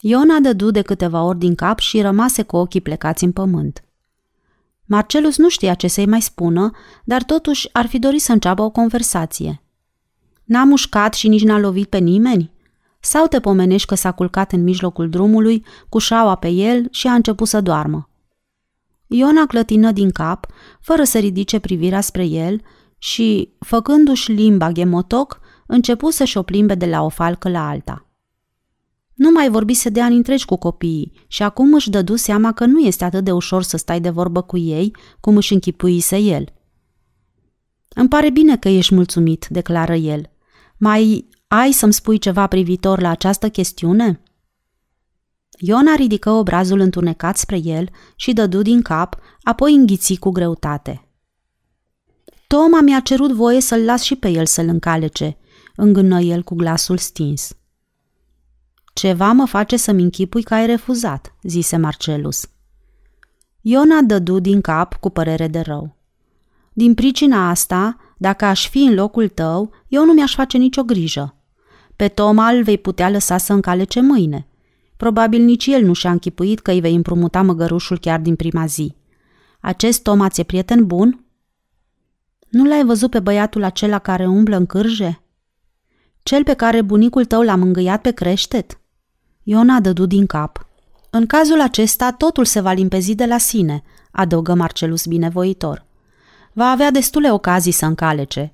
Iona 0.01 0.39
dădu 0.39 0.71
de 0.71 0.83
câteva 0.83 1.23
ori 1.23 1.39
din 1.39 1.55
cap 1.55 1.79
și 1.79 2.01
rămase 2.01 2.43
cu 2.43 2.57
ochii 2.57 2.81
plecați 2.81 3.25
în 3.25 3.33
pământ. 3.33 3.85
Marcelus 4.85 5.37
nu 5.37 5.49
știa 5.49 5.75
ce 5.75 5.89
să-i 5.89 6.07
mai 6.07 6.23
spună, 6.23 6.71
dar 7.05 7.23
totuși 7.23 7.69
ar 7.73 7.87
fi 7.87 7.99
dorit 7.99 8.21
să 8.21 8.33
înceapă 8.33 8.63
o 8.63 8.71
conversație. 8.71 9.63
N-a 10.49 10.65
mușcat 10.65 11.15
și 11.15 11.29
nici 11.29 11.43
n-a 11.43 11.59
lovit 11.59 11.89
pe 11.89 11.99
nimeni? 11.99 12.53
Sau 13.01 13.27
te 13.27 13.41
pomenești 13.41 13.87
că 13.87 13.95
s-a 13.95 14.13
culcat 14.13 14.53
în 14.53 14.63
mijlocul 14.63 15.09
drumului, 15.09 15.65
cu 15.89 15.99
șaua 15.99 16.35
pe 16.35 16.49
el 16.49 16.89
și 16.91 17.07
a 17.07 17.13
început 17.13 17.49
să 17.49 17.61
doarmă? 17.61 18.09
Iona 19.07 19.47
clătină 19.47 19.93
din 19.93 20.11
cap, 20.11 20.47
fără 20.81 21.05
să 21.05 21.19
ridice 21.19 21.59
privirea 21.59 22.01
spre 22.01 22.25
el 22.25 22.61
și, 22.99 23.53
făcându-și 23.59 24.33
limba 24.33 24.71
ghemotoc, 24.71 25.41
începu 25.67 26.11
să-și 26.11 26.37
o 26.37 26.43
plimbe 26.43 26.75
de 26.75 26.87
la 26.87 27.03
o 27.03 27.09
falcă 27.09 27.49
la 27.49 27.69
alta. 27.69 28.07
Nu 29.15 29.31
mai 29.31 29.51
vorbise 29.51 29.89
de 29.89 30.01
ani 30.01 30.17
întregi 30.17 30.45
cu 30.45 30.57
copiii 30.57 31.13
și 31.27 31.43
acum 31.43 31.75
își 31.75 31.91
dădu 31.91 32.17
seama 32.17 32.53
că 32.53 32.65
nu 32.65 32.79
este 32.79 33.05
atât 33.05 33.25
de 33.25 33.33
ușor 33.33 33.63
să 33.63 33.77
stai 33.77 34.01
de 34.01 34.11
vorbă 34.11 34.43
cu 34.43 34.57
ei 34.57 34.97
cum 35.21 35.37
își 35.37 35.53
închipuise 35.53 36.17
el. 36.17 36.45
Îmi 37.89 38.09
pare 38.09 38.31
bine 38.31 38.57
că 38.57 38.69
ești 38.69 38.95
mulțumit, 38.95 39.47
declară 39.51 39.95
el. 39.95 40.31
Mai 40.79 41.29
ai 41.47 41.73
să-mi 41.73 41.93
spui 41.93 42.19
ceva 42.19 42.47
privitor 42.47 43.01
la 43.01 43.09
această 43.09 43.49
chestiune?" 43.49 44.23
Iona 45.61 45.95
ridică 45.95 46.31
obrazul 46.31 46.81
întunecat 46.81 47.37
spre 47.37 47.61
el 47.63 47.91
și 48.17 48.33
dădu 48.33 48.63
din 48.63 48.83
cap, 48.83 49.17
apoi 49.43 49.75
înghiți 49.75 50.15
cu 50.15 50.31
greutate. 50.31 51.03
Toma 52.47 52.81
mi-a 52.81 53.01
cerut 53.01 53.33
voie 53.33 53.61
să-l 53.61 53.85
las 53.85 54.03
și 54.03 54.17
pe 54.17 54.29
el 54.29 54.47
să-l 54.47 54.69
încalece, 54.69 55.37
îngână 55.77 56.21
el 56.21 56.43
cu 56.43 56.55
glasul 56.55 56.99
stins. 56.99 57.57
Ceva 58.93 59.33
mă 59.33 59.47
face 59.47 59.77
să-mi 59.77 60.03
închipui 60.03 60.43
că 60.43 60.55
ai 60.55 60.67
refuzat, 60.67 61.35
zise 61.43 61.77
Marcelus. 61.77 62.49
Iona 63.61 64.01
dădu 64.01 64.39
din 64.39 64.61
cap 64.61 64.95
cu 64.95 65.11
părere 65.11 65.49
de 65.49 65.61
rău. 65.61 65.97
Din 66.73 66.95
pricina 66.95 67.49
asta, 67.49 67.97
dacă 68.19 68.45
aș 68.45 68.69
fi 68.69 68.79
în 68.79 68.95
locul 68.95 69.29
tău, 69.29 69.71
eu 69.89 70.05
nu 70.05 70.13
mi-aș 70.13 70.35
face 70.35 70.59
nicio 70.59 70.83
grijă. 70.83 71.37
Pe 71.97 72.09
Toma 72.09 72.49
îl 72.49 72.63
vei 72.63 72.79
putea 72.79 73.11
lăsa 73.11 73.37
să 73.37 73.53
încalece 73.53 74.01
mâine. 74.01 74.47
Probabil 74.97 75.43
nici 75.43 75.67
el 75.67 75.85
nu 75.85 75.93
și-a 75.93 76.11
închipuit 76.11 76.61
că 76.61 76.71
îi 76.71 76.81
vei 76.81 76.95
împrumuta 76.95 77.43
măgărușul 77.43 77.99
chiar 77.99 78.21
din 78.21 78.37
prima 78.37 78.67
zi. 78.67 78.95
Acest 79.61 80.03
Toma 80.03 80.29
ți-e 80.29 80.43
prieten 80.43 80.87
bun? 80.87 81.25
Nu 82.49 82.65
l-ai 82.65 82.85
văzut 82.85 83.11
pe 83.11 83.21
băiatul 83.21 83.63
acela 83.63 83.99
care 83.99 84.27
umblă 84.27 84.57
în 84.57 84.67
cârje? 84.67 85.23
Cel 86.23 86.43
pe 86.43 86.55
care 86.55 86.83
bunicul 86.83 87.25
tău 87.25 87.43
l-a 87.43 87.57
mângâiat 87.57 88.01
pe 88.01 88.11
creștet? 88.11 88.81
Iona 89.43 89.81
dădu 89.81 90.07
din 90.07 90.27
cap. 90.27 90.69
În 91.11 91.27
cazul 91.27 91.61
acesta, 91.61 92.13
totul 92.13 92.45
se 92.45 92.61
va 92.61 92.73
limpezi 92.73 93.15
de 93.15 93.25
la 93.25 93.39
sine, 93.39 93.83
adăugă 94.11 94.55
Marcelus 94.55 95.07
binevoitor. 95.07 95.87
Va 96.53 96.71
avea 96.71 96.91
destule 96.91 97.33
ocazii 97.33 97.73
să 97.73 97.87
încalece. 97.87 98.53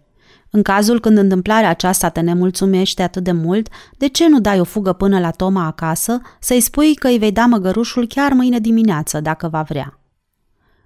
În 0.51 0.63
cazul 0.63 1.01
când 1.01 1.19
întâmplarea 1.19 1.69
aceasta 1.69 2.09
te 2.09 2.21
nemulțumește 2.21 3.03
atât 3.03 3.25
de 3.25 3.33
mult, 3.33 3.69
de 3.97 4.07
ce 4.07 4.29
nu 4.29 4.41
dai 4.41 4.61
o 4.61 4.65
fugă 4.65 4.93
până 4.93 5.21
la 5.21 5.31
Toma 5.31 5.67
acasă, 5.67 6.21
să-i 6.41 6.61
spui 6.61 6.95
că 6.95 7.09
îi 7.09 7.19
vei 7.19 7.33
da 7.33 7.47
măgărușul 7.47 8.07
chiar 8.07 8.33
mâine 8.33 8.59
dimineață, 8.59 9.21
dacă 9.21 9.49
va 9.49 9.63
vrea? 9.63 9.99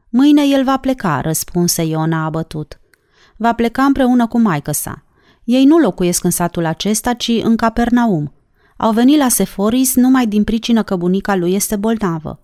Mâine 0.09 0.43
el 0.47 0.65
va 0.65 0.77
pleca, 0.77 1.21
răspunse 1.21 1.83
Iona 1.83 2.25
abătut. 2.25 2.81
Va 3.37 3.53
pleca 3.53 3.83
împreună 3.83 4.27
cu 4.27 4.39
maică 4.39 4.73
sa. 4.73 5.05
Ei 5.45 5.65
nu 5.65 5.79
locuiesc 5.79 6.25
în 6.25 6.31
satul 6.31 6.65
acesta, 6.65 7.13
ci 7.13 7.31
în 7.43 7.57
Capernaum. 7.57 8.33
Au 8.77 8.93
venit 8.93 9.19
la 9.19 9.29
Seforis 9.29 9.95
numai 9.95 10.27
din 10.27 10.45
pricină 10.45 10.83
că 10.83 10.97
bunica 10.97 11.37
lui 11.37 11.55
este 11.55 11.77
bolnavă. 11.77 12.41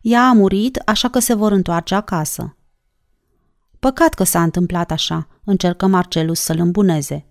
Ea 0.00 0.22
a 0.22 0.32
murit, 0.32 0.76
așa 0.76 1.08
că 1.08 1.18
se 1.18 1.34
vor 1.34 1.52
întoarce 1.52 1.94
acasă. 1.94 2.56
Păcat 3.78 4.14
că 4.14 4.24
s-a 4.24 4.42
întâmplat 4.42 4.90
așa, 4.90 5.28
încercă 5.44 5.86
Marcelus 5.86 6.40
să-l 6.40 6.58
îmbuneze. 6.58 7.26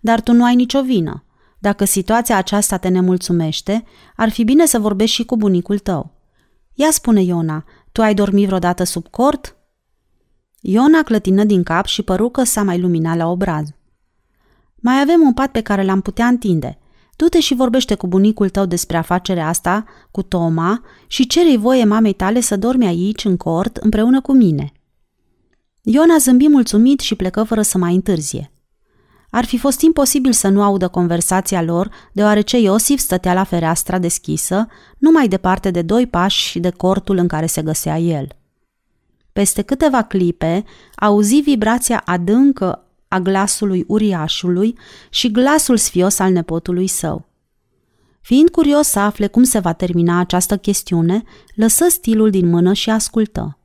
Dar 0.00 0.20
tu 0.20 0.32
nu 0.32 0.44
ai 0.44 0.54
nicio 0.54 0.82
vină. 0.82 1.24
Dacă 1.58 1.84
situația 1.84 2.36
aceasta 2.36 2.76
te 2.76 2.88
nemulțumește, 2.88 3.84
ar 4.16 4.28
fi 4.28 4.44
bine 4.44 4.66
să 4.66 4.78
vorbești 4.78 5.14
și 5.14 5.24
cu 5.24 5.36
bunicul 5.36 5.78
tău. 5.78 6.14
Ia 6.74 6.90
spune 6.90 7.22
Iona, 7.22 7.64
tu 7.92 8.02
ai 8.02 8.14
dormit 8.14 8.46
vreodată 8.46 8.84
sub 8.84 9.08
cort? 9.08 9.56
Iona 10.60 11.02
clătină 11.02 11.44
din 11.44 11.62
cap 11.62 11.86
și 11.86 12.02
păru 12.02 12.28
că 12.28 12.42
s-a 12.42 12.62
mai 12.62 12.80
luminat 12.80 13.16
la 13.16 13.26
obraz. 13.26 13.68
Mai 14.74 15.00
avem 15.00 15.20
un 15.20 15.32
pat 15.32 15.50
pe 15.50 15.60
care 15.60 15.84
l-am 15.84 16.00
putea 16.00 16.26
întinde. 16.26 16.78
Du-te 17.16 17.40
și 17.40 17.54
vorbește 17.54 17.94
cu 17.94 18.06
bunicul 18.06 18.48
tău 18.48 18.66
despre 18.66 18.96
afacerea 18.96 19.48
asta, 19.48 19.84
cu 20.10 20.22
Toma, 20.22 20.82
și 21.06 21.26
cere 21.26 21.56
voie 21.56 21.84
mamei 21.84 22.12
tale 22.12 22.40
să 22.40 22.56
dormi 22.56 22.86
aici, 22.86 23.24
în 23.24 23.36
cort, 23.36 23.76
împreună 23.76 24.20
cu 24.20 24.32
mine. 24.32 24.72
Iona 25.88 26.16
zâmbi 26.18 26.48
mulțumit 26.48 27.00
și 27.00 27.14
plecă 27.14 27.42
fără 27.42 27.62
să 27.62 27.78
mai 27.78 27.94
întârzie. 27.94 28.52
Ar 29.30 29.44
fi 29.44 29.58
fost 29.58 29.80
imposibil 29.80 30.32
să 30.32 30.48
nu 30.48 30.62
audă 30.62 30.88
conversația 30.88 31.62
lor, 31.62 31.90
deoarece 32.12 32.58
Iosif 32.58 32.98
stătea 32.98 33.34
la 33.34 33.44
fereastra 33.44 33.98
deschisă, 33.98 34.66
numai 34.98 35.28
departe 35.28 35.70
de 35.70 35.82
doi 35.82 36.06
pași 36.06 36.58
de 36.58 36.70
cortul 36.70 37.16
în 37.16 37.26
care 37.26 37.46
se 37.46 37.62
găsea 37.62 37.98
el. 37.98 38.28
Peste 39.32 39.62
câteva 39.62 40.02
clipe, 40.02 40.64
auzi 40.94 41.40
vibrația 41.40 42.02
adâncă 42.04 42.84
a 43.08 43.18
glasului 43.18 43.84
uriașului 43.86 44.78
și 45.10 45.30
glasul 45.30 45.76
sfios 45.76 46.18
al 46.18 46.32
nepotului 46.32 46.86
său. 46.86 47.28
Fiind 48.20 48.48
curios 48.48 48.86
să 48.86 48.98
afle 48.98 49.26
cum 49.26 49.42
se 49.42 49.58
va 49.58 49.72
termina 49.72 50.18
această 50.18 50.56
chestiune, 50.56 51.22
lăsă 51.54 51.86
stilul 51.88 52.30
din 52.30 52.48
mână 52.48 52.72
și 52.72 52.90
ascultă. 52.90 53.55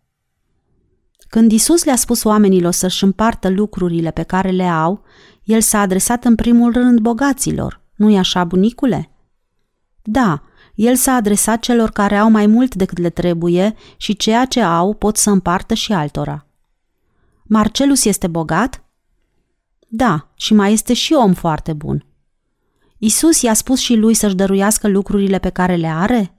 Când 1.32 1.52
Isus 1.52 1.84
le-a 1.84 1.96
spus 1.96 2.24
oamenilor 2.24 2.72
să-și 2.72 3.04
împartă 3.04 3.50
lucrurile 3.50 4.12
pe 4.12 4.24
care 4.24 4.50
le 4.50 4.64
au, 4.64 5.04
el 5.44 5.62
s-a 5.62 5.80
adresat 5.80 6.26
în 6.26 6.36
primul 6.36 6.72
rând 6.72 7.00
bogaților, 7.00 7.82
nu-i 7.96 8.18
așa, 8.18 8.44
bunicule? 8.44 9.12
Da, 10.02 10.44
el 10.76 10.96
s-a 10.96 11.14
adresat 11.14 11.60
celor 11.60 11.90
care 11.90 12.18
au 12.18 12.30
mai 12.30 12.46
mult 12.46 12.76
decât 12.76 12.98
le 12.98 13.10
trebuie 13.10 13.76
și 13.98 14.16
ceea 14.16 14.46
ce 14.46 14.62
au 14.62 14.94
pot 14.94 15.18
să 15.18 15.30
împartă 15.30 15.74
și 15.74 15.94
altora. 15.94 16.46
Marcelus 17.44 18.06
este 18.06 18.28
bogat? 18.28 18.84
Da, 19.88 20.32
și 20.36 20.54
mai 20.54 20.74
este 20.74 20.94
și 20.94 21.14
om 21.14 21.34
foarte 21.34 21.74
bun. 21.74 22.06
Isus 22.98 23.42
i-a 23.42 23.54
spus 23.54 23.80
și 23.80 23.96
lui 23.96 24.14
să-și 24.14 24.36
dăruiască 24.36 24.88
lucrurile 24.88 25.40
pe 25.40 25.50
care 25.50 25.76
le 25.76 25.88
are? 25.88 26.36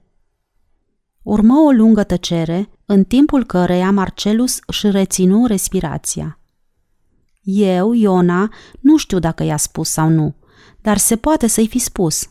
Urmă 1.23 1.59
o 1.59 1.71
lungă 1.71 2.03
tăcere, 2.03 2.69
în 2.85 3.03
timpul 3.03 3.45
căreia 3.45 3.91
Marcelus 3.91 4.59
își 4.65 4.89
reținu 4.89 5.45
respirația. 5.45 6.39
Eu, 7.43 7.93
Iona, 7.93 8.49
nu 8.79 8.97
știu 8.97 9.19
dacă 9.19 9.43
i-a 9.43 9.57
spus 9.57 9.89
sau 9.89 10.09
nu, 10.09 10.35
dar 10.81 10.97
se 10.97 11.15
poate 11.15 11.47
să-i 11.47 11.67
fi 11.67 11.79
spus. 11.79 12.29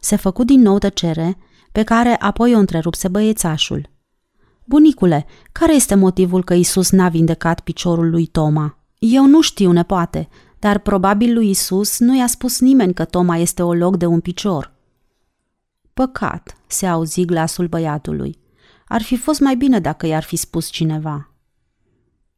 Se 0.00 0.16
făcu 0.16 0.44
din 0.44 0.60
nou 0.60 0.78
tăcere, 0.78 1.36
pe 1.72 1.82
care 1.82 2.16
apoi 2.16 2.54
o 2.54 2.58
întrerupse 2.58 3.08
băiețașul. 3.08 3.90
Bunicule, 4.64 5.26
care 5.52 5.74
este 5.74 5.94
motivul 5.94 6.44
că 6.44 6.54
Isus 6.54 6.90
n-a 6.90 7.08
vindecat 7.08 7.60
piciorul 7.60 8.10
lui 8.10 8.26
Toma?" 8.26 8.78
Eu 8.98 9.26
nu 9.26 9.40
știu, 9.40 9.72
nepoate, 9.72 10.28
dar 10.58 10.78
probabil 10.78 11.34
lui 11.34 11.50
Isus 11.50 11.98
nu 11.98 12.16
i-a 12.16 12.26
spus 12.26 12.60
nimeni 12.60 12.94
că 12.94 13.04
Toma 13.04 13.36
este 13.36 13.62
o 13.62 13.74
loc 13.74 13.96
de 13.96 14.06
un 14.06 14.20
picior. 14.20 14.74
Păcat, 16.00 16.56
se 16.66 16.86
auzi 16.86 17.24
glasul 17.24 17.66
băiatului. 17.66 18.38
Ar 18.86 19.02
fi 19.02 19.16
fost 19.16 19.40
mai 19.40 19.56
bine 19.56 19.80
dacă 19.80 20.06
i-ar 20.06 20.22
fi 20.22 20.36
spus 20.36 20.68
cineva. 20.68 21.30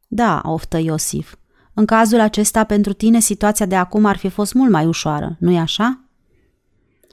Da, 0.07 0.41
oftă 0.45 0.77
Iosif. 0.77 1.35
În 1.73 1.85
cazul 1.85 2.19
acesta, 2.19 2.63
pentru 2.63 2.93
tine, 2.93 3.19
situația 3.19 3.65
de 3.65 3.75
acum 3.75 4.05
ar 4.05 4.17
fi 4.17 4.29
fost 4.29 4.53
mult 4.53 4.71
mai 4.71 4.85
ușoară, 4.85 5.35
nu-i 5.39 5.57
așa? 5.57 5.99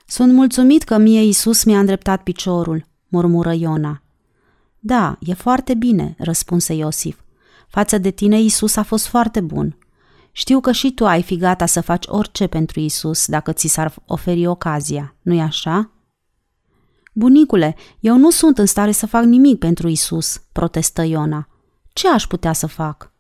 Sunt 0.07 0.33
mulțumit 0.33 0.83
că 0.83 0.99
mie 0.99 1.23
Isus 1.23 1.65
mi-a 1.65 1.79
îndreptat 1.79 2.23
piciorul, 2.23 2.87
murmură 3.09 3.53
Iona. 3.53 4.03
Da, 4.79 5.17
e 5.21 5.35
foarte 5.35 5.75
bine, 5.75 6.15
răspunse 6.19 6.75
Iosif. 6.75 7.19
Față 7.69 7.99
de 7.99 8.11
tine, 8.11 8.41
Isus 8.41 8.77
a 8.77 8.83
fost 8.83 9.07
foarte 9.07 9.41
bun. 9.41 9.77
Știu 10.33 10.61
că 10.61 10.73
și 10.73 10.93
tu 10.93 11.07
ai 11.07 11.23
fi 11.23 11.37
gata 11.37 11.67
să 11.67 11.81
faci 11.81 12.05
orice 12.09 12.47
pentru 12.47 12.81
Isus 12.81 13.27
dacă 13.27 13.53
ți 13.53 13.69
s-ar 13.69 13.95
oferi 14.07 14.47
ocazia, 14.47 15.15
nu-i 15.23 15.41
așa? 15.41 15.91
Bunicule, 17.13 17.77
eu 18.01 18.17
nu 18.17 18.31
sunt 18.31 18.59
în 18.59 18.67
stare 18.67 18.93
să 18.93 19.07
fac 19.07 19.25
nimic 19.25 19.59
pentru 19.59 19.89
Isus, 19.89 20.43
protestă 20.53 21.03
Iona. 21.03 21.49
Ce 21.93 22.09
aș 22.09 22.27
putea 22.27 22.53
să 22.53 22.67
fac? 22.67 23.13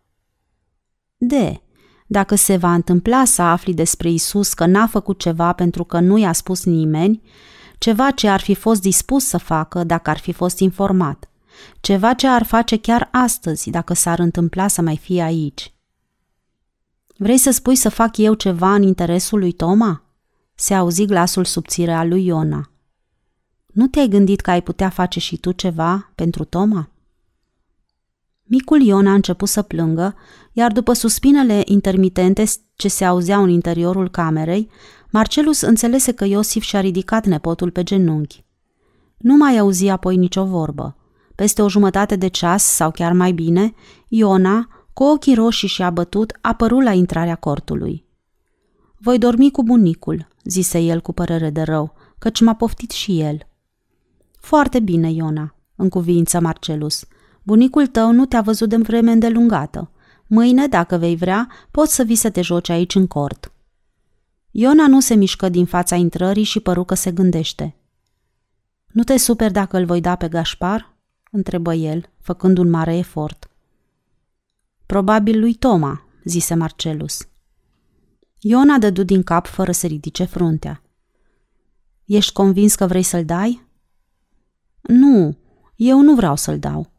De, 1.17 1.61
dacă 2.07 2.35
se 2.35 2.57
va 2.57 2.75
întâmpla 2.75 3.25
să 3.25 3.43
afli 3.43 3.75
despre 3.75 4.11
Isus 4.11 4.53
că 4.55 4.67
n-a 4.67 4.87
făcut 4.87 5.19
ceva 5.19 5.53
pentru 5.53 5.85
că 5.85 6.01
nu 6.01 6.19
i-a 6.19 6.33
spus 6.33 6.65
nimeni, 6.65 7.23
ceva 7.79 8.11
ce 8.11 8.29
ar 8.29 8.41
fi 8.41 8.55
fost 8.55 8.81
dispus 8.81 9.25
să 9.25 9.39
facă 9.39 9.85
dacă 9.85 10.11
ar 10.11 10.19
fi 10.19 10.33
fost 10.33 10.59
informat, 10.59 11.31
ceva 11.81 12.13
ce 12.13 12.27
ar 12.27 12.45
face 12.45 12.77
chiar 12.77 13.09
astăzi 13.13 13.71
dacă 13.71 13.95
s-ar 13.95 14.19
întâmpla 14.19 14.69
să 14.69 14.83
mai 14.83 14.97
fie 14.97 15.23
aici. 15.23 15.75
Vrei 17.17 17.39
să 17.39 17.51
spui 17.51 17.77
să 17.77 17.89
fac 17.89 18.17
eu 18.17 18.35
ceva 18.35 18.75
în 18.75 18.83
interesul 18.83 19.39
lui 19.39 19.53
Toma? 19.53 20.03
Se 20.55 20.75
auzi 20.75 21.05
glasul 21.05 21.45
subțire 21.45 21.93
al 21.93 22.09
lui 22.09 22.27
Iona. 22.27 22.70
Nu 23.73 23.87
te-ai 23.87 24.09
gândit 24.09 24.41
că 24.41 24.51
ai 24.51 24.63
putea 24.63 24.89
face 24.89 25.21
și 25.21 25.37
tu 25.37 25.53
ceva 25.53 26.11
pentru 26.15 26.45
Toma? 26.45 26.91
Micul 28.43 28.83
Ion 28.83 29.07
a 29.07 29.15
început 29.15 29.49
să 29.49 29.63
plângă, 29.63 30.15
iar 30.53 30.73
după 30.73 30.93
suspinele 30.93 31.63
intermitente 31.65 32.45
ce 32.75 32.89
se 32.89 33.05
auzeau 33.05 33.43
în 33.43 33.49
interiorul 33.49 34.09
camerei, 34.09 34.71
Marcelus 35.11 35.61
înțelese 35.61 36.13
că 36.13 36.25
Iosif 36.25 36.63
și-a 36.63 36.81
ridicat 36.81 37.27
nepotul 37.27 37.71
pe 37.71 37.83
genunchi. 37.83 38.45
Nu 39.17 39.37
mai 39.37 39.59
auzi 39.59 39.89
apoi 39.89 40.17
nicio 40.17 40.45
vorbă. 40.45 40.97
Peste 41.35 41.63
o 41.63 41.69
jumătate 41.69 42.17
de 42.17 42.29
ceas, 42.29 42.65
sau 42.65 42.91
chiar 42.91 43.13
mai 43.13 43.33
bine, 43.33 43.75
Iona, 44.09 44.69
cu 44.93 45.03
ochii 45.03 45.35
roșii 45.35 45.69
și 45.69 45.83
abătut, 45.83 46.39
apărut 46.41 46.83
la 46.83 46.93
intrarea 46.93 47.35
cortului. 47.35 48.05
Voi 48.97 49.19
dormi 49.19 49.51
cu 49.51 49.63
bunicul, 49.63 50.29
zise 50.45 50.79
el 50.79 51.01
cu 51.01 51.13
părere 51.13 51.51
de 51.51 51.63
rău, 51.63 51.95
căci 52.19 52.41
m-a 52.41 52.55
poftit 52.55 52.91
și 52.91 53.21
el. 53.21 53.50
Foarte 54.41 54.81
bine, 54.81 55.11
Iona, 55.11 55.55
în 55.77 55.89
cuvință 55.89 56.41
Marcelus. 56.41 57.05
Bunicul 57.43 57.87
tău 57.87 58.13
nu 58.13 58.27
te-a 58.27 58.41
văzut 58.41 58.69
de 58.69 58.77
vreme 58.77 59.13
îndelungată. 59.13 59.91
Mâine, 60.27 60.67
dacă 60.67 60.97
vei 60.97 61.17
vrea, 61.17 61.49
poți 61.71 61.95
să 61.95 62.03
vii 62.03 62.17
să 62.17 62.31
te 62.31 62.43
joci 62.43 62.69
aici 62.69 62.95
în 62.95 63.07
cort. 63.07 63.53
Iona 64.51 64.87
nu 64.87 65.01
se 65.01 65.15
mișcă 65.15 65.49
din 65.49 65.67
fața 65.67 65.97
intrării 65.97 66.43
și 66.43 66.61
păru 66.61 66.85
că 66.85 66.95
se 66.95 67.11
gândește. 67.13 67.75
Nu 68.87 69.03
te 69.03 69.17
super 69.17 69.51
dacă 69.51 69.77
îl 69.77 69.85
voi 69.85 70.01
da 70.01 70.17
pe 70.17 70.29
Gașpar?" 70.29 70.97
întrebă 71.31 71.75
el, 71.75 72.11
făcând 72.21 72.59
un 72.59 72.71
mare 72.71 72.97
efort. 72.97 73.51
Probabil 74.87 75.39
lui 75.41 75.55
Toma, 75.55 76.05
zise 76.25 76.55
Marcelus. 76.55 77.29
Iona 78.39 78.79
dădu 78.79 79.03
din 79.03 79.23
cap 79.23 79.47
fără 79.47 79.73
să 79.73 79.87
ridice 79.87 80.25
fruntea. 80.25 80.83
Ești 82.05 82.33
convins 82.33 82.75
că 82.75 82.87
vrei 82.87 83.03
să-l 83.03 83.25
dai? 83.25 83.69
Nu, 84.81 85.37
eu 85.77 86.01
nu 86.01 86.15
vreau 86.15 86.37
să-l 86.37 86.59
dau. 86.59 86.91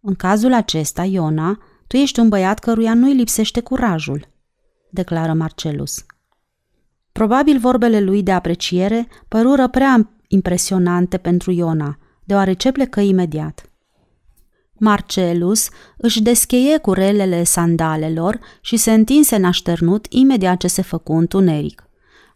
În 0.00 0.14
cazul 0.14 0.52
acesta, 0.52 1.04
Iona, 1.04 1.58
tu 1.86 1.96
ești 1.96 2.20
un 2.20 2.28
băiat 2.28 2.58
căruia 2.58 2.94
nu-i 2.94 3.14
lipsește 3.14 3.60
curajul, 3.60 4.28
declară 4.90 5.32
Marcelus. 5.32 6.04
Probabil 7.12 7.58
vorbele 7.58 8.00
lui 8.00 8.22
de 8.22 8.32
apreciere 8.32 9.08
părură 9.28 9.68
prea 9.68 10.10
impresionante 10.28 11.16
pentru 11.18 11.50
Iona, 11.50 11.98
deoarece 12.24 12.72
plecă 12.72 13.00
imediat. 13.00 13.70
Marcelus 14.78 15.68
își 15.96 16.22
descheie 16.22 16.78
curelele 16.78 17.44
sandalelor 17.44 18.40
și 18.60 18.76
se 18.76 18.92
întinse 18.92 19.36
în 19.36 19.44
așternut 19.44 20.06
imediat 20.08 20.58
ce 20.58 20.66
se 20.66 20.82
făcu 20.82 21.12
întuneric. 21.12 21.85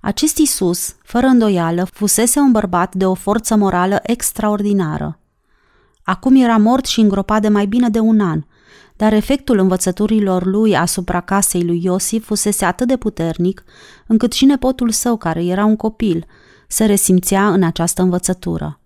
Acest 0.00 0.38
Isus, 0.38 0.94
fără 1.02 1.26
îndoială, 1.26 1.84
fusese 1.92 2.38
un 2.38 2.50
bărbat 2.50 2.94
de 2.94 3.06
o 3.06 3.14
forță 3.14 3.56
morală 3.56 4.00
extraordinară. 4.02 5.18
Acum 6.02 6.34
era 6.34 6.56
mort 6.56 6.84
și 6.84 7.00
îngropat 7.00 7.40
de 7.40 7.48
mai 7.48 7.66
bine 7.66 7.88
de 7.88 7.98
un 7.98 8.20
an, 8.20 8.42
dar 8.96 9.12
efectul 9.12 9.58
învățăturilor 9.58 10.44
lui 10.44 10.76
asupra 10.76 11.20
casei 11.20 11.64
lui 11.64 11.84
Iosif 11.84 12.24
fusese 12.24 12.64
atât 12.64 12.86
de 12.86 12.96
puternic, 12.96 13.64
încât 14.06 14.32
și 14.32 14.44
nepotul 14.44 14.90
său, 14.90 15.16
care 15.16 15.44
era 15.44 15.64
un 15.64 15.76
copil, 15.76 16.26
se 16.68 16.84
resimțea 16.84 17.48
în 17.48 17.62
această 17.62 18.02
învățătură. 18.02 18.80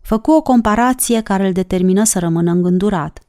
Făcu 0.00 0.30
o 0.30 0.42
comparație 0.42 1.20
care 1.20 1.46
îl 1.46 1.52
determină 1.52 2.04
să 2.04 2.18
rămână 2.18 2.50
îngândurat. 2.50 3.25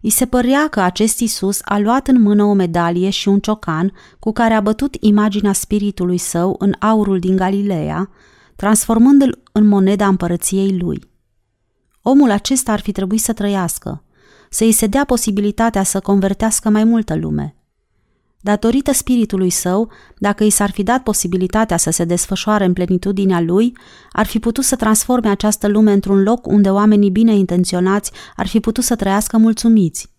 I 0.00 0.10
se 0.10 0.26
părea 0.26 0.68
că 0.68 0.80
acest 0.80 1.18
Isus 1.18 1.58
a 1.64 1.78
luat 1.78 2.08
în 2.08 2.20
mână 2.20 2.44
o 2.44 2.52
medalie 2.52 3.10
și 3.10 3.28
un 3.28 3.40
ciocan 3.40 3.92
cu 4.18 4.32
care 4.32 4.54
a 4.54 4.60
bătut 4.60 4.96
imaginea 5.00 5.52
spiritului 5.52 6.18
său 6.18 6.56
în 6.58 6.74
aurul 6.78 7.18
din 7.18 7.36
Galileea, 7.36 8.10
transformându-l 8.56 9.42
în 9.52 9.66
moneda 9.66 10.06
împărăției 10.06 10.78
lui. 10.78 11.08
Omul 12.02 12.30
acesta 12.30 12.72
ar 12.72 12.80
fi 12.80 12.92
trebuit 12.92 13.20
să 13.20 13.32
trăiască, 13.32 14.04
să 14.50 14.64
îi 14.64 14.72
se 14.72 14.86
dea 14.86 15.04
posibilitatea 15.04 15.82
să 15.82 16.00
convertească 16.00 16.68
mai 16.68 16.84
multă 16.84 17.16
lume. 17.16 17.54
Datorită 18.42 18.92
spiritului 18.92 19.50
său, 19.50 19.90
dacă 20.18 20.44
i 20.44 20.50
s-ar 20.50 20.70
fi 20.70 20.82
dat 20.82 21.02
posibilitatea 21.02 21.76
să 21.76 21.90
se 21.90 22.04
desfășoare 22.04 22.64
în 22.64 22.72
plenitudinea 22.72 23.40
lui, 23.40 23.76
ar 24.12 24.26
fi 24.26 24.38
putut 24.38 24.64
să 24.64 24.76
transforme 24.76 25.28
această 25.28 25.68
lume 25.68 25.92
într-un 25.92 26.22
loc 26.22 26.46
unde 26.46 26.70
oamenii 26.70 27.10
bine 27.10 27.34
intenționați 27.34 28.12
ar 28.36 28.46
fi 28.46 28.60
putut 28.60 28.84
să 28.84 28.96
trăiască 28.96 29.36
mulțumiți. 29.36 30.12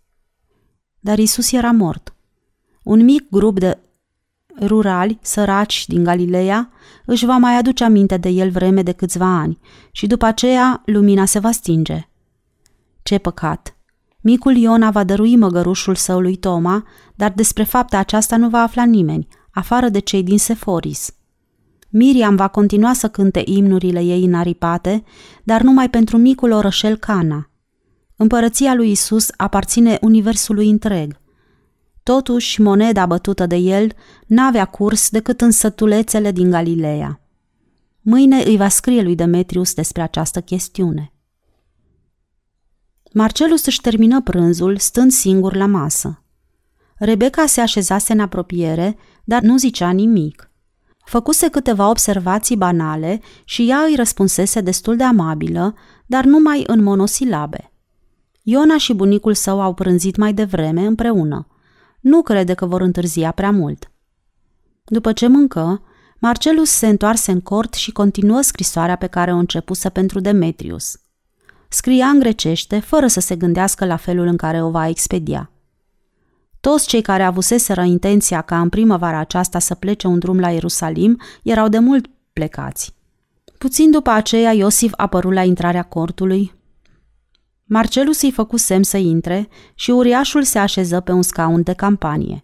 Dar 0.99 1.17
Isus 1.17 1.51
era 1.51 1.71
mort. 1.71 2.15
Un 2.83 3.03
mic 3.03 3.29
grup 3.29 3.59
de 3.59 3.77
rurali, 4.59 5.19
săraci 5.21 5.87
din 5.87 6.03
Galileea, 6.03 6.71
își 7.05 7.25
va 7.25 7.37
mai 7.37 7.57
aduce 7.57 7.83
aminte 7.83 8.17
de 8.17 8.29
el 8.29 8.49
vreme 8.49 8.81
de 8.81 8.91
câțiva 8.91 9.37
ani 9.37 9.59
și 9.91 10.07
după 10.07 10.25
aceea 10.25 10.81
lumina 10.85 11.25
se 11.25 11.39
va 11.39 11.51
stinge. 11.51 12.09
Ce 13.03 13.17
păcat! 13.17 13.75
Micul 14.21 14.55
Iona 14.55 14.91
va 14.91 15.03
dărui 15.03 15.35
măgărușul 15.35 15.95
său 15.95 16.19
lui 16.19 16.35
Toma, 16.35 16.87
dar 17.15 17.31
despre 17.35 17.63
fapta 17.63 17.97
aceasta 17.97 18.37
nu 18.37 18.49
va 18.49 18.61
afla 18.61 18.85
nimeni, 18.85 19.27
afară 19.51 19.89
de 19.89 19.99
cei 19.99 20.23
din 20.23 20.37
Seforis. 20.37 21.15
Miriam 21.89 22.35
va 22.35 22.47
continua 22.47 22.93
să 22.93 23.09
cânte 23.09 23.41
imnurile 23.45 24.01
ei 24.01 24.23
înaripate, 24.23 25.03
dar 25.43 25.61
numai 25.61 25.89
pentru 25.89 26.17
micul 26.17 26.51
orășel 26.51 26.95
Cana. 26.95 27.49
Împărăția 28.15 28.73
lui 28.73 28.91
Isus 28.91 29.27
aparține 29.37 29.97
universului 30.01 30.69
întreg. 30.69 31.19
Totuși, 32.03 32.61
moneda 32.61 33.05
bătută 33.05 33.45
de 33.45 33.55
el 33.55 33.91
n-avea 34.27 34.65
curs 34.65 35.09
decât 35.09 35.41
în 35.41 35.51
sătulețele 35.51 36.31
din 36.31 36.49
Galileea. 36.49 37.21
Mâine 38.01 38.43
îi 38.45 38.57
va 38.57 38.67
scrie 38.67 39.01
lui 39.01 39.15
Demetrius 39.15 39.73
despre 39.73 40.01
această 40.01 40.41
chestiune. 40.41 41.13
Marcelus 43.13 43.65
își 43.65 43.81
termină 43.81 44.21
prânzul, 44.21 44.77
stând 44.77 45.11
singur 45.11 45.55
la 45.55 45.65
masă. 45.65 46.23
Rebecca 46.95 47.45
se 47.45 47.61
așezase 47.61 48.13
în 48.13 48.19
apropiere, 48.19 48.97
dar 49.23 49.41
nu 49.41 49.57
zicea 49.57 49.89
nimic. 49.89 50.51
Făcuse 51.05 51.49
câteva 51.49 51.89
observații 51.89 52.57
banale 52.57 53.21
și 53.43 53.69
ea 53.69 53.79
îi 53.79 53.95
răspunsese 53.95 54.61
destul 54.61 54.95
de 54.95 55.03
amabilă, 55.03 55.75
dar 56.05 56.23
numai 56.23 56.63
în 56.67 56.83
monosilabe. 56.83 57.71
Iona 58.43 58.77
și 58.77 58.93
bunicul 58.93 59.33
său 59.33 59.61
au 59.61 59.73
prânzit 59.73 60.15
mai 60.15 60.33
devreme 60.33 60.85
împreună. 60.85 61.47
Nu 61.99 62.21
crede 62.21 62.53
că 62.53 62.65
vor 62.65 62.81
întârzia 62.81 63.31
prea 63.31 63.51
mult. 63.51 63.91
După 64.85 65.13
ce 65.13 65.27
mâncă, 65.27 65.81
Marcelus 66.19 66.69
se 66.69 66.87
întoarse 66.87 67.31
în 67.31 67.41
cort 67.41 67.73
și 67.73 67.91
continuă 67.91 68.41
scrisoarea 68.41 68.95
pe 68.95 69.07
care 69.07 69.33
o 69.33 69.37
începuse 69.37 69.89
pentru 69.89 70.19
Demetrius. 70.19 70.95
Scria 71.73 72.05
în 72.05 72.19
grecește, 72.19 72.79
fără 72.79 73.07
să 73.07 73.19
se 73.19 73.35
gândească 73.35 73.85
la 73.85 73.95
felul 73.95 74.27
în 74.27 74.37
care 74.37 74.63
o 74.63 74.69
va 74.69 74.87
expedia. 74.87 75.51
Toți 76.59 76.87
cei 76.87 77.01
care 77.01 77.23
avuseseră 77.23 77.81
intenția 77.81 78.41
ca 78.41 78.59
în 78.59 78.69
primăvara 78.69 79.17
aceasta 79.17 79.59
să 79.59 79.75
plece 79.75 80.07
un 80.07 80.19
drum 80.19 80.39
la 80.39 80.49
Ierusalim 80.49 81.21
erau 81.43 81.67
de 81.67 81.79
mult 81.79 82.09
plecați. 82.33 82.95
Puțin 83.57 83.91
după 83.91 84.09
aceea, 84.09 84.51
Iosif 84.51 84.91
apărut 84.95 85.33
la 85.33 85.43
intrarea 85.43 85.83
cortului. 85.83 86.53
Marcelus 87.63 88.21
îi 88.21 88.31
făcu 88.31 88.57
semn 88.57 88.83
să 88.83 88.97
intre 88.97 89.47
și 89.75 89.91
uriașul 89.91 90.43
se 90.43 90.59
așeză 90.59 90.99
pe 90.99 91.11
un 91.11 91.21
scaun 91.21 91.63
de 91.63 91.73
campanie. 91.73 92.43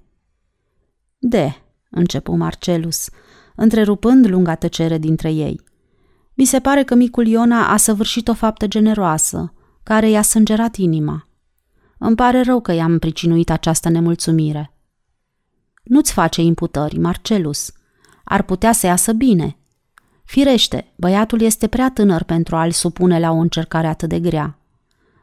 De, 1.17 1.61
începu 1.89 2.35
Marcelus, 2.35 3.09
întrerupând 3.55 4.29
lunga 4.29 4.55
tăcere 4.55 4.97
dintre 4.97 5.31
ei. 5.31 5.61
Mi 6.37 6.45
se 6.45 6.59
pare 6.59 6.83
că 6.83 6.95
micul 6.95 7.27
Iona 7.27 7.67
a 7.67 7.77
săvârșit 7.77 8.27
o 8.27 8.33
faptă 8.33 8.67
generoasă, 8.67 9.53
care 9.83 10.09
i-a 10.09 10.21
sângerat 10.21 10.75
inima. 10.75 11.27
Îmi 11.97 12.15
pare 12.15 12.41
rău 12.41 12.61
că 12.61 12.71
i-am 12.71 12.99
pricinuit 12.99 13.49
această 13.49 13.89
nemulțumire. 13.89 14.73
Nu-ți 15.83 16.13
face 16.13 16.41
imputări, 16.41 16.99
Marcelus. 16.99 17.71
Ar 18.23 18.41
putea 18.41 18.71
să 18.71 18.85
iasă 18.85 19.13
bine. 19.13 19.57
Firește, 20.23 20.93
băiatul 20.95 21.41
este 21.41 21.67
prea 21.67 21.91
tânăr 21.91 22.23
pentru 22.23 22.55
a-l 22.55 22.71
supune 22.71 23.19
la 23.19 23.31
o 23.31 23.37
încercare 23.37 23.87
atât 23.87 24.09
de 24.09 24.19
grea. 24.19 24.57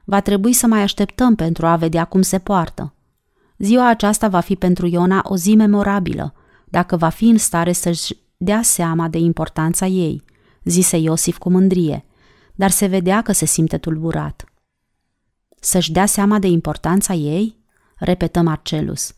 Va 0.04 0.20
trebui 0.20 0.52
să 0.52 0.66
mai 0.66 0.82
așteptăm 0.82 1.34
pentru 1.34 1.66
a 1.66 1.76
vedea 1.76 2.04
cum 2.04 2.22
se 2.22 2.38
poartă. 2.38 2.94
Ziua 3.58 3.88
aceasta 3.88 4.28
va 4.28 4.40
fi 4.40 4.56
pentru 4.56 4.86
Iona 4.86 5.20
o 5.24 5.36
zi 5.36 5.54
memorabilă, 5.54 6.34
dacă 6.64 6.96
va 6.96 7.08
fi 7.08 7.24
în 7.24 7.38
stare 7.38 7.72
să-și 7.72 8.16
dea 8.36 8.62
seama 8.62 9.08
de 9.08 9.18
importanța 9.18 9.86
ei, 9.86 10.23
zise 10.64 10.96
Iosif 10.96 11.38
cu 11.38 11.50
mândrie, 11.50 12.04
dar 12.54 12.70
se 12.70 12.86
vedea 12.86 13.22
că 13.22 13.32
se 13.32 13.44
simte 13.44 13.78
tulburat. 13.78 14.44
Să-și 15.60 15.92
dea 15.92 16.06
seama 16.06 16.38
de 16.38 16.46
importanța 16.46 17.12
ei? 17.12 17.62
repetă 17.98 18.40
Marcelus. 18.40 19.14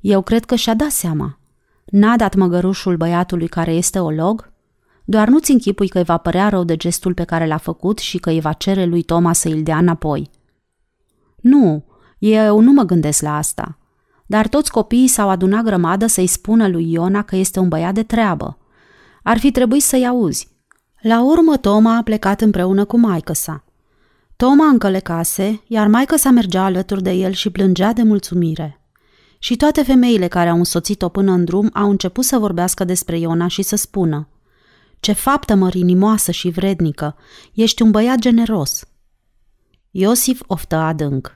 Eu 0.00 0.22
cred 0.22 0.44
că 0.44 0.54
și-a 0.54 0.74
dat 0.74 0.90
seama. 0.90 1.38
N-a 1.84 2.16
dat 2.16 2.34
măgărușul 2.34 2.96
băiatului 2.96 3.48
care 3.48 3.72
este 3.72 3.98
olog? 3.98 4.52
Doar 5.04 5.28
nu-ți 5.28 5.50
închipui 5.50 5.88
că 5.88 5.98
îi 5.98 6.04
va 6.04 6.16
părea 6.16 6.48
rău 6.48 6.64
de 6.64 6.76
gestul 6.76 7.14
pe 7.14 7.24
care 7.24 7.46
l-a 7.46 7.56
făcut 7.56 7.98
și 7.98 8.18
că 8.18 8.30
îi 8.30 8.40
va 8.40 8.52
cere 8.52 8.84
lui 8.84 9.02
Toma 9.02 9.32
să 9.32 9.48
îl 9.48 9.62
dea 9.62 9.78
înapoi. 9.78 10.30
Nu, 11.36 11.84
eu 12.18 12.60
nu 12.60 12.72
mă 12.72 12.82
gândesc 12.82 13.22
la 13.22 13.36
asta. 13.36 13.78
Dar 14.26 14.48
toți 14.48 14.70
copiii 14.70 15.08
s-au 15.08 15.28
adunat 15.28 15.64
grămadă 15.64 16.06
să-i 16.06 16.26
spună 16.26 16.68
lui 16.68 16.92
Iona 16.92 17.22
că 17.22 17.36
este 17.36 17.58
un 17.58 17.68
băiat 17.68 17.94
de 17.94 18.02
treabă. 18.02 18.58
Ar 19.22 19.38
fi 19.38 19.50
trebuit 19.50 19.82
să-i 19.82 20.06
auzi. 20.06 20.48
La 21.00 21.22
urmă 21.22 21.56
Toma 21.56 21.96
a 21.96 22.02
plecat 22.02 22.40
împreună 22.40 22.84
cu 22.84 22.98
maică 22.98 23.32
sa. 23.32 23.64
Toma 24.36 24.66
încălecase, 24.66 25.62
iar 25.66 25.86
maică 25.86 26.16
sa 26.16 26.30
mergea 26.30 26.64
alături 26.64 27.02
de 27.02 27.10
el 27.10 27.32
și 27.32 27.50
plângea 27.50 27.92
de 27.92 28.02
mulțumire. 28.02 28.80
Și 29.38 29.56
toate 29.56 29.82
femeile 29.82 30.28
care 30.28 30.48
au 30.48 30.56
însoțit-o 30.56 31.08
până 31.08 31.32
în 31.32 31.44
drum 31.44 31.70
au 31.72 31.90
început 31.90 32.24
să 32.24 32.38
vorbească 32.38 32.84
despre 32.84 33.18
Iona 33.18 33.46
și 33.46 33.62
să 33.62 33.76
spună 33.76 34.28
Ce 35.00 35.12
faptă 35.12 35.54
mărinimoasă 35.54 36.30
și 36.30 36.48
vrednică! 36.48 37.16
Ești 37.52 37.82
un 37.82 37.90
băiat 37.90 38.18
generos!" 38.18 38.84
Iosif 39.90 40.42
oftă 40.46 40.76
adânc. 40.76 41.34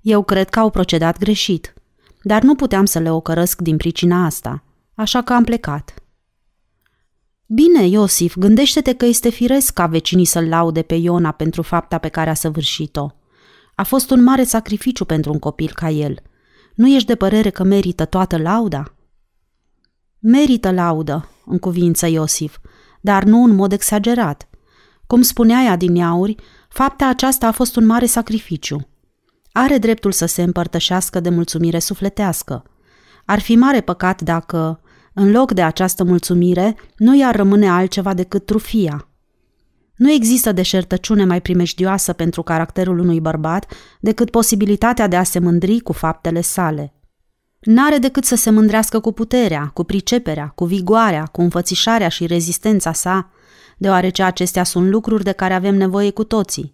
Eu 0.00 0.22
cred 0.22 0.48
că 0.48 0.58
au 0.58 0.70
procedat 0.70 1.18
greșit, 1.18 1.74
dar 2.22 2.42
nu 2.42 2.54
puteam 2.54 2.84
să 2.84 2.98
le 2.98 3.10
ocărăsc 3.10 3.60
din 3.60 3.76
pricina 3.76 4.24
asta, 4.24 4.62
așa 4.94 5.22
că 5.22 5.32
am 5.32 5.44
plecat. 5.44 6.03
Bine, 7.46 7.86
Iosif, 7.86 8.36
gândește-te 8.36 8.92
că 8.92 9.04
este 9.04 9.28
firesc 9.28 9.72
ca 9.72 9.86
vecinii 9.86 10.24
să-l 10.24 10.48
laude 10.48 10.82
pe 10.82 10.94
Iona 10.94 11.30
pentru 11.30 11.62
fapta 11.62 11.98
pe 11.98 12.08
care 12.08 12.30
a 12.30 12.34
săvârșit-o. 12.34 13.08
A 13.74 13.82
fost 13.82 14.10
un 14.10 14.22
mare 14.22 14.44
sacrificiu 14.44 15.04
pentru 15.04 15.32
un 15.32 15.38
copil 15.38 15.70
ca 15.74 15.90
el. 15.90 16.22
Nu 16.74 16.88
ești 16.88 17.06
de 17.06 17.14
părere 17.14 17.50
că 17.50 17.62
merită 17.62 18.04
toată 18.04 18.38
lauda? 18.38 18.94
Merită 20.18 20.70
laudă, 20.70 21.28
în 21.46 21.58
cuvință 21.58 22.06
Iosif, 22.06 22.58
dar 23.00 23.22
nu 23.22 23.44
în 23.44 23.54
mod 23.54 23.72
exagerat. 23.72 24.48
Cum 25.06 25.22
spunea 25.22 25.62
ea 25.62 25.76
din 25.76 25.94
iauri, 25.94 26.34
fapta 26.68 27.08
aceasta 27.08 27.46
a 27.46 27.52
fost 27.52 27.76
un 27.76 27.86
mare 27.86 28.06
sacrificiu. 28.06 28.88
Are 29.52 29.78
dreptul 29.78 30.12
să 30.12 30.26
se 30.26 30.42
împărtășească 30.42 31.20
de 31.20 31.28
mulțumire 31.28 31.78
sufletească. 31.78 32.62
Ar 33.24 33.40
fi 33.40 33.56
mare 33.56 33.80
păcat 33.80 34.22
dacă, 34.22 34.80
în 35.14 35.30
loc 35.30 35.52
de 35.52 35.62
această 35.62 36.04
mulțumire, 36.04 36.76
nu 36.96 37.16
i-ar 37.16 37.36
rămâne 37.36 37.68
altceva 37.68 38.14
decât 38.14 38.46
trufia. 38.46 39.08
Nu 39.96 40.10
există 40.10 40.52
deșertăciune 40.52 41.24
mai 41.24 41.40
primejdioasă 41.40 42.12
pentru 42.12 42.42
caracterul 42.42 42.98
unui 42.98 43.20
bărbat 43.20 43.72
decât 44.00 44.30
posibilitatea 44.30 45.06
de 45.06 45.16
a 45.16 45.22
se 45.22 45.38
mândri 45.38 45.80
cu 45.80 45.92
faptele 45.92 46.40
sale. 46.40 46.94
N-are 47.60 47.98
decât 47.98 48.24
să 48.24 48.34
se 48.34 48.50
mândrească 48.50 49.00
cu 49.00 49.12
puterea, 49.12 49.70
cu 49.74 49.84
priceperea, 49.84 50.52
cu 50.54 50.64
vigoarea, 50.64 51.24
cu 51.24 51.40
înfățișarea 51.40 52.08
și 52.08 52.26
rezistența 52.26 52.92
sa, 52.92 53.30
deoarece 53.78 54.22
acestea 54.22 54.64
sunt 54.64 54.88
lucruri 54.88 55.24
de 55.24 55.32
care 55.32 55.54
avem 55.54 55.74
nevoie 55.74 56.10
cu 56.10 56.24
toții. 56.24 56.70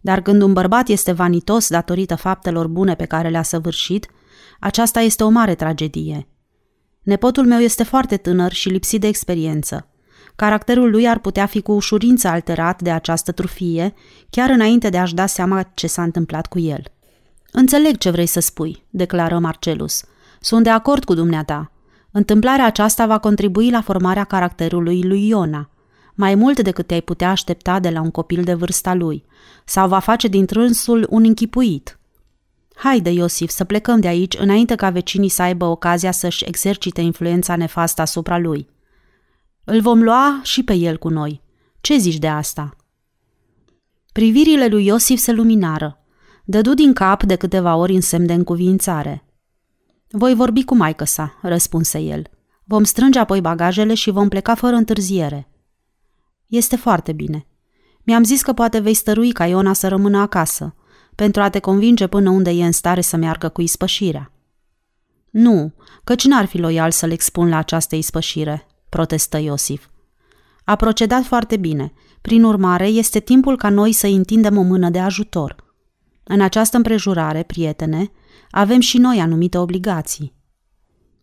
Dar 0.00 0.20
când 0.22 0.42
un 0.42 0.52
bărbat 0.52 0.88
este 0.88 1.12
vanitos 1.12 1.68
datorită 1.68 2.14
faptelor 2.14 2.66
bune 2.66 2.94
pe 2.94 3.04
care 3.04 3.28
le-a 3.28 3.42
săvârșit, 3.42 4.08
aceasta 4.60 5.00
este 5.00 5.24
o 5.24 5.28
mare 5.28 5.54
tragedie– 5.54 6.26
Nepotul 7.04 7.46
meu 7.46 7.58
este 7.58 7.82
foarte 7.82 8.16
tânăr 8.16 8.52
și 8.52 8.68
lipsit 8.68 9.00
de 9.00 9.06
experiență. 9.06 9.88
Caracterul 10.36 10.90
lui 10.90 11.08
ar 11.08 11.18
putea 11.18 11.46
fi 11.46 11.60
cu 11.60 11.72
ușurință 11.72 12.28
alterat 12.28 12.82
de 12.82 12.90
această 12.90 13.32
trufie, 13.32 13.94
chiar 14.30 14.50
înainte 14.50 14.88
de 14.88 14.98
a-și 14.98 15.14
da 15.14 15.26
seama 15.26 15.70
ce 15.74 15.86
s-a 15.86 16.02
întâmplat 16.02 16.46
cu 16.46 16.58
el. 16.58 16.82
Înțeleg 17.52 17.98
ce 17.98 18.10
vrei 18.10 18.26
să 18.26 18.40
spui, 18.40 18.84
declară 18.90 19.38
Marcelus. 19.38 20.04
Sunt 20.40 20.64
de 20.64 20.70
acord 20.70 21.04
cu 21.04 21.14
dumneata. 21.14 21.72
Întâmplarea 22.10 22.66
aceasta 22.66 23.06
va 23.06 23.18
contribui 23.18 23.70
la 23.70 23.80
formarea 23.80 24.24
caracterului 24.24 25.02
lui 25.02 25.28
Iona, 25.28 25.70
mai 26.14 26.34
mult 26.34 26.60
decât 26.60 26.86
te-ai 26.86 27.00
putea 27.00 27.30
aștepta 27.30 27.80
de 27.80 27.90
la 27.90 28.00
un 28.00 28.10
copil 28.10 28.42
de 28.42 28.54
vârsta 28.54 28.94
lui, 28.94 29.24
sau 29.64 29.88
va 29.88 29.98
face 29.98 30.28
din 30.28 30.46
trânsul 30.46 31.06
un 31.10 31.24
închipuit, 31.24 31.98
Haide, 32.84 33.10
Iosif, 33.10 33.50
să 33.50 33.64
plecăm 33.64 34.00
de 34.00 34.06
aici 34.06 34.36
înainte 34.38 34.74
ca 34.74 34.90
vecinii 34.90 35.28
să 35.28 35.42
aibă 35.42 35.64
ocazia 35.64 36.10
să-și 36.10 36.44
exercite 36.44 37.00
influența 37.00 37.56
nefastă 37.56 38.00
asupra 38.00 38.38
lui. 38.38 38.68
Îl 39.64 39.80
vom 39.80 40.02
lua 40.02 40.40
și 40.42 40.62
pe 40.62 40.74
el 40.74 40.96
cu 40.96 41.08
noi. 41.08 41.42
Ce 41.80 41.96
zici 41.96 42.18
de 42.18 42.28
asta? 42.28 42.76
Privirile 44.12 44.66
lui 44.66 44.86
Iosif 44.86 45.18
se 45.18 45.32
luminară. 45.32 46.04
Dădu 46.44 46.74
din 46.74 46.92
cap 46.92 47.22
de 47.22 47.36
câteva 47.36 47.76
ori 47.76 47.94
în 47.94 48.00
semn 48.00 48.26
de 48.26 48.32
încuvințare. 48.32 49.24
Voi 50.10 50.34
vorbi 50.34 50.64
cu 50.64 50.74
maică 50.74 51.04
sa, 51.04 51.38
răspunse 51.42 51.98
el. 51.98 52.26
Vom 52.64 52.84
strânge 52.84 53.18
apoi 53.18 53.40
bagajele 53.40 53.94
și 53.94 54.10
vom 54.10 54.28
pleca 54.28 54.54
fără 54.54 54.76
întârziere. 54.76 55.48
Este 56.46 56.76
foarte 56.76 57.12
bine. 57.12 57.46
Mi-am 58.02 58.24
zis 58.24 58.42
că 58.42 58.52
poate 58.52 58.78
vei 58.78 58.94
stărui 58.94 59.32
ca 59.32 59.46
Iona 59.46 59.72
să 59.72 59.88
rămână 59.88 60.18
acasă 60.18 60.74
pentru 61.14 61.42
a 61.42 61.48
te 61.48 61.58
convinge 61.58 62.06
până 62.06 62.30
unde 62.30 62.50
e 62.50 62.64
în 62.64 62.72
stare 62.72 63.00
să 63.00 63.16
meargă 63.16 63.48
cu 63.48 63.60
ispășirea. 63.62 64.32
Nu, 65.30 65.72
căci 66.04 66.24
n-ar 66.24 66.44
fi 66.44 66.58
loial 66.58 66.90
să-l 66.90 67.10
expun 67.10 67.48
la 67.48 67.56
această 67.56 67.96
ispășire, 67.96 68.66
protestă 68.88 69.38
Iosif. 69.38 69.86
A 70.64 70.76
procedat 70.76 71.24
foarte 71.24 71.56
bine. 71.56 71.92
Prin 72.20 72.44
urmare, 72.44 72.86
este 72.86 73.20
timpul 73.20 73.56
ca 73.56 73.68
noi 73.68 73.92
să 73.92 74.06
întindem 74.06 74.56
o 74.56 74.62
mână 74.62 74.90
de 74.90 74.98
ajutor. 74.98 75.64
În 76.24 76.40
această 76.40 76.76
împrejurare, 76.76 77.42
prietene, 77.42 78.10
avem 78.50 78.80
și 78.80 78.98
noi 78.98 79.20
anumite 79.20 79.58
obligații. 79.58 80.34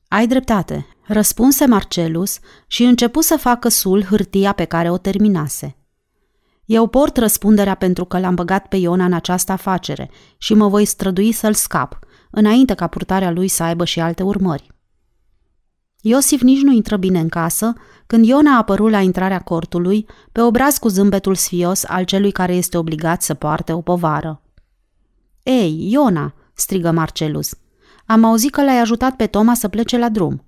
Ai 0.07 0.27
dreptate, 0.27 0.87
răspunse 1.07 1.65
Marcelus 1.65 2.39
și 2.67 2.83
începu 2.83 3.21
să 3.21 3.37
facă 3.37 3.69
sul 3.69 4.03
hârtia 4.03 4.51
pe 4.51 4.65
care 4.65 4.89
o 4.89 4.97
terminase– 4.97 5.75
eu 6.71 6.87
port 6.87 7.17
răspunderea 7.17 7.75
pentru 7.75 8.05
că 8.05 8.19
l-am 8.19 8.35
băgat 8.35 8.67
pe 8.67 8.75
Iona 8.75 9.05
în 9.05 9.13
această 9.13 9.51
afacere 9.51 10.09
și 10.37 10.53
mă 10.53 10.67
voi 10.67 10.85
strădui 10.85 11.31
să-l 11.31 11.53
scap, 11.53 11.99
înainte 12.29 12.73
ca 12.73 12.87
purtarea 12.87 13.31
lui 13.31 13.47
să 13.47 13.63
aibă 13.63 13.85
și 13.85 13.99
alte 13.99 14.23
urmări. 14.23 14.71
Iosif 16.01 16.41
nici 16.41 16.61
nu 16.61 16.71
intră 16.71 16.97
bine 16.97 17.19
în 17.19 17.29
casă 17.29 17.73
când 18.07 18.25
Iona 18.25 18.53
a 18.53 18.57
apărut 18.57 18.91
la 18.91 18.99
intrarea 18.99 19.39
cortului, 19.39 20.05
pe 20.31 20.41
obraz 20.41 20.77
cu 20.77 20.87
zâmbetul 20.87 21.35
sfios 21.35 21.83
al 21.83 22.03
celui 22.03 22.31
care 22.31 22.53
este 22.53 22.77
obligat 22.77 23.21
să 23.21 23.33
poarte 23.33 23.73
o 23.73 23.81
povară. 23.81 24.41
Ei, 25.43 25.91
Iona!" 25.91 26.33
strigă 26.53 26.91
Marcelus. 26.91 27.53
Am 28.05 28.23
auzit 28.23 28.51
că 28.51 28.63
l-ai 28.63 28.79
ajutat 28.79 29.15
pe 29.15 29.27
Toma 29.27 29.53
să 29.53 29.67
plece 29.67 29.97
la 29.97 30.09
drum. 30.09 30.43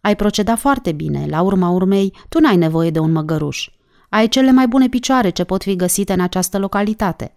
Ai 0.00 0.16
procedat 0.16 0.58
foarte 0.58 0.92
bine, 0.92 1.26
la 1.28 1.42
urma 1.42 1.68
urmei, 1.68 2.16
tu 2.28 2.40
n-ai 2.40 2.56
nevoie 2.56 2.90
de 2.90 2.98
un 2.98 3.12
măgăruș. 3.12 3.68
Ai 4.12 4.28
cele 4.28 4.50
mai 4.50 4.68
bune 4.68 4.88
picioare 4.88 5.30
ce 5.30 5.44
pot 5.44 5.62
fi 5.62 5.76
găsite 5.76 6.12
în 6.12 6.20
această 6.20 6.58
localitate. 6.58 7.34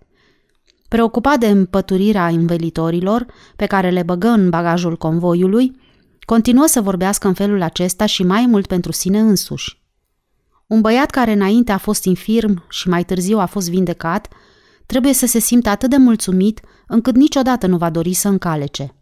Preocupat 0.87 1.39
de 1.39 1.47
împăturirea 1.47 2.27
învelitorilor 2.27 3.25
pe 3.55 3.65
care 3.65 3.89
le 3.89 4.03
băgă 4.03 4.27
în 4.27 4.49
bagajul 4.49 4.97
convoiului, 4.97 5.79
continuă 6.19 6.65
să 6.65 6.81
vorbească 6.81 7.27
în 7.27 7.33
felul 7.33 7.61
acesta 7.61 8.05
și 8.05 8.23
mai 8.23 8.45
mult 8.45 8.67
pentru 8.67 8.91
sine 8.91 9.19
însuși. 9.19 9.81
Un 10.67 10.81
băiat 10.81 11.09
care 11.09 11.31
înainte 11.31 11.71
a 11.71 11.77
fost 11.77 12.05
infirm 12.05 12.65
și 12.69 12.89
mai 12.89 13.03
târziu 13.03 13.39
a 13.39 13.45
fost 13.45 13.69
vindecat, 13.69 14.27
trebuie 14.85 15.13
să 15.13 15.25
se 15.25 15.39
simtă 15.39 15.69
atât 15.69 15.89
de 15.89 15.97
mulțumit 15.97 16.61
încât 16.87 17.15
niciodată 17.15 17.67
nu 17.67 17.77
va 17.77 17.89
dori 17.89 18.13
să 18.13 18.27
încalece. 18.27 18.95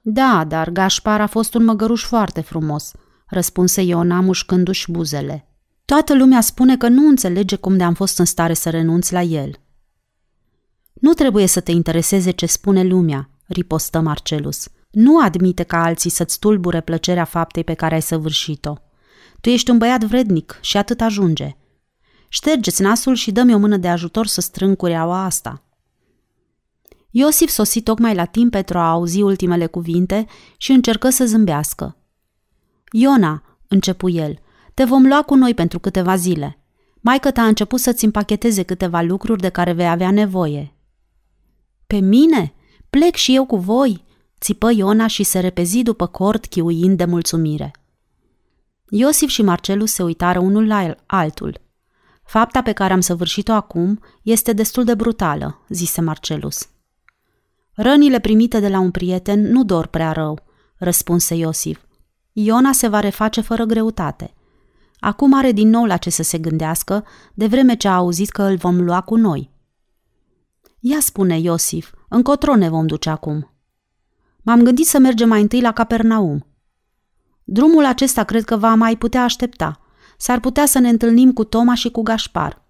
Da, 0.00 0.44
dar 0.48 0.70
Gașpar 0.70 1.20
a 1.20 1.26
fost 1.26 1.54
un 1.54 1.64
măgăruș 1.64 2.04
foarte 2.04 2.40
frumos, 2.40 2.92
răspunse 3.26 3.82
Iona 3.82 4.20
mușcându-și 4.20 4.90
buzele. 4.90 5.47
Toată 5.88 6.14
lumea 6.14 6.40
spune 6.40 6.76
că 6.76 6.88
nu 6.88 7.08
înțelege 7.08 7.56
cum 7.56 7.76
de-am 7.76 7.94
fost 7.94 8.18
în 8.18 8.24
stare 8.24 8.54
să 8.54 8.70
renunț 8.70 9.10
la 9.10 9.22
el. 9.22 9.60
Nu 10.92 11.12
trebuie 11.12 11.46
să 11.46 11.60
te 11.60 11.70
intereseze 11.70 12.30
ce 12.30 12.46
spune 12.46 12.82
lumea, 12.82 13.30
ripostă 13.46 14.00
Marcelus. 14.00 14.68
Nu 14.90 15.20
admite 15.20 15.62
ca 15.62 15.82
alții 15.82 16.10
să-ți 16.10 16.38
tulbure 16.38 16.80
plăcerea 16.80 17.24
faptei 17.24 17.64
pe 17.64 17.74
care 17.74 17.94
ai 17.94 18.02
săvârșit-o. 18.02 18.74
Tu 19.40 19.48
ești 19.48 19.70
un 19.70 19.78
băiat 19.78 20.04
vrednic 20.04 20.58
și 20.60 20.76
atât 20.76 21.00
ajunge. 21.00 21.56
Ștergeți 22.28 22.82
nasul 22.82 23.14
și 23.14 23.32
dă-mi 23.32 23.54
o 23.54 23.58
mână 23.58 23.76
de 23.76 23.88
ajutor 23.88 24.26
să 24.26 24.40
strâng 24.40 24.76
cureaua 24.76 25.24
asta. 25.24 25.62
Iosif 27.10 27.50
sosi 27.50 27.80
tocmai 27.80 28.14
la 28.14 28.24
timp 28.24 28.50
pentru 28.50 28.78
a 28.78 28.90
auzi 28.90 29.22
ultimele 29.22 29.66
cuvinte 29.66 30.26
și 30.56 30.72
încercă 30.72 31.10
să 31.10 31.24
zâmbească. 31.24 31.96
Iona, 32.92 33.58
începu 33.68 34.08
el, 34.08 34.38
te 34.78 34.84
vom 34.84 35.06
lua 35.06 35.22
cu 35.22 35.34
noi 35.34 35.54
pentru 35.54 35.78
câteva 35.78 36.16
zile. 36.16 36.58
Maica 37.00 37.30
ta 37.30 37.40
a 37.40 37.46
început 37.46 37.80
să-ți 37.80 38.04
împacheteze 38.04 38.62
câteva 38.62 39.00
lucruri 39.00 39.40
de 39.40 39.48
care 39.48 39.72
vei 39.72 39.88
avea 39.88 40.10
nevoie. 40.10 40.74
Pe 41.86 41.96
mine? 41.96 42.54
Plec 42.90 43.14
și 43.14 43.34
eu 43.34 43.46
cu 43.46 43.56
voi?" 43.56 44.04
țipă 44.40 44.70
Iona 44.70 45.06
și 45.06 45.22
se 45.22 45.38
repezi 45.38 45.82
după 45.82 46.06
cort 46.06 46.46
chiuind 46.46 46.96
de 46.96 47.04
mulțumire. 47.04 47.70
Iosif 48.88 49.28
și 49.28 49.42
Marcelu 49.42 49.84
se 49.84 50.02
uitară 50.02 50.38
unul 50.38 50.66
la 50.66 50.94
altul. 51.06 51.60
Fapta 52.22 52.62
pe 52.62 52.72
care 52.72 52.92
am 52.92 53.00
săvârșit-o 53.00 53.52
acum 53.52 54.00
este 54.22 54.52
destul 54.52 54.84
de 54.84 54.94
brutală, 54.94 55.60
zise 55.68 56.00
Marcelus. 56.00 56.68
Rănile 57.72 58.18
primite 58.18 58.60
de 58.60 58.68
la 58.68 58.78
un 58.78 58.90
prieten 58.90 59.50
nu 59.50 59.64
dor 59.64 59.86
prea 59.86 60.12
rău, 60.12 60.38
răspunse 60.76 61.34
Iosif. 61.34 61.80
Iona 62.32 62.72
se 62.72 62.88
va 62.88 63.00
reface 63.00 63.40
fără 63.40 63.64
greutate. 63.64 64.32
Acum 65.00 65.34
are 65.34 65.52
din 65.52 65.68
nou 65.68 65.84
la 65.84 65.96
ce 65.96 66.10
să 66.10 66.22
se 66.22 66.38
gândească, 66.38 67.04
de 67.34 67.46
vreme 67.46 67.76
ce 67.76 67.88
a 67.88 67.94
auzit 67.94 68.28
că 68.28 68.42
îl 68.42 68.56
vom 68.56 68.80
lua 68.80 69.00
cu 69.00 69.16
noi. 69.16 69.50
Ia 70.80 71.00
spune, 71.00 71.38
Iosif, 71.38 71.92
încotro 72.08 72.56
ne 72.56 72.68
vom 72.68 72.86
duce 72.86 73.10
acum. 73.10 73.50
M-am 74.42 74.62
gândit 74.62 74.86
să 74.86 74.98
mergem 74.98 75.28
mai 75.28 75.40
întâi 75.40 75.60
la 75.60 75.72
Capernaum. 75.72 76.46
Drumul 77.44 77.84
acesta 77.84 78.24
cred 78.24 78.44
că 78.44 78.56
va 78.56 78.74
mai 78.74 78.96
putea 78.96 79.22
aștepta. 79.22 79.80
S-ar 80.18 80.40
putea 80.40 80.66
să 80.66 80.78
ne 80.78 80.88
întâlnim 80.88 81.32
cu 81.32 81.44
Toma 81.44 81.74
și 81.74 81.90
cu 81.90 82.02
Gașpar. 82.02 82.62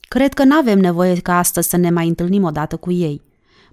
Cred 0.00 0.34
că 0.34 0.44
nu 0.44 0.54
avem 0.54 0.78
nevoie 0.78 1.20
ca 1.20 1.38
astăzi 1.38 1.68
să 1.68 1.76
ne 1.76 1.90
mai 1.90 2.08
întâlnim 2.08 2.42
odată 2.42 2.76
cu 2.76 2.90
ei. 2.90 3.22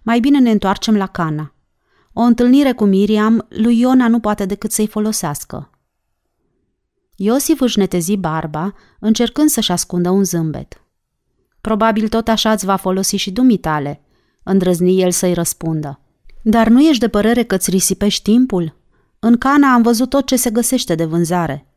Mai 0.02 0.20
bine 0.20 0.40
ne 0.40 0.52
întoarcem 0.52 0.96
la 0.96 1.08
Cana. 1.08 1.54
O 2.14 2.22
întâlnire 2.22 2.72
cu 2.72 2.86
Miriam, 2.86 3.46
lui 3.50 3.80
Iona 3.80 4.08
nu 4.08 4.20
poate 4.20 4.46
decât 4.46 4.72
să-i 4.72 4.88
folosească. 4.88 5.70
Iosif 7.16 7.62
își 7.62 7.78
netezi 7.80 8.16
barba, 8.16 8.74
încercând 9.00 9.50
să-și 9.50 9.72
ascundă 9.72 10.10
un 10.10 10.24
zâmbet. 10.24 10.82
Probabil 11.62 12.08
tot 12.08 12.28
așa 12.28 12.52
îți 12.52 12.66
va 12.66 12.76
folosi 12.76 13.16
și 13.16 13.32
dumitale, 13.32 14.02
îndrăzni 14.44 15.02
el 15.02 15.12
să-i 15.12 15.34
răspundă. 15.34 16.00
Dar 16.42 16.68
nu 16.68 16.82
ești 16.82 17.00
de 17.00 17.08
părere 17.08 17.44
că 17.44 17.56
îți 17.56 17.70
risipești 17.70 18.22
timpul? 18.22 18.76
În 19.20 19.38
Cana 19.38 19.74
am 19.74 19.82
văzut 19.82 20.10
tot 20.10 20.26
ce 20.26 20.36
se 20.36 20.50
găsește 20.50 20.96
de 20.96 21.06
vânzare. 21.06 21.68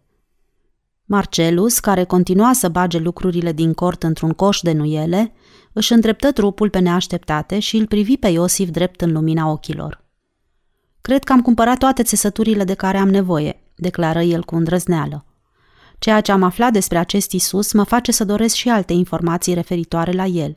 Marcelus, 1.05 1.79
care 1.79 2.05
continua 2.05 2.53
să 2.53 2.69
bage 2.69 2.99
lucrurile 2.99 3.53
din 3.53 3.73
cort 3.73 4.03
într-un 4.03 4.31
coș 4.31 4.61
de 4.61 4.73
nuiele, 4.73 5.33
își 5.73 5.93
îndreptă 5.93 6.33
trupul 6.33 6.71
pe 6.71 6.79
neașteptate 6.79 7.59
și 7.59 7.77
îl 7.77 7.87
privi 7.87 8.17
pe 8.17 8.29
Iosif 8.29 8.69
drept 8.69 9.01
în 9.01 9.13
lumina 9.13 9.51
ochilor. 9.51 10.05
Cred 11.01 11.25
că 11.25 11.33
am 11.33 11.43
cumpărat 11.43 11.79
toate 11.79 12.03
țesăturile 12.03 12.65
de 12.65 12.75
care 12.75 12.99
am 12.99 13.09
nevoie, 13.09 13.61
declară 13.77 14.21
el 14.21 14.45
cu 14.45 14.57
îndrăzneală. 14.57 15.26
Ceea 15.99 16.21
ce 16.21 16.33
am 16.33 16.43
aflat 16.43 16.73
despre 16.73 16.99
acest 16.99 17.33
Isus 17.33 17.73
mă 17.73 17.83
face 17.83 18.13
să 18.13 18.25
doresc 18.25 18.55
și 18.55 18.69
alte 18.69 18.93
informații 18.93 19.55
referitoare 19.55 20.13
la 20.13 20.25
el. 20.25 20.55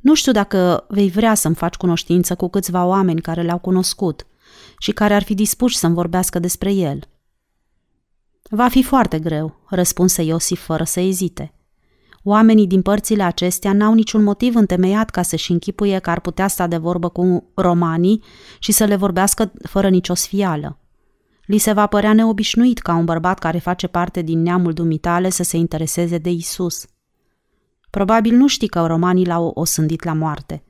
Nu 0.00 0.14
știu 0.14 0.32
dacă 0.32 0.84
vei 0.88 1.10
vrea 1.10 1.34
să-mi 1.34 1.54
faci 1.54 1.74
cunoștință 1.74 2.34
cu 2.34 2.48
câțiva 2.48 2.84
oameni 2.84 3.20
care 3.20 3.42
l-au 3.42 3.58
cunoscut 3.58 4.26
și 4.78 4.92
care 4.92 5.14
ar 5.14 5.22
fi 5.22 5.34
dispuși 5.34 5.76
să-mi 5.76 5.94
vorbească 5.94 6.38
despre 6.38 6.72
el. 6.72 6.98
Va 8.50 8.68
fi 8.68 8.82
foarte 8.82 9.18
greu, 9.18 9.56
răspunse 9.68 10.22
Iosif 10.22 10.64
fără 10.64 10.84
să 10.84 11.00
ezite. 11.00 11.54
Oamenii 12.22 12.66
din 12.66 12.82
părțile 12.82 13.22
acestea 13.22 13.72
n-au 13.72 13.94
niciun 13.94 14.22
motiv 14.22 14.54
întemeiat 14.54 15.10
ca 15.10 15.22
să-și 15.22 15.52
închipuie 15.52 15.98
că 15.98 16.10
ar 16.10 16.20
putea 16.20 16.48
sta 16.48 16.66
de 16.66 16.76
vorbă 16.76 17.08
cu 17.08 17.50
romanii 17.54 18.22
și 18.58 18.72
să 18.72 18.84
le 18.84 18.96
vorbească 18.96 19.52
fără 19.62 19.88
nicio 19.88 20.14
sfială. 20.14 20.78
Li 21.46 21.58
se 21.58 21.72
va 21.72 21.86
părea 21.86 22.12
neobișnuit 22.12 22.78
ca 22.78 22.94
un 22.94 23.04
bărbat 23.04 23.38
care 23.38 23.58
face 23.58 23.86
parte 23.86 24.22
din 24.22 24.42
neamul 24.42 24.72
dumitale 24.72 25.30
să 25.30 25.42
se 25.42 25.56
intereseze 25.56 26.18
de 26.18 26.30
Isus. 26.30 26.86
Probabil 27.90 28.34
nu 28.34 28.46
știi 28.46 28.68
că 28.68 28.86
romanii 28.86 29.26
l-au 29.26 29.52
osândit 29.54 30.04
la 30.04 30.12
moarte. 30.12 30.64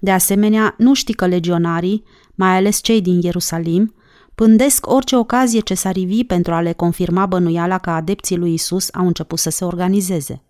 De 0.00 0.10
asemenea, 0.10 0.74
nu 0.78 0.94
știi 0.94 1.14
că 1.14 1.26
legionarii, 1.26 2.02
mai 2.34 2.56
ales 2.56 2.80
cei 2.82 3.00
din 3.00 3.20
Ierusalim, 3.20 3.94
pândesc 4.34 4.86
orice 4.86 5.16
ocazie 5.16 5.60
ce 5.60 5.74
s-ar 5.74 5.92
rivi 5.92 6.24
pentru 6.24 6.54
a 6.54 6.60
le 6.60 6.72
confirma 6.72 7.26
bănuiala 7.26 7.78
că 7.78 7.90
adepții 7.90 8.36
lui 8.36 8.52
Isus 8.52 8.88
au 8.92 9.06
început 9.06 9.38
să 9.38 9.50
se 9.50 9.64
organizeze. 9.64 10.42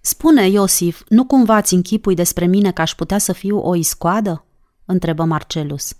Spune, 0.00 0.48
Iosif, 0.48 1.02
nu 1.08 1.24
cumva 1.24 1.60
ți 1.60 1.74
închipui 1.74 2.14
despre 2.14 2.46
mine 2.46 2.72
că 2.72 2.80
aș 2.80 2.94
putea 2.94 3.18
să 3.18 3.32
fiu 3.32 3.58
o 3.58 3.74
iscoadă? 3.74 4.44
întrebă 4.84 5.24
Marcelus. 5.24 5.92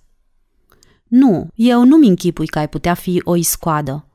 Nu, 1.09 1.49
eu 1.55 1.85
nu-mi 1.85 2.09
închipui 2.09 2.47
că 2.47 2.59
ai 2.59 2.69
putea 2.69 2.95
fi 2.95 3.21
o 3.25 3.37
iscoadă. 3.37 4.07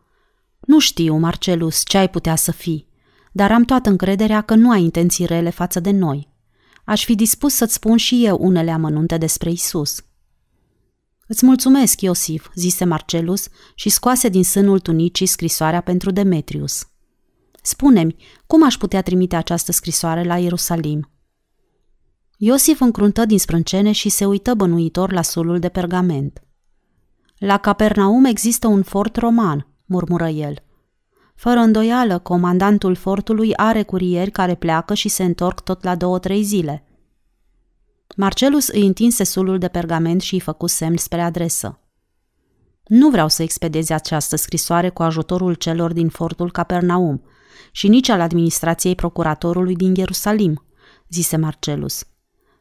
Nu 0.60 0.80
știu, 0.80 1.18
Marcelus, 1.18 1.82
ce 1.86 1.98
ai 1.98 2.10
putea 2.10 2.36
să 2.36 2.52
fii, 2.52 2.88
dar 3.32 3.52
am 3.52 3.64
toată 3.64 3.90
încrederea 3.90 4.42
că 4.42 4.56
nu 4.56 4.72
ai 4.72 4.84
intenții 4.84 5.26
rele 5.26 5.50
față 5.50 5.80
de 5.80 5.92
noi. 5.92 6.32
Aș 6.86 7.06
fi 7.06 7.16
dispus 7.16 7.54
să-ți 7.54 7.74
spun 7.74 7.98
și 7.98 8.26
eu 8.26 8.38
unele 8.42 8.72
amănunte 8.72 9.18
despre 9.18 9.52
Isus. 9.52 10.04
Îți 11.28 11.46
mulțumesc, 11.46 12.02
Iosif, 12.02 12.50
zise 12.56 12.86
Marcelus 12.86 13.48
și 13.76 13.90
scoase 13.90 14.30
din 14.30 14.44
sânul 14.44 14.80
tunicii 14.80 15.26
scrisoarea 15.26 15.82
pentru 15.82 16.12
Demetrius. 16.12 16.88
Spune-mi, 17.62 18.16
cum 18.48 18.66
aș 18.66 18.78
putea 18.78 19.02
trimite 19.02 19.36
această 19.36 19.72
scrisoare 19.72 20.24
la 20.24 20.38
Ierusalim? 20.38 21.12
Iosif 22.38 22.80
încruntă 22.82 23.26
din 23.26 23.40
sprâncene 23.40 23.92
și 23.92 24.10
se 24.10 24.26
uită 24.26 24.54
bănuitor 24.54 25.12
la 25.12 25.22
sulul 25.22 25.60
de 25.60 25.70
pergament. 25.70 26.44
La 27.46 27.58
Capernaum 27.58 28.26
există 28.26 28.68
un 28.68 28.84
fort 28.84 29.16
roman, 29.16 29.68
murmură 29.86 30.28
el. 30.28 30.64
Fără 31.36 31.60
îndoială, 31.60 32.20
comandantul 32.20 32.96
fortului 32.96 33.56
are 33.56 33.84
curieri 33.84 34.32
care 34.32 34.56
pleacă 34.56 34.94
și 34.94 35.10
se 35.10 35.24
întorc 35.24 35.60
tot 35.60 35.84
la 35.84 35.96
două-trei 35.96 36.44
zile. 36.44 36.86
Marcelus 38.16 38.68
îi 38.68 38.86
întinse 38.86 39.24
sulul 39.24 39.58
de 39.58 39.68
pergament 39.68 40.22
și 40.22 40.34
îi 40.34 40.40
făcu 40.40 40.68
semn 40.68 40.98
spre 40.98 41.22
adresă. 41.22 41.80
Nu 42.88 43.10
vreau 43.10 43.28
să 43.28 43.44
expedezi 43.44 43.94
această 43.94 44.36
scrisoare 44.36 44.90
cu 44.90 45.04
ajutorul 45.04 45.54
celor 45.54 45.94
din 45.94 46.10
fortul 46.10 46.52
Capernaum 46.52 47.24
și 47.72 47.88
nici 47.88 48.10
al 48.10 48.22
administrației 48.22 48.96
procuratorului 48.96 49.76
din 49.76 49.96
Ierusalim, 49.96 50.66
zise 51.10 51.38
Marcelus. 51.38 52.04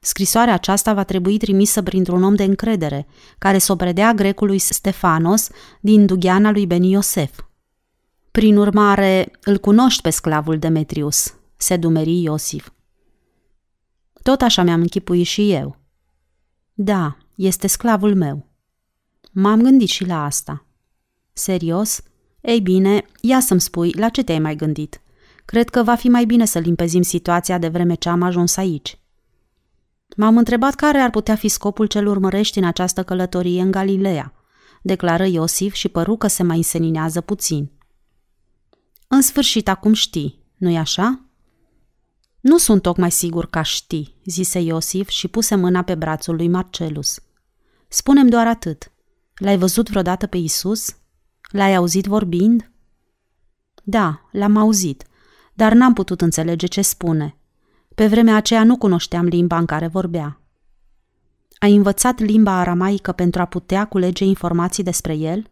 Scrisoarea 0.05 0.55
aceasta 0.55 0.95
va 0.95 1.05
trebui 1.05 1.39
trimisă 1.39 1.83
printr-un 1.83 2.23
om 2.23 2.35
de 2.35 2.43
încredere, 2.43 3.07
care 3.39 3.59
să 3.59 3.73
o 3.73 3.77
predea 3.77 4.15
grecului 4.15 4.59
Stefanos 4.59 5.49
din 5.81 6.07
Dugheana 6.07 6.51
lui 6.51 6.67
Beni 6.67 6.91
Iosef. 6.91 7.41
Prin 8.31 8.57
urmare, 8.57 9.31
îl 9.45 9.59
cunoști 9.59 10.03
pe 10.03 10.11
sclavul 10.11 10.59
Demetrius, 10.59 11.35
se 11.57 11.77
dumeri 11.77 12.23
Iosif. 12.23 12.71
Tot 14.23 14.41
așa 14.41 14.63
mi-am 14.63 14.81
închipuit 14.81 15.27
și 15.27 15.53
eu. 15.53 15.77
Da, 16.75 17.17
este 17.35 17.67
sclavul 17.67 18.15
meu. 18.15 18.47
M-am 19.33 19.63
gândit 19.63 19.89
și 19.89 20.07
la 20.07 20.25
asta. 20.25 20.67
Serios? 21.33 22.03
Ei 22.41 22.61
bine, 22.61 23.05
ia 23.21 23.41
să-mi 23.41 23.61
spui, 23.61 23.93
la 23.93 24.09
ce 24.09 24.23
te-ai 24.23 24.39
mai 24.39 24.57
gândit? 24.57 25.01
Cred 25.45 25.69
că 25.69 25.83
va 25.83 25.95
fi 25.95 26.09
mai 26.09 26.25
bine 26.25 26.45
să 26.45 26.59
limpezim 26.59 27.03
situația 27.03 27.59
de 27.59 27.69
vreme 27.69 27.95
ce 27.95 28.09
am 28.09 28.23
ajuns 28.23 28.57
aici. 28.57 28.97
M-am 30.17 30.37
întrebat 30.37 30.75
care 30.75 30.99
ar 30.99 31.11
putea 31.11 31.35
fi 31.35 31.49
scopul 31.49 31.87
cel 31.87 32.07
urmărești 32.07 32.59
în 32.59 32.65
această 32.65 33.03
călătorie 33.03 33.63
în 33.63 33.71
Galileea, 33.71 34.33
declară 34.83 35.25
Iosif 35.25 35.73
și 35.73 35.89
păru 35.89 36.17
că 36.17 36.27
se 36.27 36.43
mai 36.43 36.57
înseninează 36.57 37.21
puțin. 37.21 37.71
În 39.09 39.23
sfârșit, 39.23 39.69
acum 39.69 39.93
știi, 39.93 40.45
nu-i 40.57 40.77
așa? 40.77 41.21
Nu 42.41 42.59
sunt 42.59 42.83
tocmai 42.83 43.11
sigur 43.11 43.47
că 43.51 43.63
știi, 43.63 44.17
zise 44.25 44.61
Iosif 44.61 45.09
și 45.09 45.29
puse 45.29 45.55
mâna 45.55 45.83
pe 45.83 45.95
brațul 45.95 46.35
lui 46.35 46.49
Marcelus. 46.49 47.21
Spunem 47.89 48.29
doar 48.29 48.47
atât. 48.47 48.93
L-ai 49.35 49.59
văzut 49.59 49.89
vreodată 49.89 50.27
pe 50.27 50.37
Isus? 50.37 50.97
L-ai 51.51 51.75
auzit 51.75 52.05
vorbind? 52.05 52.71
Da, 53.83 54.29
l-am 54.33 54.57
auzit, 54.57 55.05
dar 55.55 55.73
n-am 55.73 55.93
putut 55.93 56.21
înțelege 56.21 56.67
ce 56.67 56.83
spune– 56.83 57.37
pe 58.03 58.09
vremea 58.09 58.37
aceea 58.37 58.65
nu 58.65 58.77
cunoșteam 58.77 59.25
limba 59.25 59.59
în 59.59 59.67
care 59.67 59.87
vorbea. 59.87 60.41
Ai 61.59 61.75
învățat 61.75 62.19
limba 62.19 62.53
aramaică 62.53 63.13
pentru 63.13 63.41
a 63.41 63.45
putea 63.45 63.85
culege 63.85 64.25
informații 64.25 64.83
despre 64.83 65.15
el? 65.15 65.51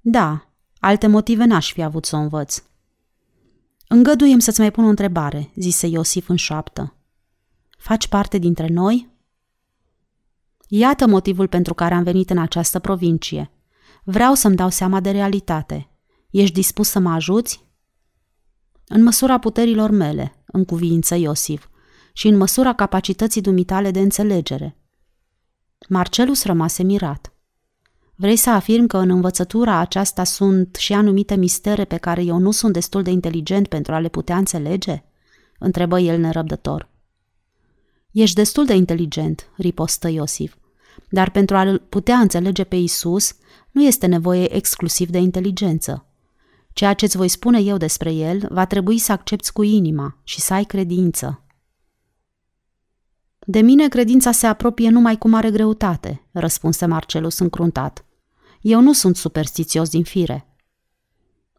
Da, 0.00 0.50
alte 0.80 1.06
motive 1.06 1.44
n-aș 1.44 1.72
fi 1.72 1.82
avut 1.82 2.04
să 2.04 2.16
o 2.16 2.18
învăț. 2.18 2.62
Îngăduiem 3.88 4.38
să-ți 4.38 4.60
mai 4.60 4.70
pun 4.70 4.84
o 4.84 4.88
întrebare, 4.88 5.50
zise 5.54 5.86
Iosif 5.86 6.28
în 6.28 6.36
șoaptă. 6.36 6.94
Faci 7.78 8.08
parte 8.08 8.38
dintre 8.38 8.66
noi? 8.68 9.10
Iată 10.68 11.06
motivul 11.06 11.48
pentru 11.48 11.74
care 11.74 11.94
am 11.94 12.02
venit 12.02 12.30
în 12.30 12.38
această 12.38 12.78
provincie. 12.78 13.50
Vreau 14.04 14.34
să-mi 14.34 14.56
dau 14.56 14.68
seama 14.68 15.00
de 15.00 15.10
realitate. 15.10 15.88
Ești 16.30 16.54
dispus 16.54 16.88
să 16.88 16.98
mă 16.98 17.10
ajuți? 17.10 17.65
În 18.88 19.02
măsura 19.02 19.38
puterilor 19.38 19.90
mele, 19.90 20.42
în 20.46 20.64
cuvință 20.64 21.14
Iosif, 21.14 21.66
și 22.12 22.26
în 22.28 22.36
măsura 22.36 22.72
capacității 22.72 23.40
dumitale 23.40 23.90
de 23.90 24.00
înțelegere. 24.00 24.76
Marcelus 25.88 26.44
rămase 26.44 26.82
mirat. 26.82 27.32
Vrei 28.14 28.36
să 28.36 28.50
afirm 28.50 28.86
că 28.86 28.96
în 28.96 29.10
învățătura 29.10 29.76
aceasta 29.76 30.24
sunt 30.24 30.74
și 30.74 30.92
anumite 30.92 31.34
mistere 31.34 31.84
pe 31.84 31.96
care 31.96 32.22
eu 32.22 32.38
nu 32.38 32.50
sunt 32.50 32.72
destul 32.72 33.02
de 33.02 33.10
inteligent 33.10 33.68
pentru 33.68 33.94
a 33.94 33.98
le 33.98 34.08
putea 34.08 34.36
înțelege? 34.36 35.04
întrebă 35.58 36.00
el 36.00 36.18
nerăbdător. 36.20 36.88
Ești 38.10 38.34
destul 38.34 38.64
de 38.64 38.74
inteligent, 38.74 39.50
ripostă 39.56 40.08
Iosif, 40.08 40.54
dar 41.08 41.30
pentru 41.30 41.56
a-l 41.56 41.78
putea 41.78 42.18
înțelege 42.18 42.64
pe 42.64 42.76
Isus, 42.76 43.36
nu 43.70 43.82
este 43.82 44.06
nevoie 44.06 44.54
exclusiv 44.54 45.08
de 45.08 45.18
inteligență. 45.18 46.05
Ceea 46.76 46.94
ce 46.94 47.04
îți 47.04 47.16
voi 47.16 47.28
spune 47.28 47.60
eu 47.60 47.76
despre 47.76 48.12
el 48.12 48.46
va 48.50 48.66
trebui 48.66 48.98
să 48.98 49.12
accepti 49.12 49.50
cu 49.50 49.62
inima 49.62 50.18
și 50.22 50.40
să 50.40 50.54
ai 50.54 50.64
credință. 50.64 51.44
De 53.38 53.60
mine 53.60 53.88
credința 53.88 54.32
se 54.32 54.46
apropie 54.46 54.88
numai 54.88 55.18
cu 55.18 55.28
mare 55.28 55.50
greutate, 55.50 56.26
răspunse 56.32 56.86
Marcelus 56.86 57.38
încruntat. 57.38 58.04
Eu 58.60 58.80
nu 58.80 58.92
sunt 58.92 59.16
superstițios 59.16 59.88
din 59.88 60.04
fire. 60.04 60.56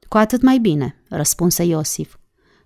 Cu 0.08 0.18
atât 0.18 0.42
mai 0.42 0.58
bine, 0.58 1.04
răspunse 1.10 1.64
Iosif. 1.64 2.16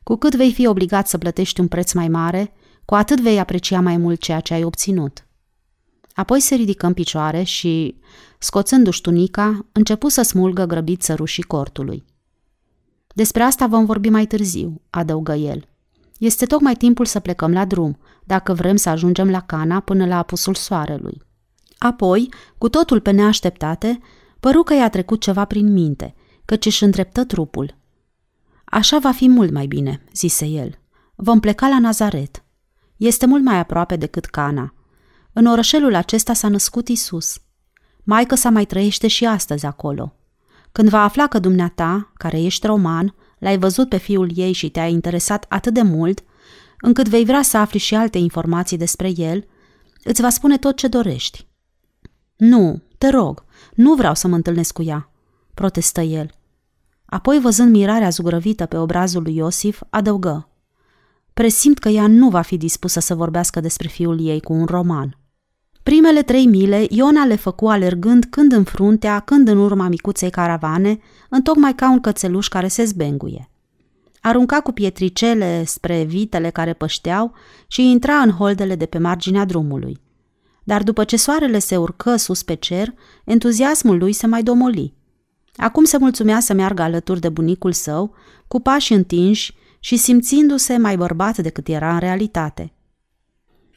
Cu 0.04 0.16
cât 0.16 0.36
vei 0.36 0.54
fi 0.54 0.68
obligat 0.68 1.08
să 1.08 1.18
plătești 1.18 1.60
un 1.60 1.68
preț 1.68 1.92
mai 1.92 2.08
mare, 2.08 2.54
cu 2.86 2.96
atât 2.96 3.20
vei 3.20 3.40
aprecia 3.40 3.82
mai 3.82 3.98
mult 3.98 4.20
ceea 4.20 4.40
ce 4.40 4.54
ai 4.54 4.64
obținut. 4.64 5.28
Apoi 6.14 6.40
se 6.40 6.56
ridică 6.56 6.86
în 6.86 6.94
picioare 6.94 7.44
și, 7.44 8.00
scoțându-și 8.40 9.02
tunica, 9.02 9.66
începu 9.72 10.08
să 10.10 10.22
smulgă 10.22 10.66
grăbit 10.66 11.02
sărușii 11.02 11.44
cortului. 11.44 12.10
Despre 13.14 13.44
asta 13.44 13.68
vom 13.68 13.86
vorbi 13.86 14.10
mai 14.10 14.26
târziu, 14.26 14.82
adăugă 14.90 15.34
el. 15.34 15.68
Este 16.18 16.46
tocmai 16.46 16.74
timpul 16.74 17.06
să 17.06 17.20
plecăm 17.20 17.52
la 17.52 17.66
drum, 17.66 18.00
dacă 18.24 18.54
vrem 18.54 18.76
să 18.76 18.90
ajungem 18.90 19.30
la 19.30 19.42
Cana 19.42 19.80
până 19.80 20.06
la 20.06 20.18
apusul 20.18 20.56
soarelui. 20.56 21.22
Apoi, 21.78 22.34
cu 22.58 22.70
totul 22.70 23.00
pe 23.00 23.12
neașteptate, 23.12 24.00
păru 24.40 24.64
că 24.64 24.74
i-a 24.74 24.90
trecut 24.90 25.22
ceva 25.22 25.46
prin 25.46 25.72
minte, 25.72 26.16
căci 26.46 26.66
își 26.66 26.84
îndreptă 26.84 27.24
trupul. 27.24 27.78
Așa 28.66 29.00
va 29.00 29.12
fi 29.12 29.30
mult 29.30 29.52
mai 29.52 29.66
bine, 29.66 30.04
zise 30.14 30.46
el. 30.46 30.80
Vom 31.16 31.40
pleca 31.40 31.68
la 31.68 31.80
Nazaret. 31.80 32.44
Este 32.98 33.26
mult 33.26 33.44
mai 33.44 33.60
aproape 33.60 33.96
decât 33.96 34.26
Cana. 34.26 34.74
În 35.34 35.46
orășelul 35.46 35.96
acesta 35.96 36.34
s-a 36.34 36.48
născut 36.48 36.88
Isus. 36.88 37.42
Maică 38.04 38.36
sa 38.36 38.50
mai 38.50 38.66
trăiește 38.66 39.08
și 39.08 39.26
astăzi 39.26 39.66
acolo. 39.66 40.16
Când 40.72 40.90
va 40.90 41.04
afla 41.04 41.28
că 41.28 41.40
dumneata, 41.40 42.12
care 42.14 42.42
ești 42.42 42.66
roman, 42.66 43.16
l-ai 43.40 43.58
văzut 43.58 43.90
pe 43.90 43.98
fiul 43.98 44.32
ei 44.36 44.52
și 44.52 44.70
te-ai 44.70 44.92
interesat 44.92 45.46
atât 45.50 45.74
de 45.74 45.82
mult, 45.82 46.24
încât 46.80 47.08
vei 47.08 47.26
vrea 47.26 47.42
să 47.42 47.58
afli 47.58 47.80
și 47.80 47.96
alte 47.96 48.18
informații 48.18 48.78
despre 48.78 49.12
el, 49.16 49.46
îți 50.04 50.22
va 50.22 50.30
spune 50.30 50.58
tot 50.58 50.76
ce 50.76 50.88
dorești. 50.88 51.48
Nu, 52.36 52.82
te 52.98 53.10
rog, 53.10 53.44
nu 53.76 53.94
vreau 53.94 54.16
să 54.16 54.28
mă 54.28 54.36
întâlnesc 54.36 54.74
cu 54.74 54.84
ea, 54.84 55.12
protestă 55.54 56.02
el. 56.02 56.32
Apoi, 57.06 57.40
văzând 57.40 57.72
mirarea 57.72 58.10
zugrăvită 58.10 58.66
pe 58.66 58.78
obrazul 58.78 59.22
lui 59.22 59.36
Iosif, 59.36 59.82
adăugă. 59.90 60.50
Presimt 61.34 61.80
că 61.80 61.90
ea 61.90 62.08
nu 62.08 62.30
va 62.30 62.42
fi 62.42 62.58
dispusă 62.58 63.00
să 63.00 63.16
vorbească 63.16 63.60
despre 63.60 63.88
fiul 63.88 64.28
ei 64.28 64.42
cu 64.42 64.54
un 64.54 64.66
roman. 64.66 65.18
Primele 65.84 66.22
trei 66.22 66.46
mile 66.46 66.86
Iona 66.90 67.26
le 67.26 67.36
făcu 67.36 67.68
alergând 67.68 68.26
când 68.30 68.52
în 68.52 68.64
fruntea, 68.64 69.20
când 69.20 69.48
în 69.48 69.58
urma 69.58 69.88
micuței 69.88 70.30
caravane, 70.30 71.00
întocmai 71.30 71.76
ca 71.76 71.92
un 71.92 72.00
cățeluș 72.00 72.48
care 72.48 72.68
se 72.68 72.84
zbenguie. 72.84 73.50
Arunca 74.22 74.60
cu 74.60 74.72
pietricele 74.72 75.64
spre 75.66 76.04
vitele 76.04 76.50
care 76.50 76.74
pășteau 76.74 77.34
și 77.68 77.90
intra 77.90 78.14
în 78.14 78.30
holdele 78.30 78.76
de 78.76 78.86
pe 78.86 78.98
marginea 78.98 79.46
drumului. 79.46 80.02
Dar 80.64 80.84
după 80.84 81.04
ce 81.04 81.18
soarele 81.18 81.60
se 81.60 81.78
urcă 81.78 82.16
sus 82.16 82.44
pe 82.44 82.54
cer, 82.54 82.94
entuziasmul 83.26 83.98
lui 83.98 84.14
se 84.14 84.28
mai 84.28 84.44
domoli. 84.44 84.94
Acum 85.56 85.84
se 85.84 85.98
mulțumea 85.98 86.40
să 86.40 86.54
meargă 86.54 86.82
alături 86.82 87.20
de 87.20 87.30
bunicul 87.30 87.72
său, 87.72 88.14
cu 88.48 88.60
pași 88.60 88.94
întinși 88.94 89.54
și 89.80 89.98
simțindu-se 89.98 90.78
mai 90.78 90.98
bărbat 90.98 91.38
decât 91.38 91.68
era 91.68 91.94
în 91.94 92.00
realitate– 92.00 92.74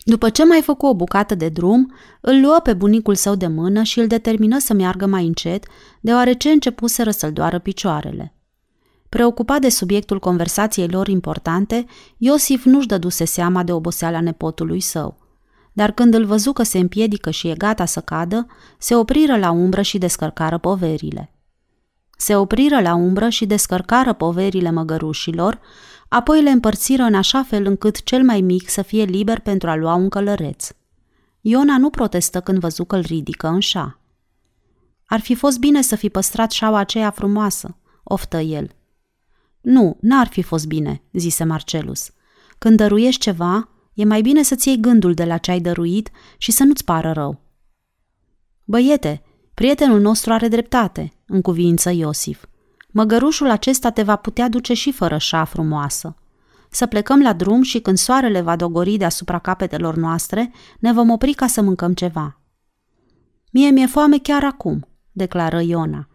după 0.07 0.31
ce 0.31 0.45
mai 0.45 0.63
făcu 0.63 0.87
o 0.87 0.95
bucată 0.95 1.35
de 1.35 1.49
drum, 1.49 1.93
îl 2.21 2.41
luă 2.41 2.61
pe 2.63 2.75
bunicul 2.75 3.15
său 3.15 3.35
de 3.35 3.47
mână 3.47 3.83
și 3.83 3.99
îl 3.99 4.07
determină 4.07 4.59
să 4.59 4.75
meargă 4.75 5.07
mai 5.07 5.27
încet, 5.27 5.67
deoarece 6.01 6.51
începuseră 6.51 7.11
să-l 7.11 7.33
doară 7.33 7.59
picioarele. 7.59 8.35
Preocupat 9.09 9.61
de 9.61 9.69
subiectul 9.69 10.19
conversației 10.19 10.89
lor 10.89 11.09
importante, 11.09 11.87
Iosif 12.17 12.65
nu-și 12.65 12.87
dăduse 12.87 13.25
seama 13.25 13.63
de 13.63 13.73
oboseala 13.73 14.21
nepotului 14.21 14.81
său. 14.81 15.19
Dar 15.73 15.91
când 15.91 16.15
îl 16.15 16.25
văzu 16.25 16.53
că 16.53 16.63
se 16.63 16.79
împiedică 16.79 17.31
și 17.31 17.49
e 17.49 17.55
gata 17.55 17.85
să 17.85 18.01
cadă, 18.01 18.47
se 18.79 18.95
opriră 18.95 19.37
la 19.37 19.51
umbră 19.51 19.83
și 19.83 19.99
descărcară 19.99 20.59
poverile. 20.59 21.33
Se 22.17 22.37
opriră 22.37 22.81
la 22.81 22.95
umbră 22.95 23.29
și 23.29 23.47
descărcară 23.47 24.13
poverile 24.13 24.71
măgărușilor, 24.71 25.61
apoi 26.15 26.43
le 26.43 26.51
împărțiră 26.51 27.03
în 27.03 27.15
așa 27.15 27.43
fel 27.43 27.67
încât 27.67 28.03
cel 28.03 28.23
mai 28.23 28.41
mic 28.41 28.69
să 28.69 28.83
fie 28.83 29.05
liber 29.05 29.41
pentru 29.41 29.71
a 29.71 29.75
lua 29.75 29.95
un 29.95 30.09
călăreț. 30.09 30.69
Iona 31.41 31.79
nu 31.79 31.91
protestă 31.91 32.41
când 32.41 32.59
văzu 32.59 32.85
că 32.85 32.97
îl 32.97 33.03
ridică 33.03 33.47
în 33.47 33.61
șa. 33.61 34.01
Ar 35.07 35.21
fi 35.21 35.35
fost 35.35 35.59
bine 35.59 35.83
să 35.83 35.97
fi 35.97 36.09
păstrat 36.09 36.51
șaua 36.51 36.79
aceea 36.79 37.11
frumoasă, 37.11 37.77
oftă 38.03 38.39
el. 38.39 38.71
Nu, 39.61 39.97
n-ar 40.01 40.27
fi 40.27 40.43
fost 40.43 40.67
bine, 40.67 41.03
zise 41.13 41.45
Marcelus. 41.45 42.11
Când 42.59 42.77
dăruiești 42.77 43.21
ceva, 43.21 43.69
e 43.95 44.05
mai 44.05 44.21
bine 44.21 44.43
să-ți 44.43 44.69
iei 44.69 44.81
gândul 44.81 45.15
de 45.15 45.25
la 45.25 45.39
ce 45.39 45.51
ai 45.51 45.61
dăruit 45.61 46.11
și 46.39 46.53
să 46.53 46.65
nu-ți 46.65 46.85
pară 46.85 47.13
rău. 47.13 47.41
Băiete, 48.65 49.23
prietenul 49.55 50.01
nostru 50.01 50.33
are 50.33 50.49
dreptate, 50.49 51.13
în 51.27 51.41
cuvință 51.41 51.91
Iosif. 51.91 52.45
Măgărușul 52.97 53.51
acesta 53.51 53.91
te 53.91 54.03
va 54.03 54.17
putea 54.17 54.49
duce 54.49 54.75
și 54.75 54.93
fără 54.93 55.19
șa 55.19 55.45
frumoasă. 55.45 56.17
Să 56.71 56.87
plecăm 56.87 57.23
la 57.23 57.33
drum 57.33 57.63
și 57.63 57.81
când 57.81 57.97
soarele 57.97 58.41
va 58.41 58.57
dogori 58.57 58.97
deasupra 58.97 59.39
capetelor 59.39 59.97
noastre, 59.97 60.53
ne 60.79 60.93
vom 60.93 61.11
opri 61.11 61.33
ca 61.33 61.47
să 61.47 61.63
mâncăm 61.63 61.95
ceva. 61.95 62.41
Mie 63.51 63.71
mi-e 63.71 63.87
foame 63.87 64.19
chiar 64.19 64.45
acum, 64.45 64.89
declară 65.13 65.61
Iona. 65.61 66.09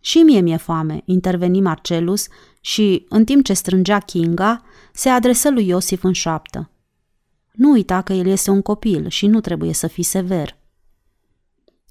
Și 0.00 0.18
mie 0.18 0.40
mi-e 0.40 0.56
foame, 0.56 1.02
interveni 1.04 1.60
Marcelus 1.60 2.26
și, 2.60 3.06
în 3.08 3.24
timp 3.24 3.44
ce 3.44 3.52
strângea 3.52 3.98
Kinga, 3.98 4.62
se 4.92 5.08
adresă 5.08 5.50
lui 5.50 5.68
Iosif 5.68 6.04
în 6.04 6.12
șoaptă. 6.12 6.70
Nu 7.52 7.70
uita 7.70 8.02
că 8.02 8.12
el 8.12 8.26
este 8.26 8.50
un 8.50 8.62
copil 8.62 9.08
și 9.08 9.26
nu 9.26 9.40
trebuie 9.40 9.72
să 9.72 9.86
fii 9.86 10.02
sever– 10.02 10.56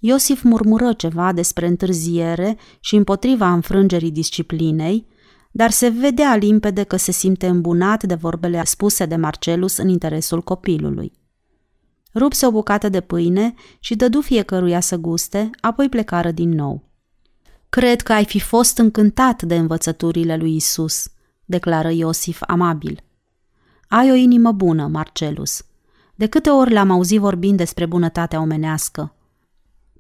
Iosif 0.05 0.41
murmură 0.41 0.93
ceva 0.93 1.31
despre 1.31 1.67
întârziere 1.67 2.57
și 2.79 2.95
împotriva 2.95 3.51
înfrângerii 3.51 4.11
disciplinei, 4.11 5.07
dar 5.51 5.71
se 5.71 5.87
vedea 5.87 6.35
limpede 6.35 6.83
că 6.83 6.95
se 6.95 7.11
simte 7.11 7.47
îmbunat 7.47 8.03
de 8.03 8.13
vorbele 8.13 8.63
spuse 8.65 9.05
de 9.05 9.15
Marcelus 9.15 9.77
în 9.77 9.87
interesul 9.87 10.41
copilului. 10.41 11.11
Rupse 12.15 12.45
o 12.45 12.51
bucată 12.51 12.89
de 12.89 13.01
pâine 13.01 13.53
și 13.79 13.95
dădu 13.95 14.21
fiecăruia 14.21 14.79
să 14.79 14.95
guste, 14.95 15.49
apoi 15.59 15.89
plecară 15.89 16.31
din 16.31 16.49
nou. 16.49 16.89
Cred 17.69 18.01
că 18.01 18.13
ai 18.13 18.25
fi 18.25 18.39
fost 18.39 18.77
încântat 18.77 19.41
de 19.41 19.55
învățăturile 19.55 20.37
lui 20.37 20.55
Isus, 20.55 21.07
declară 21.45 21.89
Iosif 21.89 22.41
amabil. 22.47 23.03
Ai 23.87 24.11
o 24.11 24.13
inimă 24.13 24.51
bună, 24.51 24.87
Marcelus. 24.87 25.65
De 26.15 26.27
câte 26.27 26.49
ori 26.49 26.73
l-am 26.73 26.91
auzit 26.91 27.19
vorbind 27.19 27.57
despre 27.57 27.85
bunătatea 27.85 28.41
omenească? 28.41 29.15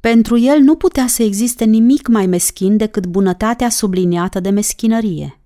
Pentru 0.09 0.37
el 0.37 0.59
nu 0.59 0.75
putea 0.75 1.07
să 1.07 1.23
existe 1.23 1.63
nimic 1.63 2.07
mai 2.07 2.25
meschin 2.25 2.77
decât 2.77 3.05
bunătatea 3.05 3.69
subliniată 3.69 4.39
de 4.39 4.49
meschinărie. 4.49 5.41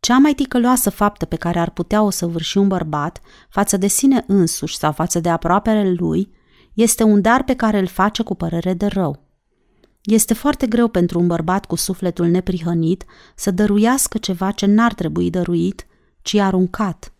Cea 0.00 0.18
mai 0.18 0.32
ticăloasă 0.34 0.90
faptă 0.90 1.24
pe 1.24 1.36
care 1.36 1.58
ar 1.58 1.70
putea 1.70 2.02
o 2.02 2.10
săvârși 2.10 2.58
un 2.58 2.68
bărbat 2.68 3.20
față 3.48 3.76
de 3.76 3.86
sine 3.86 4.24
însuși 4.26 4.76
sau 4.76 4.92
față 4.92 5.20
de 5.20 5.28
aproapele 5.28 5.92
lui 5.92 6.32
este 6.74 7.02
un 7.02 7.20
dar 7.20 7.44
pe 7.44 7.54
care 7.54 7.78
îl 7.78 7.86
face 7.86 8.22
cu 8.22 8.34
părere 8.34 8.74
de 8.74 8.86
rău. 8.86 9.22
Este 10.02 10.34
foarte 10.34 10.66
greu 10.66 10.88
pentru 10.88 11.18
un 11.18 11.26
bărbat 11.26 11.66
cu 11.66 11.76
sufletul 11.76 12.26
neprihănit 12.26 13.04
să 13.34 13.50
dăruiască 13.50 14.18
ceva 14.18 14.50
ce 14.50 14.66
n-ar 14.66 14.94
trebui 14.94 15.30
dăruit, 15.30 15.86
ci 16.22 16.34
aruncat– 16.34 17.12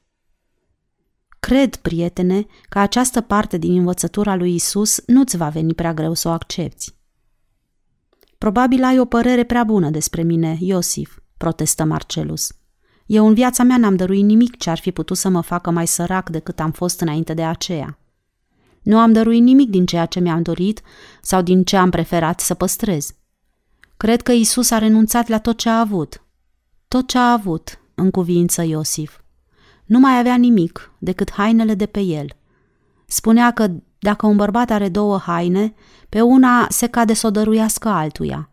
Cred, 1.41 1.76
prietene, 1.76 2.47
că 2.68 2.78
această 2.78 3.20
parte 3.20 3.59
din 3.59 3.78
învățătura 3.78 4.34
lui 4.34 4.55
Isus 4.55 5.03
nu-ți 5.07 5.36
va 5.36 5.49
veni 5.49 5.74
prea 5.74 5.95
greu 5.95 6.14
să 6.14 6.28
o 6.28 6.30
accepti. 6.30 6.95
Probabil 8.38 8.84
ai 8.84 8.99
o 8.99 9.05
părere 9.05 9.45
prea 9.45 9.64
bună 9.64 9.91
despre 9.91 10.22
mine, 10.22 10.57
Iosif, 10.61 11.18
protestă 11.36 11.84
Marcelus. 11.84 12.53
Eu 13.07 13.26
în 13.26 13.34
viața 13.34 13.62
mea 13.62 13.76
n-am 13.76 13.97
dăruit 13.97 14.24
nimic 14.24 14.57
ce 14.57 14.70
ar 14.70 14.78
fi 14.78 14.93
putut 14.93 15.16
să 15.16 15.28
mă 15.28 15.41
facă 15.41 15.70
mai 15.70 15.86
sărac 15.86 16.30
decât 16.30 16.61
am 16.61 16.70
fost 16.70 17.01
înainte 17.01 17.34
de 17.34 17.45
aceea. 17.45 17.99
Nu 18.82 18.99
am 18.99 19.12
dăruit 19.12 19.43
nimic 19.43 19.70
din 19.70 19.86
ceea 19.86 20.07
ce 20.07 20.20
mi-am 20.20 20.43
dorit 20.43 20.82
sau 21.22 21.43
din 21.43 21.64
ce 21.64 21.76
am 21.76 21.91
preferat 21.91 22.41
să 22.41 22.55
păstrez. 22.55 23.14
Cred 23.97 24.22
că 24.22 24.32
Isus 24.32 24.70
a 24.70 24.78
renunțat 24.78 25.28
la 25.28 25.38
tot 25.38 25.59
ce 25.59 25.68
a 25.68 25.80
avut. 25.80 26.24
Tot 26.88 27.09
ce 27.09 27.18
a 27.18 27.32
avut, 27.32 27.80
în 27.95 28.11
cuvință 28.11 28.62
Iosif. 28.62 29.20
Nu 29.91 29.99
mai 29.99 30.18
avea 30.18 30.36
nimic 30.36 30.93
decât 30.99 31.32
hainele 31.32 31.74
de 31.74 31.86
pe 31.86 32.01
el. 32.01 32.26
Spunea 33.07 33.51
că 33.51 33.70
dacă 33.99 34.26
un 34.26 34.36
bărbat 34.36 34.70
are 34.70 34.88
două 34.88 35.18
haine, 35.18 35.74
pe 36.09 36.20
una 36.20 36.66
se 36.68 36.86
cade 36.86 37.14
să 37.14 37.26
o 37.26 37.30
dăruiască 37.30 37.88
altuia. 37.88 38.51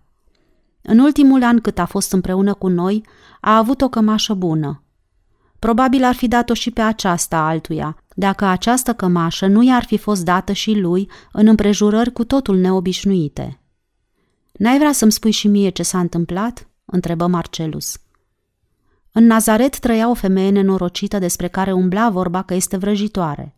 În 0.82 1.00
ultimul 1.00 1.44
an 1.44 1.60
cât 1.60 1.80
a 1.80 1.86
fost 1.86 2.12
împreună 2.12 2.54
cu 2.54 2.68
noi, 2.68 3.06
a 3.42 3.58
avut 3.58 3.82
o 3.82 3.90
cămașă 3.90 4.34
bună. 4.34 4.84
Probabil 5.60 6.04
ar 6.04 6.16
fi 6.16 6.28
dat-o 6.28 6.54
și 6.54 6.72
pe 6.72 6.82
aceasta 6.82 7.38
altuia, 7.38 8.04
dacă 8.16 8.46
această 8.46 8.94
cămașă 8.94 9.48
nu 9.48 9.64
i-ar 9.64 9.84
fi 9.84 9.98
fost 9.98 10.24
dată 10.24 10.52
și 10.52 10.80
lui 10.80 11.10
în 11.32 11.48
împrejurări 11.48 12.12
cu 12.12 12.24
totul 12.24 12.58
neobișnuite. 12.58 13.60
N-ai 14.52 14.78
vrea 14.78 14.92
să-mi 14.92 15.12
spui 15.12 15.32
și 15.32 15.48
mie 15.48 15.70
ce 15.70 15.84
s-a 15.84 16.00
întâmplat?" 16.00 16.68
întrebă 16.86 17.28
Marcelus. 17.28 17.98
În 19.18 19.26
Nazaret 19.26 19.80
trăia 19.80 20.10
o 20.10 20.14
femeie 20.14 20.50
nenorocită 20.50 21.20
despre 21.20 21.48
care 21.48 21.72
umbla 21.72 22.10
vorba 22.10 22.42
că 22.42 22.54
este 22.54 22.78
vrăjitoare. 22.78 23.56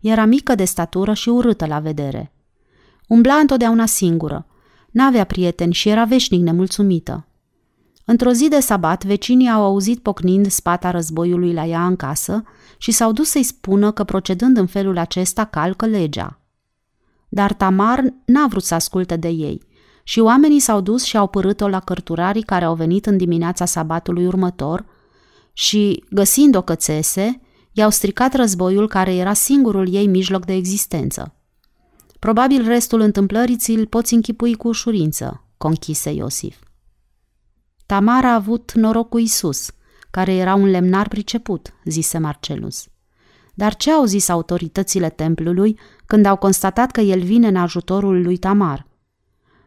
Era 0.00 0.24
mică 0.24 0.54
de 0.54 0.64
statură 0.64 1.12
și 1.12 1.28
urâtă 1.28 1.66
la 1.66 1.78
vedere. 1.78 2.32
Umbla 3.08 3.34
întotdeauna 3.34 3.86
singură. 3.86 4.46
N-avea 4.90 5.24
prieteni 5.24 5.72
și 5.72 5.88
era 5.88 6.04
veșnic 6.04 6.42
nemulțumită. 6.42 7.26
Într-o 8.04 8.32
zi 8.32 8.48
de 8.48 8.60
sabat, 8.60 9.04
vecinii 9.04 9.48
au 9.48 9.62
auzit 9.62 9.98
pocnind 9.98 10.50
spata 10.50 10.90
războiului 10.90 11.52
la 11.52 11.64
ea 11.64 11.86
în 11.86 11.96
casă 11.96 12.42
și 12.78 12.90
s-au 12.90 13.12
dus 13.12 13.28
să-i 13.28 13.42
spună 13.42 13.90
că 13.90 14.04
procedând 14.04 14.56
în 14.56 14.66
felul 14.66 14.98
acesta 14.98 15.44
calcă 15.44 15.86
legea. 15.86 16.40
Dar 17.28 17.52
Tamar 17.52 18.04
n-a 18.24 18.46
vrut 18.46 18.64
să 18.64 18.74
asculte 18.74 19.16
de 19.16 19.28
ei 19.28 19.62
și 20.08 20.20
oamenii 20.20 20.60
s-au 20.60 20.80
dus 20.80 21.04
și 21.04 21.16
au 21.16 21.26
părât-o 21.26 21.68
la 21.68 21.80
cărturarii 21.80 22.42
care 22.42 22.64
au 22.64 22.74
venit 22.74 23.06
în 23.06 23.16
dimineața 23.16 23.64
sabatului 23.64 24.26
următor 24.26 24.84
și, 25.52 26.04
găsind 26.10 26.54
o 26.54 26.62
cățese, 26.62 27.40
i-au 27.72 27.90
stricat 27.90 28.34
războiul 28.34 28.88
care 28.88 29.14
era 29.14 29.32
singurul 29.32 29.94
ei 29.94 30.06
mijloc 30.06 30.44
de 30.44 30.52
existență. 30.52 31.34
Probabil 32.18 32.66
restul 32.66 33.00
întâmplării 33.00 33.56
ți-l 33.56 33.86
poți 33.86 34.14
închipui 34.14 34.54
cu 34.54 34.68
ușurință, 34.68 35.44
conchise 35.56 36.10
Iosif. 36.10 36.56
Tamar 37.86 38.24
a 38.24 38.34
avut 38.34 38.72
noroc 38.72 39.08
cu 39.08 39.18
Isus, 39.18 39.70
care 40.10 40.34
era 40.34 40.54
un 40.54 40.66
lemnar 40.70 41.08
priceput, 41.08 41.74
zise 41.84 42.18
Marcelus. 42.18 42.86
Dar 43.54 43.76
ce 43.76 43.90
au 43.90 44.04
zis 44.04 44.28
autoritățile 44.28 45.10
templului 45.10 45.78
când 46.06 46.26
au 46.26 46.36
constatat 46.36 46.90
că 46.90 47.00
el 47.00 47.22
vine 47.22 47.48
în 47.48 47.56
ajutorul 47.56 48.22
lui 48.22 48.36
Tamar? 48.36 48.87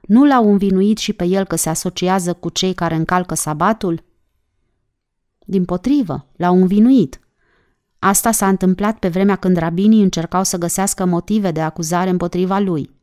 Nu 0.02 0.26
l-au 0.26 0.52
învinuit 0.52 0.98
și 0.98 1.14
pe 1.14 1.26
el 1.26 1.46
că 1.46 1.56
se 1.56 1.70
asociază 1.70 2.34
cu 2.34 2.50
cei 2.50 2.74
care 2.74 2.96
încalcă 2.96 3.36
sabatul? 3.36 4.04
Din 5.46 5.66
potrivă, 5.66 6.28
l-au 6.36 6.56
învinuit. 6.56 7.20
Asta 8.00 8.32
s-a 8.32 8.48
întâmplat 8.48 9.00
pe 9.00 9.08
vremea 9.08 9.36
când 9.36 9.58
rabinii 9.58 10.04
încercau 10.04 10.44
să 10.44 10.58
găsească 10.58 11.06
motive 11.06 11.52
de 11.52 11.62
acuzare 11.62 12.10
împotriva 12.10 12.60
lui. 12.60 13.00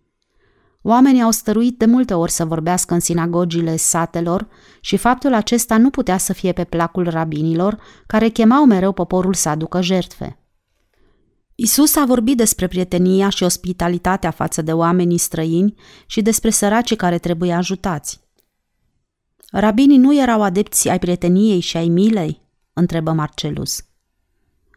Oamenii 0.82 1.22
au 1.22 1.30
stăruit 1.30 1.78
de 1.78 1.84
multe 1.84 2.14
ori 2.14 2.30
să 2.30 2.44
vorbească 2.44 2.94
în 2.94 3.00
sinagogile 3.00 3.76
satelor 3.76 4.48
și 4.80 4.96
faptul 4.96 5.34
acesta 5.34 5.76
nu 5.76 5.90
putea 5.90 6.18
să 6.18 6.32
fie 6.32 6.52
pe 6.52 6.64
placul 6.64 7.08
rabinilor, 7.08 7.78
care 8.06 8.28
chemau 8.28 8.64
mereu 8.64 8.92
poporul 8.92 9.34
să 9.34 9.48
aducă 9.48 9.82
jertfe. 9.82 10.38
Isus 11.60 11.96
a 11.96 12.04
vorbit 12.04 12.36
despre 12.36 12.66
prietenia 12.66 13.28
și 13.28 13.42
ospitalitatea 13.42 14.30
față 14.30 14.62
de 14.62 14.72
oamenii 14.72 15.18
străini 15.18 15.74
și 16.06 16.22
despre 16.22 16.50
săracii 16.50 16.96
care 16.96 17.18
trebuie 17.18 17.52
ajutați. 17.52 18.20
Rabinii 19.50 19.96
nu 19.96 20.20
erau 20.20 20.42
adepți 20.42 20.88
ai 20.88 20.98
prieteniei 20.98 21.60
și 21.60 21.76
ai 21.76 21.88
milei? 21.88 22.42
întrebă 22.72 23.12
Marcelus. 23.12 23.84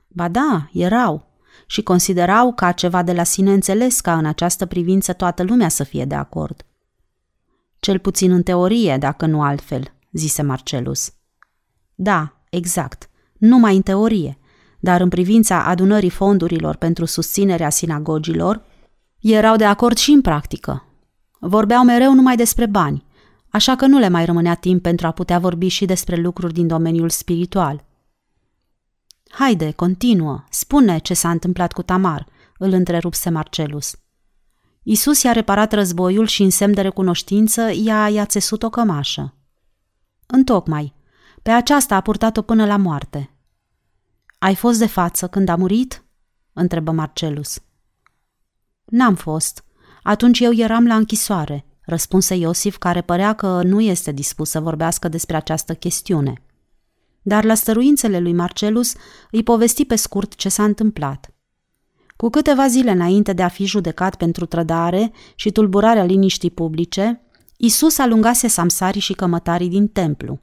Ba 0.08 0.28
da, 0.28 0.70
erau 0.74 1.28
și 1.66 1.82
considerau 1.82 2.54
ca 2.54 2.72
ceva 2.72 3.04
de 3.04 3.14
la 3.14 3.24
sine 3.24 3.54
înțeles 3.54 4.00
ca 4.00 4.18
în 4.18 4.26
această 4.26 4.66
privință 4.66 5.14
toată 5.14 5.44
lumea 5.44 5.70
să 5.70 5.84
fie 5.84 6.06
de 6.06 6.16
acord. 6.16 6.66
Cel 7.80 8.00
puțin 8.00 8.32
în 8.32 8.44
teorie, 8.44 8.98
dacă 8.98 9.26
nu 9.26 9.42
altfel, 9.42 9.94
zise 10.12 10.42
Marcelus. 10.42 11.14
Da, 11.96 12.42
exact, 12.50 13.10
numai 13.38 13.76
în 13.76 13.82
teorie, 13.82 14.36
dar 14.82 15.02
în 15.02 15.10
privința 15.10 15.66
adunării 15.66 16.10
fondurilor 16.10 16.76
pentru 16.76 17.06
susținerea 17.06 17.70
sinagogilor, 17.70 18.62
erau 19.20 19.56
de 19.56 19.66
acord 19.66 19.98
și 19.98 20.12
în 20.12 20.22
practică. 20.22 20.86
Vorbeau 21.40 21.84
mereu 21.84 22.14
numai 22.14 22.36
despre 22.36 22.66
bani, 22.66 23.06
așa 23.50 23.76
că 23.76 23.86
nu 23.86 24.00
le 24.00 24.10
mai 24.10 24.26
rămânea 24.26 24.56
timp 24.56 24.82
pentru 24.82 25.08
a 25.08 25.12
putea 25.12 25.40
vorbi 25.40 25.68
și 25.68 25.86
despre 25.86 26.16
lucruri 26.16 26.54
din 26.54 26.68
domeniul 26.68 27.10
spiritual. 27.10 27.86
Haide, 29.30 29.72
continuă, 29.72 30.44
spune 30.50 30.98
ce 30.98 31.14
s-a 31.14 31.30
întâmplat 31.30 31.72
cu 31.74 31.82
Tamar, 31.82 32.28
îl 32.58 32.72
întrerupse 32.72 33.30
Marcelus. 33.30 33.96
Isus 34.84 35.24
i-a 35.24 35.32
reparat 35.32 35.74
războiul 35.74 36.26
și 36.26 36.44
în 36.44 36.50
semn 36.50 36.74
de 36.74 36.82
recunoștință 36.82 37.72
i-a, 37.84 38.10
i-a 38.10 38.26
țesut 38.26 38.64
o 38.64 38.70
cămașă. 38.70 39.36
Întocmai, 40.26 40.94
pe 41.42 41.52
aceasta 41.52 41.96
a 41.96 42.02
purtat-o 42.02 42.42
până 42.42 42.66
la 42.66 42.78
moarte. 42.78 43.30
Ai 44.44 44.56
fost 44.56 44.80
de 44.80 44.86
față 44.86 45.28
când 45.28 45.50
a 45.50 45.56
murit? 45.56 46.04
întrebă 46.54 46.92
Marcelus. 46.92 47.62
N-am 48.86 49.16
fost. 49.16 49.64
Atunci 50.04 50.40
eu 50.40 50.54
eram 50.54 50.88
la 50.88 50.96
închisoare, 50.96 51.66
răspunse 51.86 52.36
Iosif, 52.36 52.78
care 52.78 53.02
părea 53.02 53.34
că 53.34 53.62
nu 53.64 53.82
este 53.82 54.12
dispus 54.12 54.50
să 54.50 54.60
vorbească 54.60 55.08
despre 55.08 55.36
această 55.36 55.74
chestiune. 55.74 56.44
Dar 57.22 57.44
la 57.44 57.54
stăruințele 57.54 58.20
lui 58.20 58.34
Marcelus 58.34 58.94
îi 59.32 59.44
povesti 59.44 59.86
pe 59.86 59.96
scurt 59.96 60.36
ce 60.36 60.50
s-a 60.50 60.64
întâmplat. 60.64 61.34
Cu 62.16 62.30
câteva 62.30 62.68
zile 62.68 62.92
înainte 62.92 63.34
de 63.34 63.44
a 63.44 63.48
fi 63.48 63.66
judecat 63.66 64.16
pentru 64.16 64.46
trădare 64.46 65.12
și 65.36 65.52
tulburarea 65.52 66.04
liniștii 66.04 66.52
publice, 66.52 67.22
Isus 67.58 67.98
alungase 67.98 68.48
samsarii 68.48 69.02
și 69.02 69.14
cămătarii 69.14 69.70
din 69.70 69.88
templu. 69.88 70.40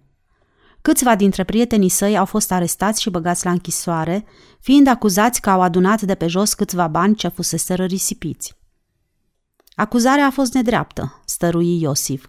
Câțiva 0.83 1.17
dintre 1.17 1.45
prietenii 1.45 1.89
săi 1.89 2.19
au 2.19 2.25
fost 2.25 2.53
arestați 2.53 3.03
și 3.03 3.11
băgați 3.11 3.45
la 3.45 3.51
închisoare, 3.51 4.25
fiind 4.61 4.87
acuzați 4.87 5.41
că 5.41 5.51
au 5.51 5.61
adunat 5.61 6.03
de 6.03 6.15
pe 6.15 6.27
jos 6.27 6.55
câțiva 6.55 6.87
bani 6.87 7.15
ce 7.15 7.29
fusese 7.29 7.75
risipiți. 7.75 8.57
Acuzarea 9.75 10.27
a 10.27 10.31
fost 10.31 10.55
nedreaptă, 10.55 11.23
stărui 11.25 11.81
Iosif. 11.81 12.27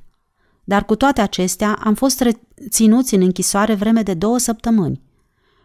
Dar 0.63 0.85
cu 0.85 0.95
toate 0.95 1.21
acestea 1.21 1.79
am 1.83 1.93
fost 1.93 2.21
reținuți 2.21 3.15
în 3.15 3.21
închisoare 3.21 3.73
vreme 3.73 4.03
de 4.03 4.13
două 4.13 4.37
săptămâni. 4.37 5.01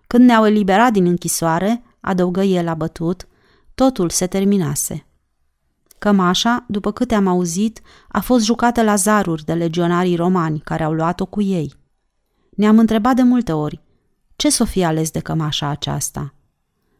Când 0.06 0.24
ne-au 0.24 0.46
eliberat 0.46 0.92
din 0.92 1.06
închisoare, 1.06 1.82
adăugă 2.00 2.42
el 2.42 2.68
abătut, 2.68 3.28
totul 3.74 4.10
se 4.10 4.26
terminase. 4.26 5.06
Cămașa, 5.98 6.64
după 6.68 6.92
câte 6.92 7.14
am 7.14 7.26
auzit, 7.26 7.80
a 8.08 8.20
fost 8.20 8.44
jucată 8.44 8.82
la 8.82 8.94
zaruri 8.94 9.44
de 9.44 9.52
legionarii 9.52 10.16
romani 10.16 10.60
care 10.60 10.82
au 10.82 10.92
luat-o 10.92 11.26
cu 11.26 11.42
ei. 11.42 11.74
Ne-am 12.54 12.78
întrebat 12.78 13.16
de 13.16 13.22
multe 13.22 13.52
ori, 13.52 13.80
ce 14.36 14.50
s-o 14.50 14.64
fi 14.64 14.84
ales 14.84 15.10
de 15.10 15.20
cămașa 15.20 15.68
aceasta? 15.68 16.34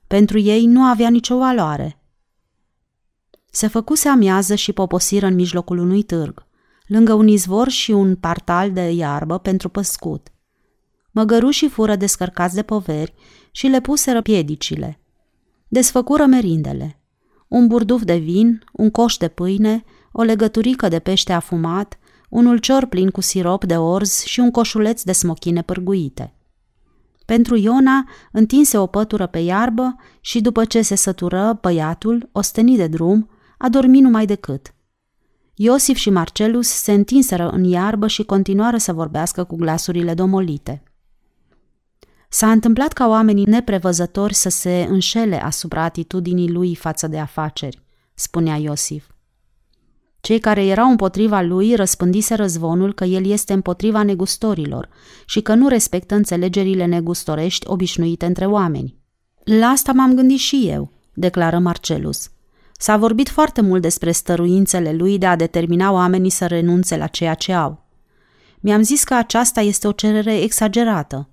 Pentru 0.06 0.38
ei 0.38 0.66
nu 0.66 0.82
avea 0.82 1.08
nicio 1.08 1.36
valoare. 1.36 1.98
Se 3.50 3.66
făcuse 3.66 4.08
amiază 4.08 4.54
și 4.54 4.72
poposiră 4.72 5.26
în 5.26 5.34
mijlocul 5.34 5.78
unui 5.78 6.02
târg, 6.02 6.46
lângă 6.86 7.12
un 7.12 7.28
izvor 7.28 7.68
și 7.68 7.90
un 7.90 8.16
partal 8.16 8.72
de 8.72 8.90
iarbă 8.90 9.38
pentru 9.38 9.68
păscut. 9.68 10.28
Măgărușii 11.10 11.68
fură 11.68 11.96
descărcați 11.96 12.54
de 12.54 12.62
poveri 12.62 13.14
și 13.50 13.66
le 13.66 13.80
puseră 13.80 14.22
piedicile. 14.22 15.00
Desfăcură 15.68 16.24
merindele. 16.26 17.00
Un 17.48 17.66
burduf 17.66 18.02
de 18.02 18.16
vin, 18.16 18.64
un 18.72 18.90
coș 18.90 19.16
de 19.16 19.28
pâine, 19.28 19.84
o 20.12 20.22
legăturică 20.22 20.88
de 20.88 20.98
pește 20.98 21.32
afumat, 21.32 21.98
un 22.34 22.46
ulcior 22.46 22.86
plin 22.86 23.10
cu 23.10 23.20
sirop 23.20 23.64
de 23.64 23.76
orz 23.76 24.22
și 24.22 24.40
un 24.40 24.50
coșuleț 24.50 25.02
de 25.02 25.12
smochine 25.12 25.62
pârguite. 25.62 26.34
Pentru 27.24 27.56
Iona 27.56 28.08
întinse 28.32 28.78
o 28.78 28.86
pătură 28.86 29.26
pe 29.26 29.38
iarbă 29.38 29.96
și 30.20 30.40
după 30.40 30.64
ce 30.64 30.82
se 30.82 30.94
sătură, 30.94 31.58
băiatul, 31.60 32.28
ostenit 32.32 32.76
de 32.76 32.86
drum, 32.86 33.30
a 33.58 33.68
dormit 33.68 34.02
numai 34.02 34.26
decât. 34.26 34.74
Iosif 35.54 35.96
și 35.96 36.10
Marcelus 36.10 36.68
se 36.68 36.92
întinseră 36.92 37.48
în 37.48 37.64
iarbă 37.64 38.06
și 38.06 38.24
continuară 38.24 38.76
să 38.76 38.92
vorbească 38.92 39.44
cu 39.44 39.56
glasurile 39.56 40.14
domolite. 40.14 40.82
S-a 42.28 42.50
întâmplat 42.50 42.92
ca 42.92 43.08
oamenii 43.08 43.44
neprevăzători 43.44 44.34
să 44.34 44.48
se 44.48 44.86
înșele 44.88 45.42
asupra 45.42 45.82
atitudinii 45.82 46.50
lui 46.50 46.74
față 46.74 47.06
de 47.06 47.18
afaceri, 47.18 47.82
spunea 48.14 48.56
Iosif. 48.56 49.13
Cei 50.24 50.38
care 50.38 50.64
erau 50.64 50.90
împotriva 50.90 51.40
lui 51.40 51.74
răspândise 51.74 52.34
răzvonul 52.34 52.94
că 52.94 53.04
el 53.04 53.26
este 53.26 53.52
împotriva 53.52 54.02
negustorilor 54.02 54.88
și 55.26 55.40
că 55.40 55.54
nu 55.54 55.68
respectă 55.68 56.14
înțelegerile 56.14 56.84
negustorești 56.84 57.68
obișnuite 57.68 58.26
între 58.26 58.46
oameni. 58.46 58.96
La 59.44 59.66
asta 59.66 59.92
m-am 59.92 60.14
gândit 60.14 60.38
și 60.38 60.66
eu, 60.68 60.90
declară 61.14 61.58
Marcelus. 61.58 62.30
S-a 62.78 62.96
vorbit 62.96 63.28
foarte 63.28 63.60
mult 63.60 63.82
despre 63.82 64.10
stăruințele 64.10 64.92
lui 64.92 65.18
de 65.18 65.26
a 65.26 65.36
determina 65.36 65.92
oamenii 65.92 66.30
să 66.30 66.46
renunțe 66.46 66.96
la 66.96 67.06
ceea 67.06 67.34
ce 67.34 67.52
au. 67.52 67.84
Mi-am 68.60 68.82
zis 68.82 69.04
că 69.04 69.14
aceasta 69.14 69.60
este 69.60 69.86
o 69.86 69.92
cerere 69.92 70.40
exagerată. 70.42 71.28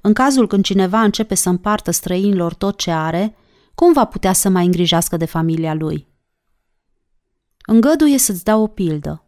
În 0.00 0.12
cazul 0.12 0.46
când 0.46 0.64
cineva 0.64 1.00
începe 1.00 1.34
să 1.34 1.48
împartă 1.48 1.90
străinilor 1.90 2.54
tot 2.54 2.78
ce 2.78 2.90
are, 2.90 3.36
cum 3.74 3.92
va 3.92 4.04
putea 4.04 4.32
să 4.32 4.48
mai 4.48 4.64
îngrijească 4.64 5.16
de 5.16 5.24
familia 5.24 5.74
lui? 5.74 6.14
Îngăduie 7.66 8.18
să-ți 8.18 8.44
dau 8.44 8.62
o 8.62 8.66
pildă. 8.66 9.24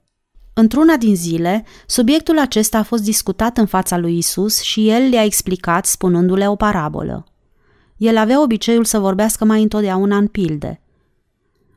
Într-una 0.54 0.96
din 0.96 1.16
zile, 1.16 1.64
subiectul 1.86 2.38
acesta 2.38 2.78
a 2.78 2.82
fost 2.82 3.02
discutat 3.02 3.58
în 3.58 3.66
fața 3.66 3.96
lui 3.96 4.16
Isus 4.16 4.60
și 4.60 4.88
el 4.88 5.08
le-a 5.08 5.24
explicat 5.24 5.86
spunându-le 5.86 6.48
o 6.48 6.56
parabolă. 6.56 7.26
El 7.96 8.16
avea 8.16 8.42
obiceiul 8.42 8.84
să 8.84 8.98
vorbească 8.98 9.44
mai 9.44 9.62
întotdeauna 9.62 10.16
în 10.16 10.26
pilde. 10.26 10.82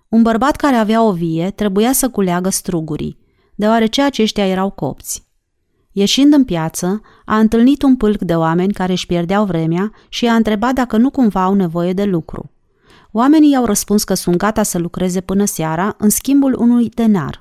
Un 0.09 0.21
bărbat 0.21 0.55
care 0.55 0.75
avea 0.75 1.03
o 1.03 1.11
vie 1.11 1.51
trebuia 1.55 1.91
să 1.91 2.09
culeagă 2.09 2.49
strugurii, 2.49 3.17
deoarece 3.55 4.01
aceștia 4.01 4.47
erau 4.47 4.69
copți. 4.69 5.29
Ieșind 5.91 6.33
în 6.33 6.43
piață, 6.43 7.01
a 7.25 7.37
întâlnit 7.37 7.81
un 7.81 7.95
pâlc 7.95 8.19
de 8.19 8.35
oameni 8.35 8.73
care 8.73 8.91
își 8.91 9.05
pierdeau 9.05 9.45
vremea 9.45 9.91
și 10.09 10.27
a 10.27 10.35
întrebat 10.35 10.73
dacă 10.73 10.97
nu 10.97 11.09
cumva 11.09 11.43
au 11.43 11.53
nevoie 11.53 11.93
de 11.93 12.03
lucru. 12.03 12.51
Oamenii 13.11 13.51
i-au 13.51 13.65
răspuns 13.65 14.03
că 14.03 14.13
sunt 14.13 14.35
gata 14.35 14.63
să 14.63 14.77
lucreze 14.77 15.21
până 15.21 15.45
seara 15.45 15.95
în 15.97 16.09
schimbul 16.09 16.53
unui 16.59 16.89
denar. 16.89 17.39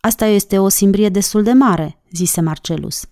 Asta 0.00 0.26
este 0.26 0.58
o 0.58 0.68
simbrie 0.68 1.08
destul 1.08 1.42
de 1.42 1.52
mare, 1.52 2.02
zise 2.12 2.40
Marcelus. 2.40 3.04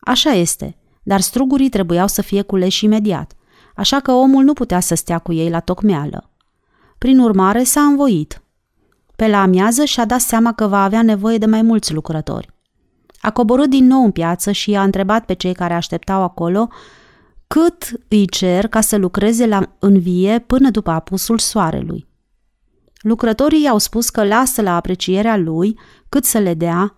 Așa 0.00 0.30
este, 0.30 0.76
dar 1.02 1.20
strugurii 1.20 1.68
trebuiau 1.68 2.06
să 2.06 2.22
fie 2.22 2.42
culeși 2.42 2.84
imediat, 2.84 3.32
așa 3.76 4.00
că 4.00 4.12
omul 4.12 4.44
nu 4.44 4.52
putea 4.52 4.80
să 4.80 4.94
stea 4.94 5.18
cu 5.18 5.32
ei 5.32 5.50
la 5.50 5.60
tocmeală. 5.60 6.30
Prin 6.98 7.18
urmare, 7.18 7.62
s-a 7.62 7.80
învoit. 7.80 8.42
Pe 9.16 9.28
la 9.28 9.42
amiază 9.42 9.84
și-a 9.84 10.04
dat 10.04 10.20
seama 10.20 10.52
că 10.52 10.66
va 10.66 10.82
avea 10.82 11.02
nevoie 11.02 11.38
de 11.38 11.46
mai 11.46 11.62
mulți 11.62 11.92
lucrători. 11.92 12.50
A 13.20 13.30
coborât 13.30 13.70
din 13.70 13.86
nou 13.86 14.04
în 14.04 14.10
piață 14.10 14.52
și 14.52 14.70
i-a 14.70 14.82
întrebat 14.82 15.24
pe 15.24 15.32
cei 15.32 15.54
care 15.54 15.74
așteptau 15.74 16.22
acolo 16.22 16.68
cât 17.48 17.92
îi 18.08 18.26
cer 18.26 18.66
ca 18.66 18.80
să 18.80 18.96
lucreze 18.96 19.46
la 19.46 19.76
învie 19.78 20.38
până 20.38 20.70
după 20.70 20.90
apusul 20.90 21.38
soarelui. 21.38 22.06
Lucrătorii 23.00 23.62
i-au 23.62 23.78
spus 23.78 24.10
că 24.10 24.24
lasă 24.24 24.62
la 24.62 24.74
aprecierea 24.74 25.36
lui 25.36 25.78
cât 26.08 26.24
să 26.24 26.38
le 26.38 26.54
dea. 26.54 26.96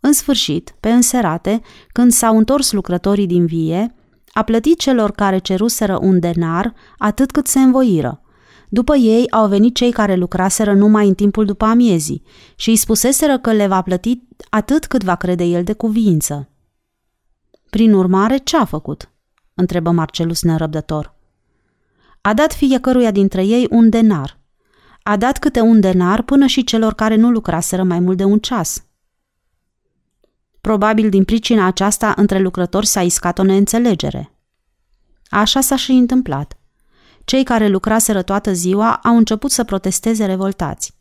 În 0.00 0.12
sfârșit, 0.12 0.74
pe 0.80 0.90
înserate, 0.90 1.60
când 1.92 2.12
s-au 2.12 2.36
întors 2.36 2.72
lucrătorii 2.72 3.26
din 3.26 3.46
vie, 3.46 3.94
a 4.32 4.42
plătit 4.42 4.78
celor 4.78 5.10
care 5.10 5.38
ceruseră 5.38 5.98
un 6.00 6.20
denar 6.20 6.74
atât 6.98 7.30
cât 7.30 7.46
se 7.46 7.58
învoiră. 7.58 8.18
După 8.68 8.96
ei 8.96 9.30
au 9.30 9.48
venit 9.48 9.74
cei 9.74 9.92
care 9.92 10.14
lucraseră 10.14 10.74
numai 10.74 11.08
în 11.08 11.14
timpul 11.14 11.44
după 11.44 11.64
amiezii 11.64 12.22
și 12.56 12.68
îi 12.68 12.76
spuseseră 12.76 13.38
că 13.38 13.52
le 13.52 13.66
va 13.66 13.82
plăti 13.82 14.20
atât 14.50 14.86
cât 14.86 15.02
va 15.02 15.14
crede 15.14 15.44
el 15.44 15.64
de 15.64 15.72
cuvință. 15.72 16.53
Prin 17.74 17.92
urmare, 17.92 18.36
ce 18.36 18.56
a 18.56 18.64
făcut? 18.64 19.10
întrebă 19.54 19.90
Marcelus 19.90 20.42
nerăbdător. 20.42 21.14
A 22.20 22.34
dat 22.34 22.52
fiecăruia 22.52 23.10
dintre 23.10 23.44
ei 23.44 23.66
un 23.70 23.90
denar. 23.90 24.38
A 25.02 25.16
dat 25.16 25.38
câte 25.38 25.60
un 25.60 25.80
denar 25.80 26.22
până 26.22 26.46
și 26.46 26.64
celor 26.64 26.94
care 26.94 27.14
nu 27.14 27.30
lucraseră 27.30 27.82
mai 27.82 28.00
mult 28.00 28.16
de 28.16 28.24
un 28.24 28.38
ceas. 28.38 28.84
Probabil 30.60 31.08
din 31.10 31.24
pricina 31.24 31.66
aceasta 31.66 32.14
între 32.16 32.38
lucrători 32.38 32.86
s-a 32.86 33.02
iscat 33.02 33.38
o 33.38 33.42
neînțelegere. 33.42 34.38
Așa 35.28 35.60
s-a 35.60 35.76
și 35.76 35.92
întâmplat. 35.92 36.58
Cei 37.24 37.44
care 37.44 37.68
lucraseră 37.68 38.22
toată 38.22 38.52
ziua 38.52 38.94
au 38.94 39.16
început 39.16 39.50
să 39.50 39.64
protesteze 39.64 40.24
revoltați. 40.24 40.94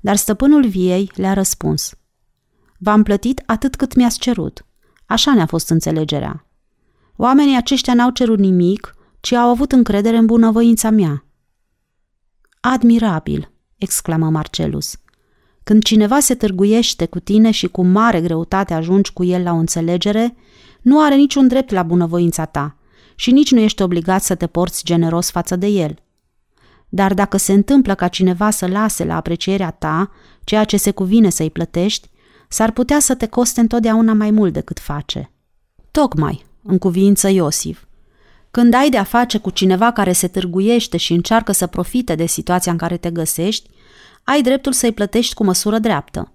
Dar 0.00 0.16
stăpânul 0.16 0.66
viei 0.66 1.10
le-a 1.14 1.32
răspuns. 1.32 1.94
V-am 2.78 3.02
plătit 3.02 3.42
atât 3.46 3.76
cât 3.76 3.94
mi-ați 3.94 4.18
cerut– 4.18 4.64
Așa 5.12 5.34
ne-a 5.34 5.46
fost 5.46 5.68
înțelegerea. 5.68 6.46
Oamenii 7.16 7.56
aceștia 7.56 7.94
n-au 7.94 8.10
cerut 8.10 8.38
nimic, 8.38 8.94
ci 9.20 9.32
au 9.32 9.48
avut 9.48 9.72
încredere 9.72 10.16
în 10.16 10.26
bunăvoința 10.26 10.90
mea. 10.90 11.24
Admirabil, 12.60 13.50
exclamă 13.76 14.30
Marcelus. 14.30 14.96
Când 15.64 15.82
cineva 15.82 16.20
se 16.20 16.34
târguiește 16.34 17.06
cu 17.06 17.18
tine 17.18 17.50
și 17.50 17.68
cu 17.68 17.84
mare 17.84 18.20
greutate 18.20 18.74
ajungi 18.74 19.12
cu 19.12 19.24
el 19.24 19.42
la 19.42 19.52
o 19.52 19.56
înțelegere, 19.56 20.36
nu 20.82 21.00
are 21.00 21.14
niciun 21.14 21.48
drept 21.48 21.70
la 21.70 21.82
bunăvoința 21.82 22.44
ta 22.44 22.76
și 23.14 23.30
nici 23.30 23.50
nu 23.50 23.60
ești 23.60 23.82
obligat 23.82 24.22
să 24.22 24.34
te 24.34 24.46
porți 24.46 24.84
generos 24.84 25.30
față 25.30 25.56
de 25.56 25.66
el. 25.66 25.94
Dar 26.88 27.14
dacă 27.14 27.36
se 27.36 27.52
întâmplă 27.52 27.94
ca 27.94 28.08
cineva 28.08 28.50
să 28.50 28.66
lase 28.66 29.04
la 29.04 29.16
aprecierea 29.16 29.70
ta 29.70 30.10
ceea 30.44 30.64
ce 30.64 30.76
se 30.76 30.90
cuvine 30.90 31.30
să-i 31.30 31.50
plătești, 31.50 32.10
s-ar 32.52 32.70
putea 32.70 33.00
să 33.00 33.14
te 33.14 33.26
coste 33.26 33.60
întotdeauna 33.60 34.12
mai 34.12 34.30
mult 34.30 34.52
decât 34.52 34.78
face. 34.78 35.30
Tocmai, 35.90 36.44
în 36.62 36.78
cuvință 36.78 37.28
Iosif. 37.28 37.84
Când 38.50 38.74
ai 38.74 38.90
de-a 38.90 39.04
face 39.04 39.38
cu 39.38 39.50
cineva 39.50 39.90
care 39.92 40.12
se 40.12 40.28
târguiește 40.28 40.96
și 40.96 41.12
încearcă 41.12 41.52
să 41.52 41.66
profite 41.66 42.14
de 42.14 42.26
situația 42.26 42.72
în 42.72 42.78
care 42.78 42.96
te 42.96 43.10
găsești, 43.10 43.70
ai 44.24 44.42
dreptul 44.42 44.72
să-i 44.72 44.92
plătești 44.92 45.34
cu 45.34 45.44
măsură 45.44 45.78
dreaptă. 45.78 46.32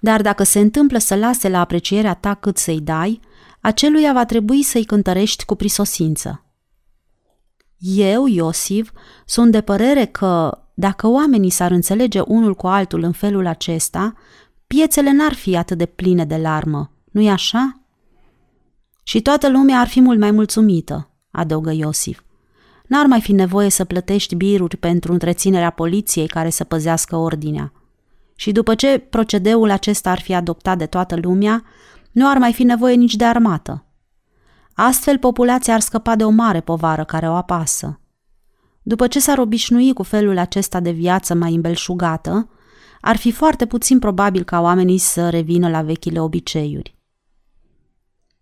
Dar 0.00 0.22
dacă 0.22 0.42
se 0.42 0.58
întâmplă 0.58 0.98
să 0.98 1.14
lase 1.14 1.48
la 1.48 1.60
aprecierea 1.60 2.14
ta 2.14 2.34
cât 2.34 2.56
să-i 2.56 2.80
dai, 2.80 3.20
aceluia 3.60 4.12
va 4.12 4.24
trebui 4.24 4.62
să-i 4.62 4.84
cântărești 4.84 5.44
cu 5.44 5.54
prisosință. 5.54 6.44
Eu, 7.78 8.26
Iosif, 8.26 8.90
sunt 9.26 9.52
de 9.52 9.60
părere 9.60 10.04
că, 10.04 10.58
dacă 10.74 11.08
oamenii 11.08 11.50
s-ar 11.50 11.70
înțelege 11.70 12.20
unul 12.20 12.54
cu 12.54 12.66
altul 12.66 13.02
în 13.02 13.12
felul 13.12 13.46
acesta, 13.46 14.14
piețele 14.66 15.12
n-ar 15.12 15.32
fi 15.34 15.56
atât 15.56 15.78
de 15.78 15.86
pline 15.86 16.24
de 16.24 16.36
larmă, 16.36 16.90
nu-i 17.10 17.30
așa? 17.30 17.80
Și 19.02 19.22
toată 19.22 19.50
lumea 19.50 19.78
ar 19.78 19.88
fi 19.88 20.00
mult 20.00 20.18
mai 20.18 20.30
mulțumită, 20.30 21.10
adăugă 21.30 21.70
Iosif. 21.70 22.22
N-ar 22.86 23.06
mai 23.06 23.20
fi 23.20 23.32
nevoie 23.32 23.70
să 23.70 23.84
plătești 23.84 24.34
biruri 24.34 24.76
pentru 24.76 25.12
întreținerea 25.12 25.70
poliției 25.70 26.26
care 26.26 26.50
să 26.50 26.64
păzească 26.64 27.16
ordinea. 27.16 27.72
Și 28.34 28.52
după 28.52 28.74
ce 28.74 28.98
procedeul 28.98 29.70
acesta 29.70 30.10
ar 30.10 30.20
fi 30.20 30.34
adoptat 30.34 30.78
de 30.78 30.86
toată 30.86 31.16
lumea, 31.22 31.64
nu 32.12 32.28
ar 32.28 32.38
mai 32.38 32.52
fi 32.52 32.62
nevoie 32.62 32.94
nici 32.94 33.14
de 33.14 33.24
armată. 33.24 33.84
Astfel, 34.74 35.18
populația 35.18 35.74
ar 35.74 35.80
scăpa 35.80 36.16
de 36.16 36.24
o 36.24 36.30
mare 36.30 36.60
povară 36.60 37.04
care 37.04 37.28
o 37.28 37.34
apasă. 37.34 38.00
După 38.82 39.06
ce 39.06 39.20
s-ar 39.20 39.38
obișnui 39.38 39.92
cu 39.92 40.02
felul 40.02 40.38
acesta 40.38 40.80
de 40.80 40.90
viață 40.90 41.34
mai 41.34 41.54
îmbelșugată, 41.54 42.48
ar 43.06 43.16
fi 43.16 43.30
foarte 43.30 43.66
puțin 43.66 43.98
probabil 43.98 44.44
ca 44.44 44.60
oamenii 44.60 44.98
să 44.98 45.30
revină 45.30 45.68
la 45.68 45.82
vechile 45.82 46.20
obiceiuri. 46.20 46.96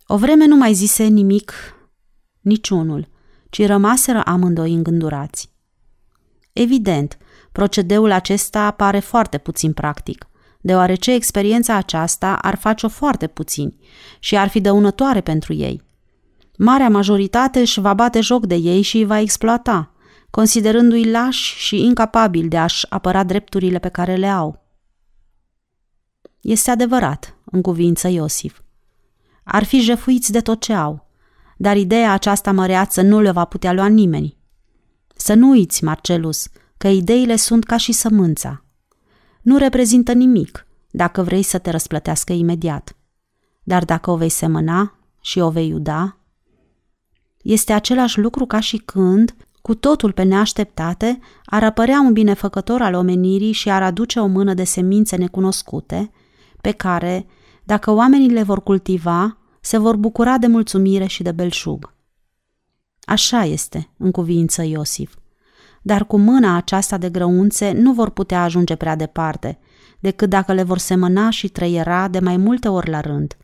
O 0.06 0.16
vreme 0.16 0.46
nu 0.46 0.56
mai 0.56 0.72
zise 0.72 1.04
nimic 1.04 1.52
niciunul, 2.40 3.08
ci 3.50 3.66
rămaseră 3.66 4.22
amândoi 4.24 4.72
îngândurați. 4.72 5.50
Evident, 6.52 7.18
procedeul 7.52 8.10
acesta 8.10 8.70
pare 8.70 8.98
foarte 8.98 9.38
puțin 9.38 9.72
practic, 9.72 10.28
deoarece 10.60 11.12
experiența 11.12 11.74
aceasta 11.74 12.36
ar 12.36 12.56
face-o 12.56 12.88
foarte 12.88 13.26
puțin 13.26 13.76
și 14.18 14.36
ar 14.36 14.48
fi 14.48 14.60
dăunătoare 14.60 15.20
pentru 15.20 15.52
ei. 15.52 15.82
Marea 16.58 16.88
majoritate 16.88 17.60
își 17.60 17.80
va 17.80 17.94
bate 17.94 18.20
joc 18.20 18.46
de 18.46 18.54
ei 18.54 18.82
și 18.82 18.96
îi 18.96 19.04
va 19.04 19.20
exploata, 19.20 19.91
considerându-i 20.32 21.10
lași 21.10 21.54
și 21.58 21.84
incapabili 21.84 22.48
de 22.48 22.58
a-și 22.58 22.86
apăra 22.88 23.22
drepturile 23.22 23.78
pe 23.78 23.88
care 23.88 24.14
le 24.14 24.26
au. 24.26 24.64
Este 26.40 26.70
adevărat, 26.70 27.36
în 27.44 27.60
cuvință 27.60 28.08
Iosif. 28.08 28.60
Ar 29.44 29.64
fi 29.64 29.80
jefuiți 29.80 30.32
de 30.32 30.40
tot 30.40 30.60
ce 30.60 30.72
au, 30.72 31.06
dar 31.56 31.76
ideea 31.76 32.12
aceasta 32.12 32.52
măreață 32.52 33.02
nu 33.02 33.20
le 33.20 33.30
va 33.30 33.44
putea 33.44 33.72
lua 33.72 33.86
nimeni. 33.86 34.36
Să 35.16 35.34
nu 35.34 35.48
uiți, 35.48 35.84
Marcelus, 35.84 36.48
că 36.76 36.88
ideile 36.88 37.36
sunt 37.36 37.64
ca 37.64 37.76
și 37.76 37.92
sămânța. 37.92 38.64
Nu 39.42 39.56
reprezintă 39.56 40.12
nimic 40.12 40.66
dacă 40.90 41.22
vrei 41.22 41.42
să 41.42 41.58
te 41.58 41.70
răsplătească 41.70 42.32
imediat. 42.32 42.96
Dar 43.62 43.84
dacă 43.84 44.10
o 44.10 44.16
vei 44.16 44.28
semăna 44.28 44.98
și 45.20 45.38
o 45.38 45.50
vei 45.50 45.68
iuda, 45.68 46.16
este 47.42 47.72
același 47.72 48.18
lucru 48.20 48.46
ca 48.46 48.60
și 48.60 48.76
când 48.76 49.34
cu 49.62 49.74
totul 49.74 50.12
pe 50.12 50.22
neașteptate, 50.22 51.18
ar 51.44 51.64
apărea 51.64 52.00
un 52.00 52.12
binefăcător 52.12 52.82
al 52.82 52.94
omenirii 52.94 53.52
și 53.52 53.70
ar 53.70 53.82
aduce 53.82 54.18
o 54.20 54.26
mână 54.26 54.54
de 54.54 54.64
semințe 54.64 55.16
necunoscute, 55.16 56.10
pe 56.60 56.70
care, 56.70 57.26
dacă 57.64 57.90
oamenii 57.90 58.30
le 58.30 58.42
vor 58.42 58.62
cultiva, 58.62 59.38
se 59.60 59.78
vor 59.78 59.96
bucura 59.96 60.38
de 60.38 60.46
mulțumire 60.46 61.06
și 61.06 61.22
de 61.22 61.32
belșug. 61.32 61.94
Așa 63.04 63.44
este, 63.44 63.90
în 63.98 64.10
cuvință 64.10 64.62
Iosif. 64.62 65.14
dar 65.82 66.06
cu 66.06 66.18
mâna 66.18 66.56
aceasta 66.56 66.98
de 66.98 67.10
grăunțe 67.10 67.72
nu 67.72 67.92
vor 67.92 68.10
putea 68.10 68.42
ajunge 68.42 68.76
prea 68.76 68.96
departe, 68.96 69.58
decât 70.00 70.28
dacă 70.28 70.52
le 70.52 70.62
vor 70.62 70.78
semăna 70.78 71.30
și 71.30 71.48
trăiera 71.48 72.08
de 72.08 72.18
mai 72.18 72.36
multe 72.36 72.68
ori 72.68 72.90
la 72.90 73.00
rând. 73.00 73.36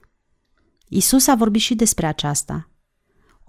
Isus 0.89 1.27
a 1.27 1.35
vorbit 1.35 1.61
și 1.61 1.75
despre 1.75 2.07
aceasta. 2.07 2.69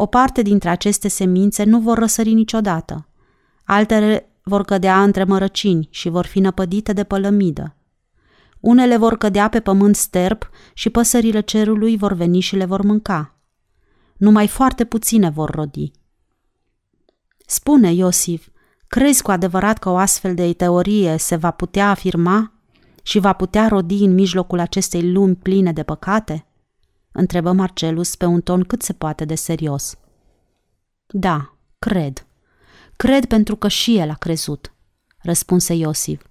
O 0.01 0.05
parte 0.05 0.41
dintre 0.41 0.69
aceste 0.69 1.07
semințe 1.07 1.63
nu 1.63 1.79
vor 1.79 1.97
răsări 1.97 2.33
niciodată. 2.33 3.07
Altele 3.63 4.29
vor 4.43 4.63
cădea 4.63 5.03
între 5.03 5.23
mărăcini 5.23 5.87
și 5.91 6.09
vor 6.09 6.25
fi 6.25 6.39
năpădite 6.39 6.93
de 6.93 7.03
pălămidă. 7.03 7.75
Unele 8.59 8.97
vor 8.97 9.17
cădea 9.17 9.49
pe 9.49 9.59
pământ 9.59 9.95
sterp 9.95 10.49
și 10.73 10.89
păsările 10.89 11.39
cerului 11.39 11.97
vor 11.97 12.13
veni 12.13 12.39
și 12.39 12.55
le 12.55 12.65
vor 12.65 12.81
mânca. 12.81 13.35
Numai 14.17 14.47
foarte 14.47 14.85
puține 14.85 15.29
vor 15.29 15.49
rodi. 15.49 15.91
Spune, 17.45 17.93
Iosif, 17.93 18.47
crezi 18.87 19.21
cu 19.21 19.31
adevărat 19.31 19.77
că 19.77 19.89
o 19.89 19.97
astfel 19.97 20.35
de 20.35 20.53
teorie 20.53 21.17
se 21.17 21.35
va 21.35 21.51
putea 21.51 21.89
afirma 21.89 22.53
și 23.03 23.19
va 23.19 23.33
putea 23.33 23.67
rodi 23.67 24.03
în 24.03 24.13
mijlocul 24.13 24.59
acestei 24.59 25.11
lumi 25.11 25.35
pline 25.35 25.71
de 25.71 25.83
păcate? 25.83 26.48
Întrebă 27.11 27.51
Marcelus 27.51 28.15
pe 28.15 28.25
un 28.25 28.41
ton 28.41 28.63
cât 28.63 28.81
se 28.81 28.93
poate 28.93 29.25
de 29.25 29.35
serios. 29.35 29.97
Da, 31.07 31.57
cred. 31.79 32.25
Cred 32.95 33.25
pentru 33.25 33.55
că 33.55 33.67
și 33.67 33.97
el 33.97 34.09
a 34.09 34.13
crezut, 34.13 34.73
răspunse 35.21 35.73
Iosif. 35.73 36.21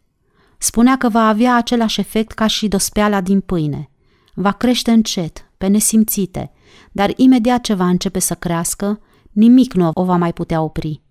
Spunea 0.59 0.97
că 0.97 1.09
va 1.09 1.29
avea 1.29 1.57
același 1.57 2.01
efect 2.01 2.33
ca 2.33 2.47
și 2.47 2.69
dospeala 2.69 3.21
din 3.21 3.41
pâine. 3.41 3.91
Va 4.35 4.53
crește 4.53 4.91
încet, 4.91 5.51
pe 5.59 5.67
nesimțite, 5.67 6.53
dar 6.93 7.13
imediat 7.17 7.61
ce 7.61 7.75
va 7.75 7.87
începe 7.87 8.19
să 8.19 8.35
crească, 8.35 9.01
nimic 9.33 9.73
nu 9.73 9.91
o 9.95 10.05
va 10.05 10.17
mai 10.17 10.33
putea 10.33 10.63
opri. 10.63 11.03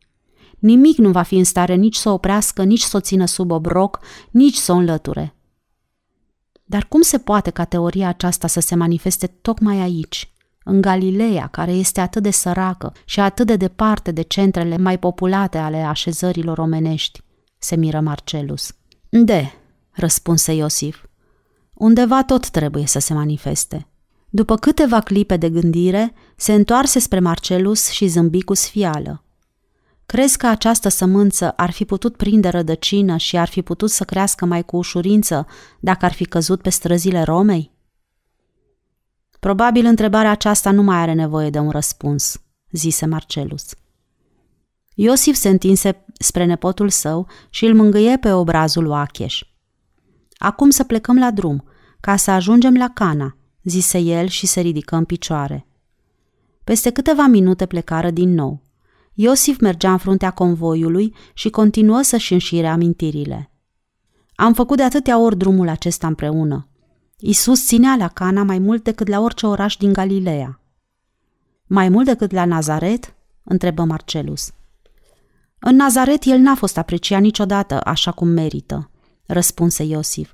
Nimic 0.60 0.98
nu 0.98 1.12
va 1.12 1.22
fi 1.22 1.36
în 1.36 1.44
stare 1.44 1.76
nici 1.76 1.96
să 1.96 2.10
o 2.10 2.14
oprească, 2.14 2.64
nici 2.64 2.82
să 2.82 2.98
o 2.98 3.00
țină 3.00 3.26
sub 3.26 3.52
obroc, 3.52 4.00
nici 4.32 4.56
să 4.56 4.72
o 4.72 4.76
înlăture. 4.76 5.36
Dar 6.70 6.86
cum 6.86 7.02
se 7.02 7.18
poate 7.18 7.50
ca 7.50 7.64
teoria 7.64 8.08
aceasta 8.08 8.48
să 8.48 8.60
se 8.60 8.76
manifeste 8.76 9.28
tocmai 9.28 9.80
aici, 9.80 10.32
în 10.64 10.82
Galileea, 10.82 11.48
care 11.48 11.72
este 11.72 12.02
atât 12.02 12.24
de 12.24 12.32
săracă 12.32 12.94
și 13.06 13.20
atât 13.20 13.48
de 13.48 13.56
departe 13.56 14.12
de 14.12 14.22
centrele 14.22 14.78
mai 14.78 15.00
populate 15.00 15.58
ale 15.58 15.78
așezărilor 15.78 16.58
omenești? 16.58 17.22
se 17.58 17.76
miră 17.76 18.00
Marcelus. 18.00 18.76
De, 19.10 19.52
răspunse 19.92 20.54
Iosif. 20.54 21.04
Undeva 21.74 22.24
tot 22.24 22.50
trebuie 22.50 22.86
să 22.86 23.00
se 23.00 23.14
manifeste. 23.14 23.88
După 24.30 24.56
câteva 24.56 25.00
clipe 25.00 25.38
de 25.38 25.50
gândire, 25.50 26.14
se 26.36 26.54
întoarse 26.54 27.00
spre 27.00 27.20
Marcelus 27.20 27.90
și 27.90 28.08
zâmbi 28.08 28.44
cu 28.44 28.54
sfială. 28.54 29.24
Crezi 30.08 30.38
că 30.38 30.48
această 30.48 30.90
sămânță 30.90 31.52
ar 31.52 31.72
fi 31.72 31.86
putut 31.86 32.16
prinde 32.16 32.50
rădăcină 32.50 33.18
și 33.18 33.38
ar 33.38 33.48
fi 33.48 33.62
putut 33.62 33.90
să 33.90 34.04
crească 34.04 34.46
mai 34.46 34.64
cu 34.64 34.78
ușurință 34.78 35.48
dacă 35.80 36.06
ar 36.06 36.14
fi 36.14 36.26
căzut 36.26 36.62
pe 36.62 36.70
străzile 36.70 37.22
Romei? 37.22 37.72
Probabil 39.40 39.86
întrebarea 39.86 40.32
aceasta 40.32 40.72
nu 40.72 40.82
mai 40.84 40.98
are 40.98 41.14
nevoie 41.14 41.50
de 41.50 41.60
un 41.60 41.70
răspuns, 41.70 42.42
zise 42.72 43.06
Marcelus. 43.06 43.66
Iosif 44.94 45.36
se 45.36 45.50
întinse 45.50 46.06
spre 46.20 46.46
nepotul 46.46 46.90
său 46.90 47.28
și 47.50 47.66
îl 47.66 47.76
mângâie 47.76 48.18
pe 48.18 48.32
obrazul 48.32 48.86
Oacheș. 48.86 49.44
Acum 50.38 50.70
să 50.70 50.84
plecăm 50.84 51.18
la 51.18 51.32
drum, 51.32 51.64
ca 52.00 52.16
să 52.16 52.32
ajungem 52.32 52.76
la 52.76 52.90
Cana, 52.94 53.38
zise 53.64 53.98
el 53.98 54.28
și 54.28 54.46
se 54.46 54.62
ridică 54.62 54.96
în 54.96 55.06
picioare. 55.06 55.68
Peste 56.64 56.90
câteva 56.90 57.26
minute 57.26 57.66
plecară 57.66 58.10
din 58.10 58.34
nou. 58.34 58.66
Iosif 59.20 59.60
mergea 59.60 59.92
în 59.92 59.98
fruntea 59.98 60.32
convoiului 60.32 61.14
și 61.34 61.50
continuă 61.50 62.02
să-și 62.02 62.34
înșire 62.34 62.68
amintirile. 62.68 63.52
Am 64.36 64.54
făcut 64.54 64.78
de 64.78 64.84
atâtea 64.84 65.20
ori 65.20 65.38
drumul 65.38 65.68
acesta 65.68 66.08
împreună. 66.08 66.68
Isus 67.20 67.66
ținea 67.66 67.96
la 67.96 68.08
Cana 68.08 68.44
mai 68.44 68.60
mult 68.60 68.84
decât 68.84 69.08
la 69.08 69.20
orice 69.20 69.46
oraș 69.46 69.78
din 69.78 69.94
Galileea. 69.94 70.62
Mai 71.66 71.90
mult 71.90 72.06
decât 72.06 72.32
la 72.32 72.46
Nazaret? 72.46 73.16
întrebă 73.44 73.84
Marcelus. 73.84 74.52
În 75.60 75.76
Nazaret 75.76 76.24
el 76.24 76.40
n-a 76.40 76.56
fost 76.56 76.78
apreciat 76.78 77.22
niciodată 77.22 77.82
așa 77.84 78.12
cum 78.12 78.28
merită, 78.28 78.90
răspunse 79.26 79.84
Iosif. 79.84 80.34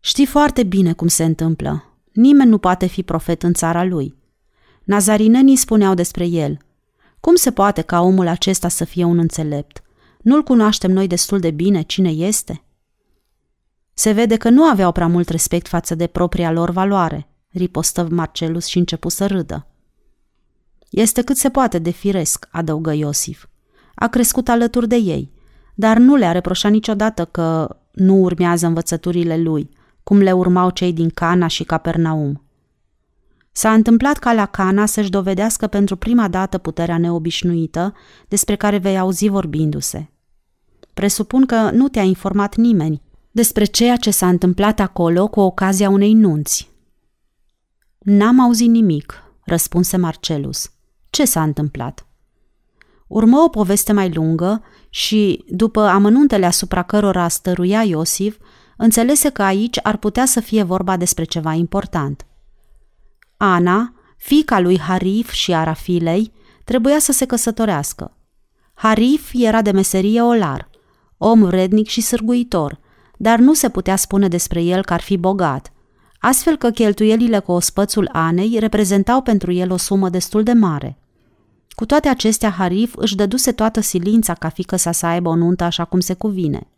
Știi 0.00 0.26
foarte 0.26 0.62
bine 0.62 0.92
cum 0.92 1.08
se 1.08 1.24
întâmplă. 1.24 1.98
Nimeni 2.12 2.50
nu 2.50 2.58
poate 2.58 2.86
fi 2.86 3.02
profet 3.02 3.42
în 3.42 3.52
țara 3.52 3.84
lui. 3.84 4.14
Nazarinenii 4.84 5.56
spuneau 5.56 5.94
despre 5.94 6.26
el. 6.26 6.58
Cum 7.20 7.34
se 7.34 7.50
poate 7.50 7.82
ca 7.82 8.00
omul 8.00 8.26
acesta 8.26 8.68
să 8.68 8.84
fie 8.84 9.04
un 9.04 9.18
înțelept? 9.18 9.82
Nu-l 10.22 10.42
cunoaștem 10.42 10.90
noi 10.90 11.06
destul 11.06 11.40
de 11.40 11.50
bine 11.50 11.82
cine 11.82 12.10
este? 12.10 12.62
Se 13.94 14.12
vede 14.12 14.36
că 14.36 14.48
nu 14.48 14.64
aveau 14.64 14.92
prea 14.92 15.06
mult 15.06 15.28
respect 15.28 15.68
față 15.68 15.94
de 15.94 16.06
propria 16.06 16.52
lor 16.52 16.70
valoare, 16.70 17.28
ripostă 17.48 18.08
Marcelus 18.10 18.66
și 18.66 18.78
începu 18.78 19.08
să 19.08 19.26
râdă. 19.26 19.66
Este 20.90 21.22
cât 21.22 21.36
se 21.36 21.48
poate 21.48 21.78
de 21.78 21.90
firesc, 21.90 22.48
adăugă 22.50 22.92
Iosif. 22.92 23.46
A 23.94 24.08
crescut 24.08 24.48
alături 24.48 24.88
de 24.88 24.96
ei, 24.96 25.32
dar 25.74 25.96
nu 25.96 26.14
le-a 26.14 26.32
reproșat 26.32 26.70
niciodată 26.70 27.24
că 27.24 27.76
nu 27.92 28.14
urmează 28.14 28.66
învățăturile 28.66 29.36
lui, 29.36 29.70
cum 30.02 30.18
le 30.18 30.32
urmau 30.32 30.70
cei 30.70 30.92
din 30.92 31.10
Cana 31.10 31.46
și 31.46 31.64
Capernaum. 31.64 32.47
S-a 33.58 33.72
întâmplat 33.72 34.18
ca 34.18 34.32
la 34.32 34.46
Cana 34.46 34.86
să-și 34.86 35.10
dovedească 35.10 35.66
pentru 35.66 35.96
prima 35.96 36.28
dată 36.28 36.58
puterea 36.58 36.98
neobișnuită 36.98 37.94
despre 38.28 38.56
care 38.56 38.78
vei 38.78 38.98
auzi 38.98 39.28
vorbindu-se. 39.28 40.10
Presupun 40.94 41.46
că 41.46 41.70
nu 41.70 41.88
te-a 41.88 42.02
informat 42.02 42.56
nimeni 42.56 43.02
despre 43.30 43.64
ceea 43.64 43.96
ce 43.96 44.10
s-a 44.10 44.28
întâmplat 44.28 44.80
acolo 44.80 45.28
cu 45.28 45.40
ocazia 45.40 45.88
unei 45.88 46.12
nunți. 46.12 46.70
N-am 47.98 48.40
auzit 48.40 48.68
nimic, 48.68 49.22
răspunse 49.44 49.96
Marcelus. 49.96 50.70
Ce 51.10 51.24
s-a 51.24 51.42
întâmplat? 51.42 52.06
Urmă 53.06 53.38
o 53.38 53.48
poveste 53.48 53.92
mai 53.92 54.12
lungă 54.12 54.62
și, 54.88 55.44
după 55.48 55.80
amănuntele 55.80 56.46
asupra 56.46 56.82
cărora 56.82 57.28
stăruia 57.28 57.82
Iosif, 57.82 58.36
înțelese 58.76 59.30
că 59.30 59.42
aici 59.42 59.78
ar 59.82 59.96
putea 59.96 60.26
să 60.26 60.40
fie 60.40 60.62
vorba 60.62 60.96
despre 60.96 61.24
ceva 61.24 61.52
important. 61.52 62.27
Ana, 63.40 63.92
fica 64.16 64.60
lui 64.60 64.78
Harif 64.78 65.30
și 65.30 65.54
Arafilei, 65.54 66.32
trebuia 66.64 66.98
să 66.98 67.12
se 67.12 67.24
căsătorească. 67.24 68.16
Harif 68.74 69.30
era 69.34 69.62
de 69.62 69.70
meserie 69.70 70.22
olar, 70.22 70.70
om 71.16 71.44
vrednic 71.44 71.86
și 71.88 72.00
sârguitor, 72.00 72.80
dar 73.16 73.38
nu 73.38 73.54
se 73.54 73.68
putea 73.68 73.96
spune 73.96 74.28
despre 74.28 74.62
el 74.62 74.84
că 74.84 74.92
ar 74.92 75.00
fi 75.00 75.16
bogat, 75.16 75.72
astfel 76.20 76.56
că 76.56 76.70
cheltuielile 76.70 77.38
cu 77.38 77.52
ospățul 77.52 78.08
Anei 78.12 78.58
reprezentau 78.58 79.22
pentru 79.22 79.52
el 79.52 79.70
o 79.70 79.76
sumă 79.76 80.08
destul 80.08 80.42
de 80.42 80.52
mare. 80.52 80.98
Cu 81.68 81.86
toate 81.86 82.08
acestea, 82.08 82.50
Harif 82.50 82.94
își 82.96 83.16
dăduse 83.16 83.52
toată 83.52 83.80
silința 83.80 84.34
ca 84.34 84.48
fică 84.48 84.76
sa 84.76 84.92
să 84.92 85.06
aibă 85.06 85.28
o 85.28 85.34
nuntă 85.34 85.64
așa 85.64 85.84
cum 85.84 86.00
se 86.00 86.14
cuvine. 86.14 86.68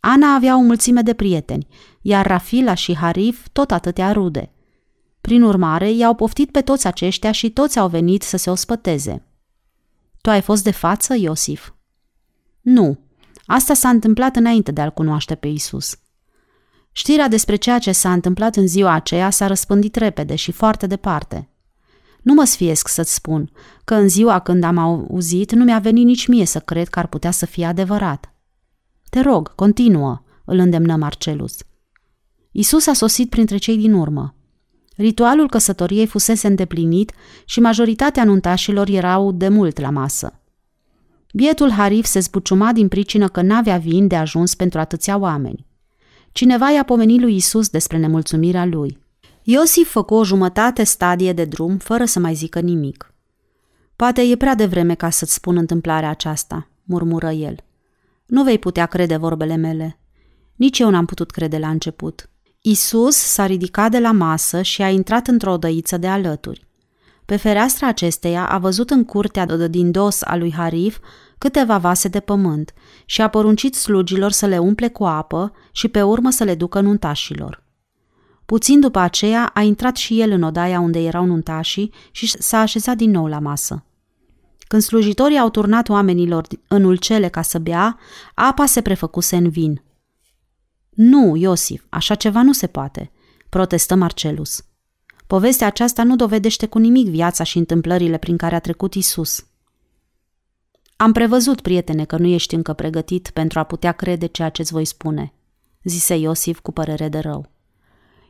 Ana 0.00 0.34
avea 0.34 0.56
o 0.56 0.60
mulțime 0.60 1.02
de 1.02 1.14
prieteni, 1.14 1.66
iar 2.00 2.26
Rafila 2.26 2.74
și 2.74 2.96
Harif 2.96 3.46
tot 3.52 3.70
atâtea 3.70 4.12
rude. 4.12 4.48
Prin 5.24 5.42
urmare, 5.42 5.90
i-au 5.90 6.14
poftit 6.14 6.50
pe 6.50 6.60
toți 6.60 6.86
aceștia 6.86 7.32
și 7.32 7.50
toți 7.50 7.78
au 7.78 7.88
venit 7.88 8.22
să 8.22 8.36
se 8.36 8.50
ospăteze. 8.50 9.26
Tu 10.20 10.30
ai 10.30 10.40
fost 10.40 10.64
de 10.64 10.70
față, 10.70 11.14
Iosif? 11.14 11.72
Nu. 12.60 12.98
Asta 13.46 13.74
s-a 13.74 13.88
întâmplat 13.88 14.36
înainte 14.36 14.72
de 14.72 14.80
a-L 14.80 14.90
cunoaște 14.90 15.34
pe 15.34 15.46
Isus. 15.48 15.98
Știrea 16.92 17.28
despre 17.28 17.56
ceea 17.56 17.78
ce 17.78 17.92
s-a 17.92 18.12
întâmplat 18.12 18.56
în 18.56 18.66
ziua 18.66 18.92
aceea 18.92 19.30
s-a 19.30 19.46
răspândit 19.46 19.96
repede 19.96 20.34
și 20.34 20.52
foarte 20.52 20.86
departe. 20.86 21.48
Nu 22.22 22.34
mă 22.34 22.44
sfiesc 22.44 22.88
să-ți 22.88 23.14
spun 23.14 23.50
că 23.84 23.94
în 23.94 24.08
ziua 24.08 24.38
când 24.38 24.64
am 24.64 24.78
auzit 24.78 25.52
nu 25.52 25.64
mi-a 25.64 25.78
venit 25.78 26.04
nici 26.04 26.26
mie 26.26 26.44
să 26.44 26.60
cred 26.60 26.88
că 26.88 26.98
ar 26.98 27.06
putea 27.06 27.30
să 27.30 27.46
fie 27.46 27.66
adevărat. 27.66 28.34
Te 29.10 29.20
rog, 29.20 29.54
continuă, 29.54 30.22
îl 30.44 30.58
îndemnă 30.58 30.96
Marcelus. 30.96 31.56
Isus 32.50 32.86
a 32.86 32.92
sosit 32.92 33.30
printre 33.30 33.56
cei 33.56 33.76
din 33.76 33.92
urmă. 33.92 34.34
Ritualul 34.96 35.48
căsătoriei 35.48 36.06
fusese 36.06 36.46
îndeplinit 36.46 37.12
și 37.44 37.60
majoritatea 37.60 38.24
nuntașilor 38.24 38.88
erau 38.88 39.32
de 39.32 39.48
mult 39.48 39.80
la 39.80 39.90
masă. 39.90 40.38
Bietul 41.32 41.70
Harif 41.70 42.04
se 42.04 42.20
zbuciuma 42.20 42.72
din 42.72 42.88
pricină 42.88 43.28
că 43.28 43.42
n-avea 43.42 43.78
vin 43.78 44.06
de 44.06 44.16
ajuns 44.16 44.54
pentru 44.54 44.78
atâția 44.78 45.18
oameni. 45.18 45.66
Cineva 46.32 46.70
i-a 46.70 46.84
pomenit 46.84 47.20
lui 47.20 47.34
Isus 47.34 47.68
despre 47.68 47.98
nemulțumirea 47.98 48.64
lui. 48.64 49.02
Iosif 49.42 49.90
făcu 49.90 50.14
o 50.14 50.24
jumătate 50.24 50.84
stadie 50.84 51.32
de 51.32 51.44
drum 51.44 51.76
fără 51.76 52.04
să 52.04 52.18
mai 52.18 52.34
zică 52.34 52.60
nimic. 52.60 53.14
Poate 53.96 54.22
e 54.22 54.36
prea 54.36 54.54
devreme 54.54 54.94
ca 54.94 55.10
să-ți 55.10 55.34
spun 55.34 55.56
întâmplarea 55.56 56.08
aceasta, 56.08 56.68
murmură 56.84 57.30
el. 57.30 57.56
Nu 58.26 58.42
vei 58.42 58.58
putea 58.58 58.86
crede 58.86 59.16
vorbele 59.16 59.56
mele. 59.56 59.98
Nici 60.56 60.78
eu 60.78 60.90
n-am 60.90 61.04
putut 61.04 61.30
crede 61.30 61.58
la 61.58 61.68
început. 61.68 62.28
Isus 62.66 63.16
s-a 63.16 63.46
ridicat 63.46 63.90
de 63.90 63.98
la 63.98 64.12
masă 64.12 64.62
și 64.62 64.82
a 64.82 64.88
intrat 64.88 65.26
într-o 65.26 65.52
odăiță 65.52 65.96
de 65.96 66.06
alături. 66.06 66.66
Pe 67.24 67.36
fereastra 67.36 67.88
acesteia 67.88 68.48
a 68.48 68.58
văzut 68.58 68.90
în 68.90 69.04
curtea 69.04 69.46
din 69.46 69.90
dos 69.90 70.22
a 70.22 70.36
lui 70.36 70.52
Harif 70.52 70.98
câteva 71.38 71.78
vase 71.78 72.08
de 72.08 72.20
pământ 72.20 72.72
și 73.04 73.20
a 73.20 73.28
poruncit 73.28 73.74
slugilor 73.74 74.30
să 74.30 74.46
le 74.46 74.58
umple 74.58 74.88
cu 74.88 75.04
apă 75.04 75.52
și 75.72 75.88
pe 75.88 76.02
urmă 76.02 76.30
să 76.30 76.44
le 76.44 76.54
ducă 76.54 76.80
nuntașilor. 76.80 77.64
Puțin 78.46 78.80
după 78.80 78.98
aceea 78.98 79.50
a 79.54 79.60
intrat 79.60 79.96
și 79.96 80.20
el 80.20 80.30
în 80.30 80.42
odaia 80.42 80.80
unde 80.80 80.98
erau 80.98 81.24
nuntașii 81.24 81.92
și 82.10 82.26
s-a 82.26 82.58
așezat 82.58 82.96
din 82.96 83.10
nou 83.10 83.26
la 83.26 83.38
masă. 83.38 83.84
Când 84.68 84.82
slujitorii 84.82 85.38
au 85.38 85.50
turnat 85.50 85.88
oamenilor 85.88 86.46
în 86.68 86.84
ulcele 86.84 87.28
ca 87.28 87.42
să 87.42 87.58
bea, 87.58 87.98
apa 88.34 88.66
se 88.66 88.80
prefăcuse 88.80 89.36
în 89.36 89.48
vin. 89.48 89.82
Nu, 90.94 91.36
Iosif, 91.36 91.84
așa 91.88 92.14
ceva 92.14 92.42
nu 92.42 92.52
se 92.52 92.66
poate, 92.66 93.10
protestă 93.48 93.94
Marcelus. 93.94 94.64
Povestea 95.26 95.66
aceasta 95.66 96.02
nu 96.02 96.16
dovedește 96.16 96.66
cu 96.66 96.78
nimic 96.78 97.08
viața 97.08 97.44
și 97.44 97.58
întâmplările 97.58 98.18
prin 98.18 98.36
care 98.36 98.54
a 98.54 98.58
trecut 98.58 98.94
Isus. 98.94 99.46
Am 100.96 101.12
prevăzut, 101.12 101.60
prietene, 101.60 102.04
că 102.04 102.16
nu 102.16 102.26
ești 102.26 102.54
încă 102.54 102.72
pregătit 102.72 103.30
pentru 103.30 103.58
a 103.58 103.62
putea 103.62 103.92
crede 103.92 104.26
ceea 104.26 104.48
ce-ți 104.48 104.72
voi 104.72 104.84
spune, 104.84 105.32
zise 105.82 106.16
Iosif 106.16 106.58
cu 106.58 106.72
părere 106.72 107.08
de 107.08 107.18
rău. 107.18 107.52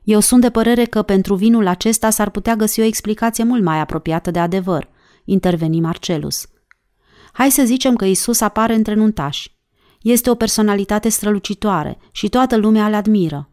Eu 0.02 0.20
sunt 0.20 0.40
de 0.40 0.50
părere 0.50 0.84
că 0.84 1.02
pentru 1.02 1.34
vinul 1.34 1.66
acesta 1.66 2.10
s-ar 2.10 2.30
putea 2.30 2.56
găsi 2.56 2.80
o 2.80 2.84
explicație 2.84 3.44
mult 3.44 3.62
mai 3.62 3.78
apropiată 3.78 4.30
de 4.30 4.38
adevăr, 4.38 4.88
interveni 5.24 5.80
Marcelus. 5.80 6.48
Hai 7.32 7.50
să 7.50 7.64
zicem 7.64 7.96
că 7.96 8.04
Isus 8.04 8.40
apare 8.40 8.74
între 8.74 8.94
nuntași. 8.94 9.53
Este 10.04 10.30
o 10.30 10.34
personalitate 10.34 11.08
strălucitoare 11.08 11.98
și 12.12 12.28
toată 12.28 12.56
lumea 12.56 12.86
îl 12.86 12.94
admiră. 12.94 13.48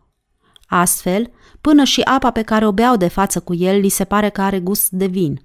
Astfel, 0.68 1.32
până 1.62 1.84
și 1.84 2.02
apa 2.02 2.32
pe 2.32 2.42
care 2.42 2.68
o 2.68 2.72
beau 2.72 2.96
de 2.96 3.08
față 3.08 3.40
cu 3.40 3.54
el 3.54 3.80
li 3.80 3.90
se 3.90 4.04
pare 4.04 4.30
că 4.30 4.42
are 4.42 4.60
gust 4.60 4.90
de 4.90 5.06
vin. 5.06 5.42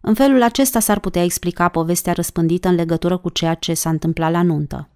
În 0.00 0.14
felul 0.14 0.42
acesta 0.42 0.80
s-ar 0.80 1.00
putea 1.00 1.22
explica 1.22 1.68
povestea 1.68 2.12
răspândită 2.12 2.68
în 2.68 2.74
legătură 2.74 3.16
cu 3.16 3.28
ceea 3.28 3.54
ce 3.54 3.74
s-a 3.74 3.90
întâmplat 3.90 4.30
la 4.30 4.42
nuntă. 4.42 4.88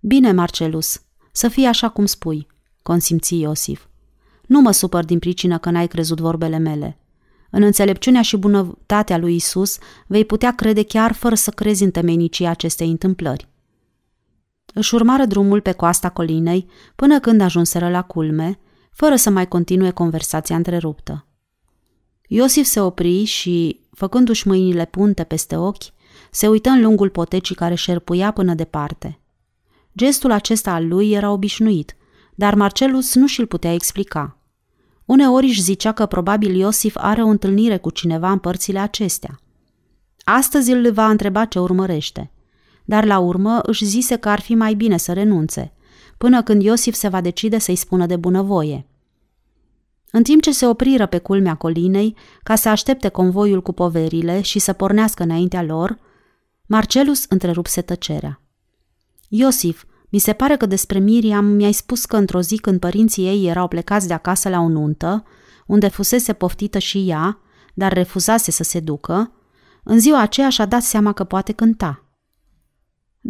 Bine, 0.00 0.32
Marcelus, 0.32 1.02
să 1.32 1.48
fie 1.48 1.66
așa 1.66 1.88
cum 1.88 2.06
spui, 2.06 2.46
consimți 2.82 3.34
Iosif. 3.34 3.84
Nu 4.46 4.60
mă 4.60 4.70
supăr 4.70 5.04
din 5.04 5.18
pricină 5.18 5.58
că 5.58 5.70
n-ai 5.70 5.86
crezut 5.86 6.20
vorbele 6.20 6.58
mele. 6.58 6.98
În 7.50 7.62
înțelepciunea 7.62 8.22
și 8.22 8.36
bunătatea 8.36 9.18
lui 9.18 9.34
Isus 9.34 9.78
vei 10.06 10.24
putea 10.24 10.54
crede 10.54 10.82
chiar 10.82 11.12
fără 11.12 11.34
să 11.34 11.50
crezi 11.50 11.82
în 11.82 11.90
temenicia 11.90 12.50
acestei 12.50 12.90
întâmplări. 12.90 13.48
Își 14.74 14.94
urmară 14.94 15.24
drumul 15.24 15.60
pe 15.60 15.72
coasta 15.72 16.08
colinei 16.08 16.66
până 16.96 17.20
când 17.20 17.40
ajunseră 17.40 17.88
la 17.88 18.02
culme, 18.02 18.58
fără 18.92 19.16
să 19.16 19.30
mai 19.30 19.48
continue 19.48 19.90
conversația 19.90 20.56
întreruptă. 20.56 21.26
Iosif 22.26 22.66
se 22.66 22.80
opri 22.80 23.24
și, 23.24 23.80
făcându-și 23.90 24.48
mâinile 24.48 24.84
punte 24.84 25.24
peste 25.24 25.56
ochi, 25.56 25.84
se 26.30 26.48
uită 26.48 26.68
în 26.68 26.82
lungul 26.82 27.08
potecii 27.08 27.54
care 27.54 27.74
șerpuia 27.74 28.30
până 28.30 28.54
departe. 28.54 29.20
Gestul 29.96 30.30
acesta 30.30 30.72
al 30.72 30.88
lui 30.88 31.10
era 31.10 31.30
obișnuit, 31.30 31.96
dar 32.34 32.54
Marcelus 32.54 33.14
nu 33.14 33.26
și-l 33.26 33.46
putea 33.46 33.72
explica. 33.72 34.38
Uneori 35.04 35.46
își 35.46 35.62
zicea 35.62 35.92
că 35.92 36.06
probabil 36.06 36.54
Iosif 36.54 36.96
are 36.98 37.22
o 37.22 37.26
întâlnire 37.26 37.78
cu 37.78 37.90
cineva 37.90 38.30
în 38.30 38.38
părțile 38.38 38.78
acestea. 38.78 39.40
Astăzi 40.24 40.72
îl 40.72 40.92
va 40.92 41.10
întreba 41.10 41.44
ce 41.44 41.58
urmărește, 41.58 42.30
dar 42.88 43.04
la 43.04 43.18
urmă 43.18 43.60
își 43.62 43.84
zise 43.84 44.16
că 44.16 44.28
ar 44.28 44.40
fi 44.40 44.54
mai 44.54 44.74
bine 44.74 44.96
să 44.96 45.12
renunțe, 45.12 45.72
până 46.18 46.42
când 46.42 46.62
Iosif 46.62 46.94
se 46.94 47.08
va 47.08 47.20
decide 47.20 47.58
să-i 47.58 47.76
spună 47.76 48.06
de 48.06 48.16
bunăvoie. 48.16 48.86
În 50.10 50.22
timp 50.22 50.42
ce 50.42 50.52
se 50.52 50.66
opriră 50.66 51.06
pe 51.06 51.18
culmea 51.18 51.54
colinei 51.54 52.16
ca 52.42 52.54
să 52.54 52.68
aștepte 52.68 53.08
convoiul 53.08 53.62
cu 53.62 53.72
poverile 53.72 54.40
și 54.40 54.58
să 54.58 54.72
pornească 54.72 55.22
înaintea 55.22 55.62
lor, 55.62 55.98
Marcelus 56.66 57.24
întrerupse 57.28 57.80
tăcerea. 57.80 58.40
Iosif, 59.28 59.84
mi 60.08 60.18
se 60.18 60.32
pare 60.32 60.56
că 60.56 60.66
despre 60.66 60.98
Miriam 60.98 61.44
mi-ai 61.44 61.72
spus 61.72 62.04
că 62.04 62.16
într-o 62.16 62.40
zi 62.40 62.56
când 62.56 62.80
părinții 62.80 63.26
ei 63.26 63.46
erau 63.46 63.68
plecați 63.68 64.06
de 64.06 64.14
acasă 64.14 64.48
la 64.48 64.60
o 64.60 64.68
nuntă, 64.68 65.24
unde 65.66 65.88
fusese 65.88 66.32
poftită 66.32 66.78
și 66.78 67.08
ea, 67.08 67.38
dar 67.74 67.92
refuzase 67.92 68.50
să 68.50 68.62
se 68.62 68.80
ducă, 68.80 69.32
în 69.84 69.98
ziua 69.98 70.20
aceea 70.20 70.48
și-a 70.48 70.66
dat 70.66 70.82
seama 70.82 71.12
că 71.12 71.24
poate 71.24 71.52
cânta. 71.52 72.07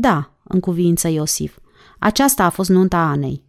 Da, 0.01 0.31
în 0.45 0.61
cuvință 0.61 1.09
Iosif, 1.09 1.59
aceasta 1.99 2.45
a 2.45 2.49
fost 2.49 2.69
nunta 2.69 2.99
Anei. 2.99 3.45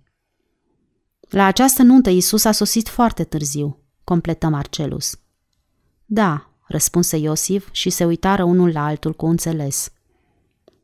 La 1.20 1.46
această 1.46 1.84
nuntă 1.84 2.10
Isus 2.10 2.44
a 2.44 2.52
sosit 2.52 2.88
foarte 2.88 3.24
târziu, 3.24 3.78
completă 4.04 4.48
Marcelus. 4.48 5.20
Da, 6.06 6.50
răspunse 6.68 7.18
Iosif 7.18 7.68
și 7.72 7.90
se 7.90 8.06
uitară 8.06 8.44
unul 8.44 8.72
la 8.72 8.86
altul 8.86 9.14
cu 9.14 9.26
înțeles. 9.26 9.92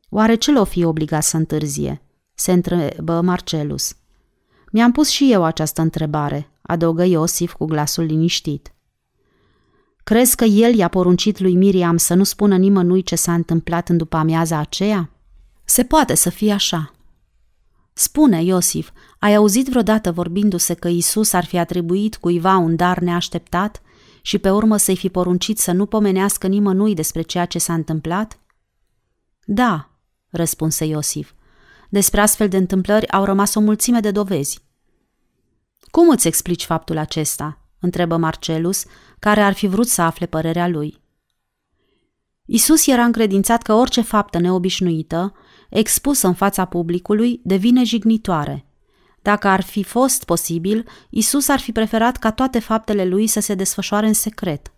Oare 0.08 0.34
ce 0.34 0.52
l-o 0.52 0.64
fi 0.64 0.84
obligat 0.84 1.22
să 1.22 1.36
întârzie? 1.36 2.02
se 2.34 2.52
întrebă 2.52 3.20
Marcelus. 3.20 3.96
Mi-am 4.72 4.92
pus 4.92 5.08
și 5.08 5.32
eu 5.32 5.44
această 5.44 5.80
întrebare, 5.80 6.50
adăugă 6.62 7.04
Iosif 7.04 7.52
cu 7.52 7.64
glasul 7.64 8.04
liniștit. 8.04 8.74
Crezi 10.04 10.36
că 10.36 10.44
el 10.44 10.74
i-a 10.74 10.88
poruncit 10.88 11.38
lui 11.38 11.54
Miriam 11.54 11.96
să 11.96 12.14
nu 12.14 12.24
spună 12.24 12.56
nimănui 12.56 13.02
ce 13.02 13.14
s-a 13.16 13.34
întâmplat 13.34 13.88
în 13.88 13.96
după 13.96 14.16
amiaza 14.16 14.58
aceea? 14.58 15.10
Se 15.66 15.84
poate 15.84 16.14
să 16.14 16.30
fie 16.30 16.52
așa. 16.52 16.94
Spune, 17.92 18.42
Iosif, 18.42 18.90
ai 19.18 19.34
auzit 19.34 19.68
vreodată 19.68 20.12
vorbindu-se 20.12 20.74
că 20.74 20.88
Isus 20.88 21.32
ar 21.32 21.44
fi 21.44 21.58
atribuit 21.58 22.16
cuiva 22.16 22.56
un 22.56 22.76
dar 22.76 22.98
neașteptat 22.98 23.82
și 24.22 24.38
pe 24.38 24.50
urmă 24.50 24.76
să-i 24.76 24.96
fi 24.96 25.08
poruncit 25.08 25.58
să 25.58 25.72
nu 25.72 25.86
pomenească 25.86 26.46
nimănui 26.46 26.94
despre 26.94 27.22
ceea 27.22 27.44
ce 27.44 27.58
s-a 27.58 27.74
întâmplat? 27.74 28.40
Da, 29.44 29.90
răspunse 30.30 30.84
Iosif. 30.84 31.32
Despre 31.88 32.20
astfel 32.20 32.48
de 32.48 32.56
întâmplări 32.56 33.10
au 33.10 33.24
rămas 33.24 33.54
o 33.54 33.60
mulțime 33.60 34.00
de 34.00 34.10
dovezi. 34.10 34.60
Cum 35.90 36.08
îți 36.08 36.26
explici 36.26 36.64
faptul 36.64 36.98
acesta? 36.98 37.60
întrebă 37.80 38.16
Marcelus, 38.16 38.84
care 39.18 39.40
ar 39.40 39.52
fi 39.52 39.66
vrut 39.66 39.86
să 39.86 40.02
afle 40.02 40.26
părerea 40.26 40.68
lui. 40.68 41.00
Isus 42.44 42.86
era 42.86 43.04
încredințat 43.04 43.62
că 43.62 43.72
orice 43.72 44.00
faptă 44.00 44.38
neobișnuită, 44.38 45.34
expusă 45.78 46.26
în 46.26 46.34
fața 46.34 46.64
publicului, 46.64 47.40
devine 47.44 47.84
jignitoare. 47.84 48.64
Dacă 49.22 49.48
ar 49.48 49.62
fi 49.62 49.82
fost 49.82 50.24
posibil, 50.24 50.84
Isus 51.10 51.48
ar 51.48 51.58
fi 51.58 51.72
preferat 51.72 52.16
ca 52.16 52.30
toate 52.30 52.58
faptele 52.58 53.04
lui 53.04 53.26
să 53.26 53.40
se 53.40 53.54
desfășoare 53.54 54.06
în 54.06 54.12
secret. 54.12 54.72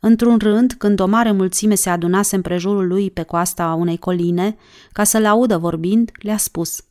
Într-un 0.00 0.38
rând, 0.38 0.72
când 0.78 1.00
o 1.00 1.06
mare 1.06 1.32
mulțime 1.32 1.74
se 1.74 1.90
adunase 1.90 2.36
împrejurul 2.36 2.86
lui 2.86 3.10
pe 3.10 3.22
coasta 3.22 3.74
unei 3.74 3.98
coline, 3.98 4.56
ca 4.92 5.04
să-l 5.04 5.26
audă 5.26 5.58
vorbind, 5.58 6.10
le-a 6.14 6.36
spus 6.36 6.84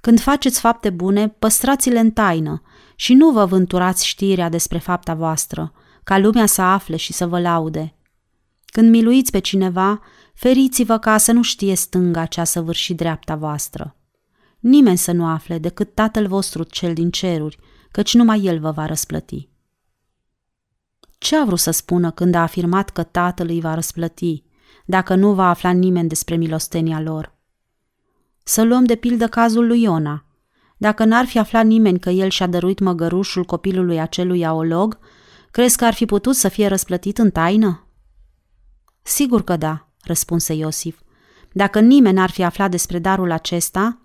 Când 0.00 0.20
faceți 0.20 0.60
fapte 0.60 0.90
bune, 0.90 1.28
păstrați-le 1.28 1.98
în 1.98 2.10
taină 2.10 2.62
și 2.94 3.14
nu 3.14 3.30
vă 3.30 3.44
vânturați 3.44 4.06
știrea 4.06 4.48
despre 4.48 4.78
fapta 4.78 5.14
voastră, 5.14 5.72
ca 6.04 6.18
lumea 6.18 6.46
să 6.46 6.62
afle 6.62 6.96
și 6.96 7.12
să 7.12 7.26
vă 7.26 7.40
laude. 7.40 7.94
Când 8.66 8.90
miluiți 8.90 9.30
pe 9.30 9.38
cineva, 9.38 10.00
feriți-vă 10.34 10.98
ca 10.98 11.18
să 11.18 11.32
nu 11.32 11.42
știe 11.42 11.74
stânga 11.74 12.26
ce 12.26 12.40
a 12.40 12.44
săvârșit 12.44 12.96
dreapta 12.96 13.36
voastră. 13.36 13.96
Nimeni 14.58 14.98
să 14.98 15.12
nu 15.12 15.26
afle 15.26 15.58
decât 15.58 15.94
Tatăl 15.94 16.26
vostru 16.26 16.62
cel 16.62 16.94
din 16.94 17.10
ceruri, 17.10 17.58
căci 17.90 18.14
numai 18.14 18.44
El 18.44 18.58
vă 18.58 18.70
va 18.70 18.86
răsplăti. 18.86 19.48
Ce 21.18 21.36
a 21.36 21.44
vrut 21.44 21.58
să 21.58 21.70
spună 21.70 22.10
când 22.10 22.34
a 22.34 22.42
afirmat 22.42 22.90
că 22.90 23.02
tatăl 23.02 23.48
îi 23.48 23.60
va 23.60 23.74
răsplăti, 23.74 24.44
dacă 24.84 25.14
nu 25.14 25.34
va 25.34 25.48
afla 25.48 25.70
nimeni 25.70 26.08
despre 26.08 26.36
milostenia 26.36 27.00
lor? 27.00 27.34
Să 28.42 28.62
luăm 28.62 28.84
de 28.84 28.94
pildă 28.94 29.28
cazul 29.28 29.66
lui 29.66 29.82
Iona. 29.82 30.24
Dacă 30.76 31.04
n-ar 31.04 31.24
fi 31.24 31.38
aflat 31.38 31.64
nimeni 31.64 31.98
că 31.98 32.10
el 32.10 32.28
și-a 32.28 32.46
dăruit 32.46 32.78
măgărușul 32.78 33.44
copilului 33.44 34.00
acelui 34.00 34.46
aolog, 34.46 34.98
crezi 35.50 35.76
că 35.76 35.84
ar 35.84 35.94
fi 35.94 36.04
putut 36.04 36.34
să 36.34 36.48
fie 36.48 36.66
răsplătit 36.66 37.18
în 37.18 37.30
taină? 37.30 37.86
Sigur 39.02 39.42
că 39.44 39.56
da, 39.56 39.89
răspunse 40.02 40.54
Iosif. 40.54 40.98
Dacă 41.52 41.80
nimeni 41.80 42.14
n-ar 42.14 42.30
fi 42.30 42.42
aflat 42.42 42.70
despre 42.70 42.98
darul 42.98 43.30
acesta, 43.30 43.98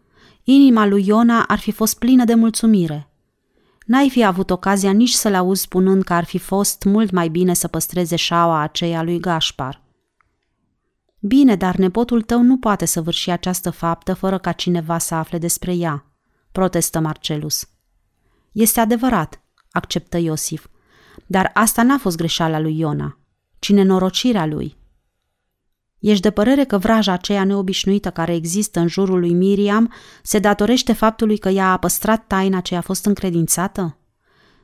inima 0.44 0.86
lui 0.86 1.08
Iona 1.08 1.44
ar 1.44 1.60
fi 1.60 1.72
fost 1.72 2.00
plină 2.00 2.24
de 2.24 2.34
mulțumire. 2.34 3.10
N-ai 3.86 4.10
fi 4.10 4.24
avut 4.24 4.50
ocazia 4.50 4.92
nici 4.92 5.12
să-l 5.12 5.34
auzi 5.34 5.62
spunând 5.62 6.04
că 6.04 6.14
ar 6.14 6.24
fi 6.24 6.38
fost 6.38 6.84
mult 6.84 7.12
mai 7.12 7.28
bine 7.28 7.54
să 7.54 7.68
păstreze 7.68 8.16
șaua 8.16 8.60
aceea 8.60 9.04
lui 9.04 9.20
Gașpar. 9.20 9.84
Bine, 11.20 11.56
dar 11.56 11.76
nepotul 11.76 12.22
tău 12.22 12.42
nu 12.42 12.58
poate 12.58 12.86
să 12.86 13.02
vârși 13.02 13.30
această 13.30 13.70
faptă 13.70 14.14
fără 14.14 14.38
ca 14.38 14.52
cineva 14.52 14.98
să 14.98 15.16
afle 15.16 15.38
despre 15.38 15.74
ea, 15.74 16.06
protestă 16.52 17.00
Marcelus. 17.00 17.68
Este 18.52 18.80
adevărat, 18.80 19.42
acceptă 19.72 20.18
Iosif, 20.18 20.68
dar 21.26 21.52
asta 21.54 21.84
n-a 21.84 21.98
fost 21.98 22.18
greșeala 22.18 22.60
lui 22.60 22.80
Iona, 22.80 23.20
ci 23.60 23.72
nenorocirea 23.72 24.46
lui. 24.46 24.78
Ești 26.06 26.22
de 26.22 26.32
părere 26.32 26.64
că 26.64 26.78
vraja 26.78 27.12
aceea 27.12 27.44
neobișnuită 27.44 28.10
care 28.12 28.34
există 28.34 28.80
în 28.80 28.88
jurul 28.88 29.20
lui 29.20 29.34
Miriam 29.34 29.94
se 30.24 30.40
datorește 30.40 30.94
faptului 30.94 31.38
că 31.38 31.50
ea 31.50 31.72
a 31.72 31.78
păstrat 31.78 32.28
taina 32.28 32.62
ce 32.62 32.76
a 32.76 32.82
fost 32.82 33.06
încredințată? 33.06 33.98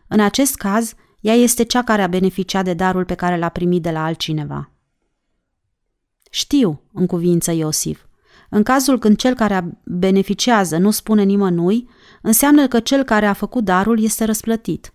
În 0.08 0.20
acest 0.20 0.56
caz, 0.56 0.94
ea 1.20 1.34
este 1.34 1.64
cea 1.64 1.84
care 1.84 2.02
a 2.02 2.08
beneficiat 2.08 2.64
de 2.64 2.74
darul 2.74 3.06
pe 3.06 3.14
care 3.14 3.38
l-a 3.38 3.50
primit 3.50 3.82
de 3.82 3.92
la 3.92 4.04
altcineva. 4.04 4.72
Știu, 6.30 6.82
în 6.94 7.06
cuvință 7.06 7.52
Iosif. 7.52 8.02
În 8.50 8.64
cazul 8.64 9.00
când 9.00 9.18
cel 9.18 9.34
care 9.36 9.82
beneficiază 9.86 10.78
nu 10.78 10.92
spune 10.92 11.24
nimănui, 11.24 11.90
înseamnă 12.22 12.68
că 12.68 12.80
cel 12.80 13.04
care 13.04 13.26
a 13.26 13.34
făcut 13.34 13.64
darul 13.64 14.04
este 14.04 14.24
răsplătit. 14.26 14.94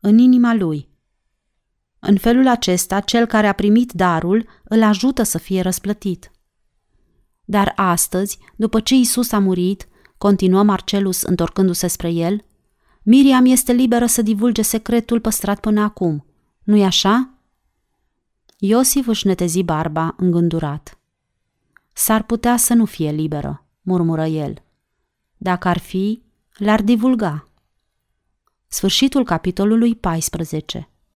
În 0.00 0.18
inima 0.18 0.54
lui. 0.54 0.88
În 2.06 2.16
felul 2.16 2.48
acesta, 2.48 3.00
cel 3.00 3.26
care 3.26 3.46
a 3.46 3.52
primit 3.52 3.92
darul 3.92 4.48
îl 4.64 4.82
ajută 4.82 5.22
să 5.22 5.38
fie 5.38 5.60
răsplătit. 5.60 6.30
Dar 7.44 7.72
astăzi, 7.76 8.38
după 8.56 8.80
ce 8.80 8.94
Isus 8.94 9.32
a 9.32 9.38
murit, 9.38 9.88
continuă 10.18 10.62
Marcelus 10.62 11.22
întorcându-se 11.22 11.86
spre 11.86 12.10
el, 12.10 12.44
Miriam 13.02 13.44
este 13.46 13.72
liberă 13.72 14.06
să 14.06 14.22
divulge 14.22 14.62
secretul 14.62 15.20
păstrat 15.20 15.60
până 15.60 15.80
acum. 15.80 16.26
Nu-i 16.62 16.84
așa? 16.84 17.30
Iosif 18.58 19.06
își 19.06 19.26
netezi 19.26 19.62
barba 19.62 20.14
îngândurat. 20.18 20.98
S-ar 21.92 22.22
putea 22.22 22.56
să 22.56 22.74
nu 22.74 22.84
fie 22.84 23.10
liberă, 23.10 23.66
murmură 23.82 24.24
el. 24.26 24.62
Dacă 25.36 25.68
ar 25.68 25.78
fi, 25.78 26.22
l-ar 26.56 26.82
divulga. 26.82 27.48
Sfârșitul 28.66 29.24
capitolului 29.24 29.94
14 29.94 30.88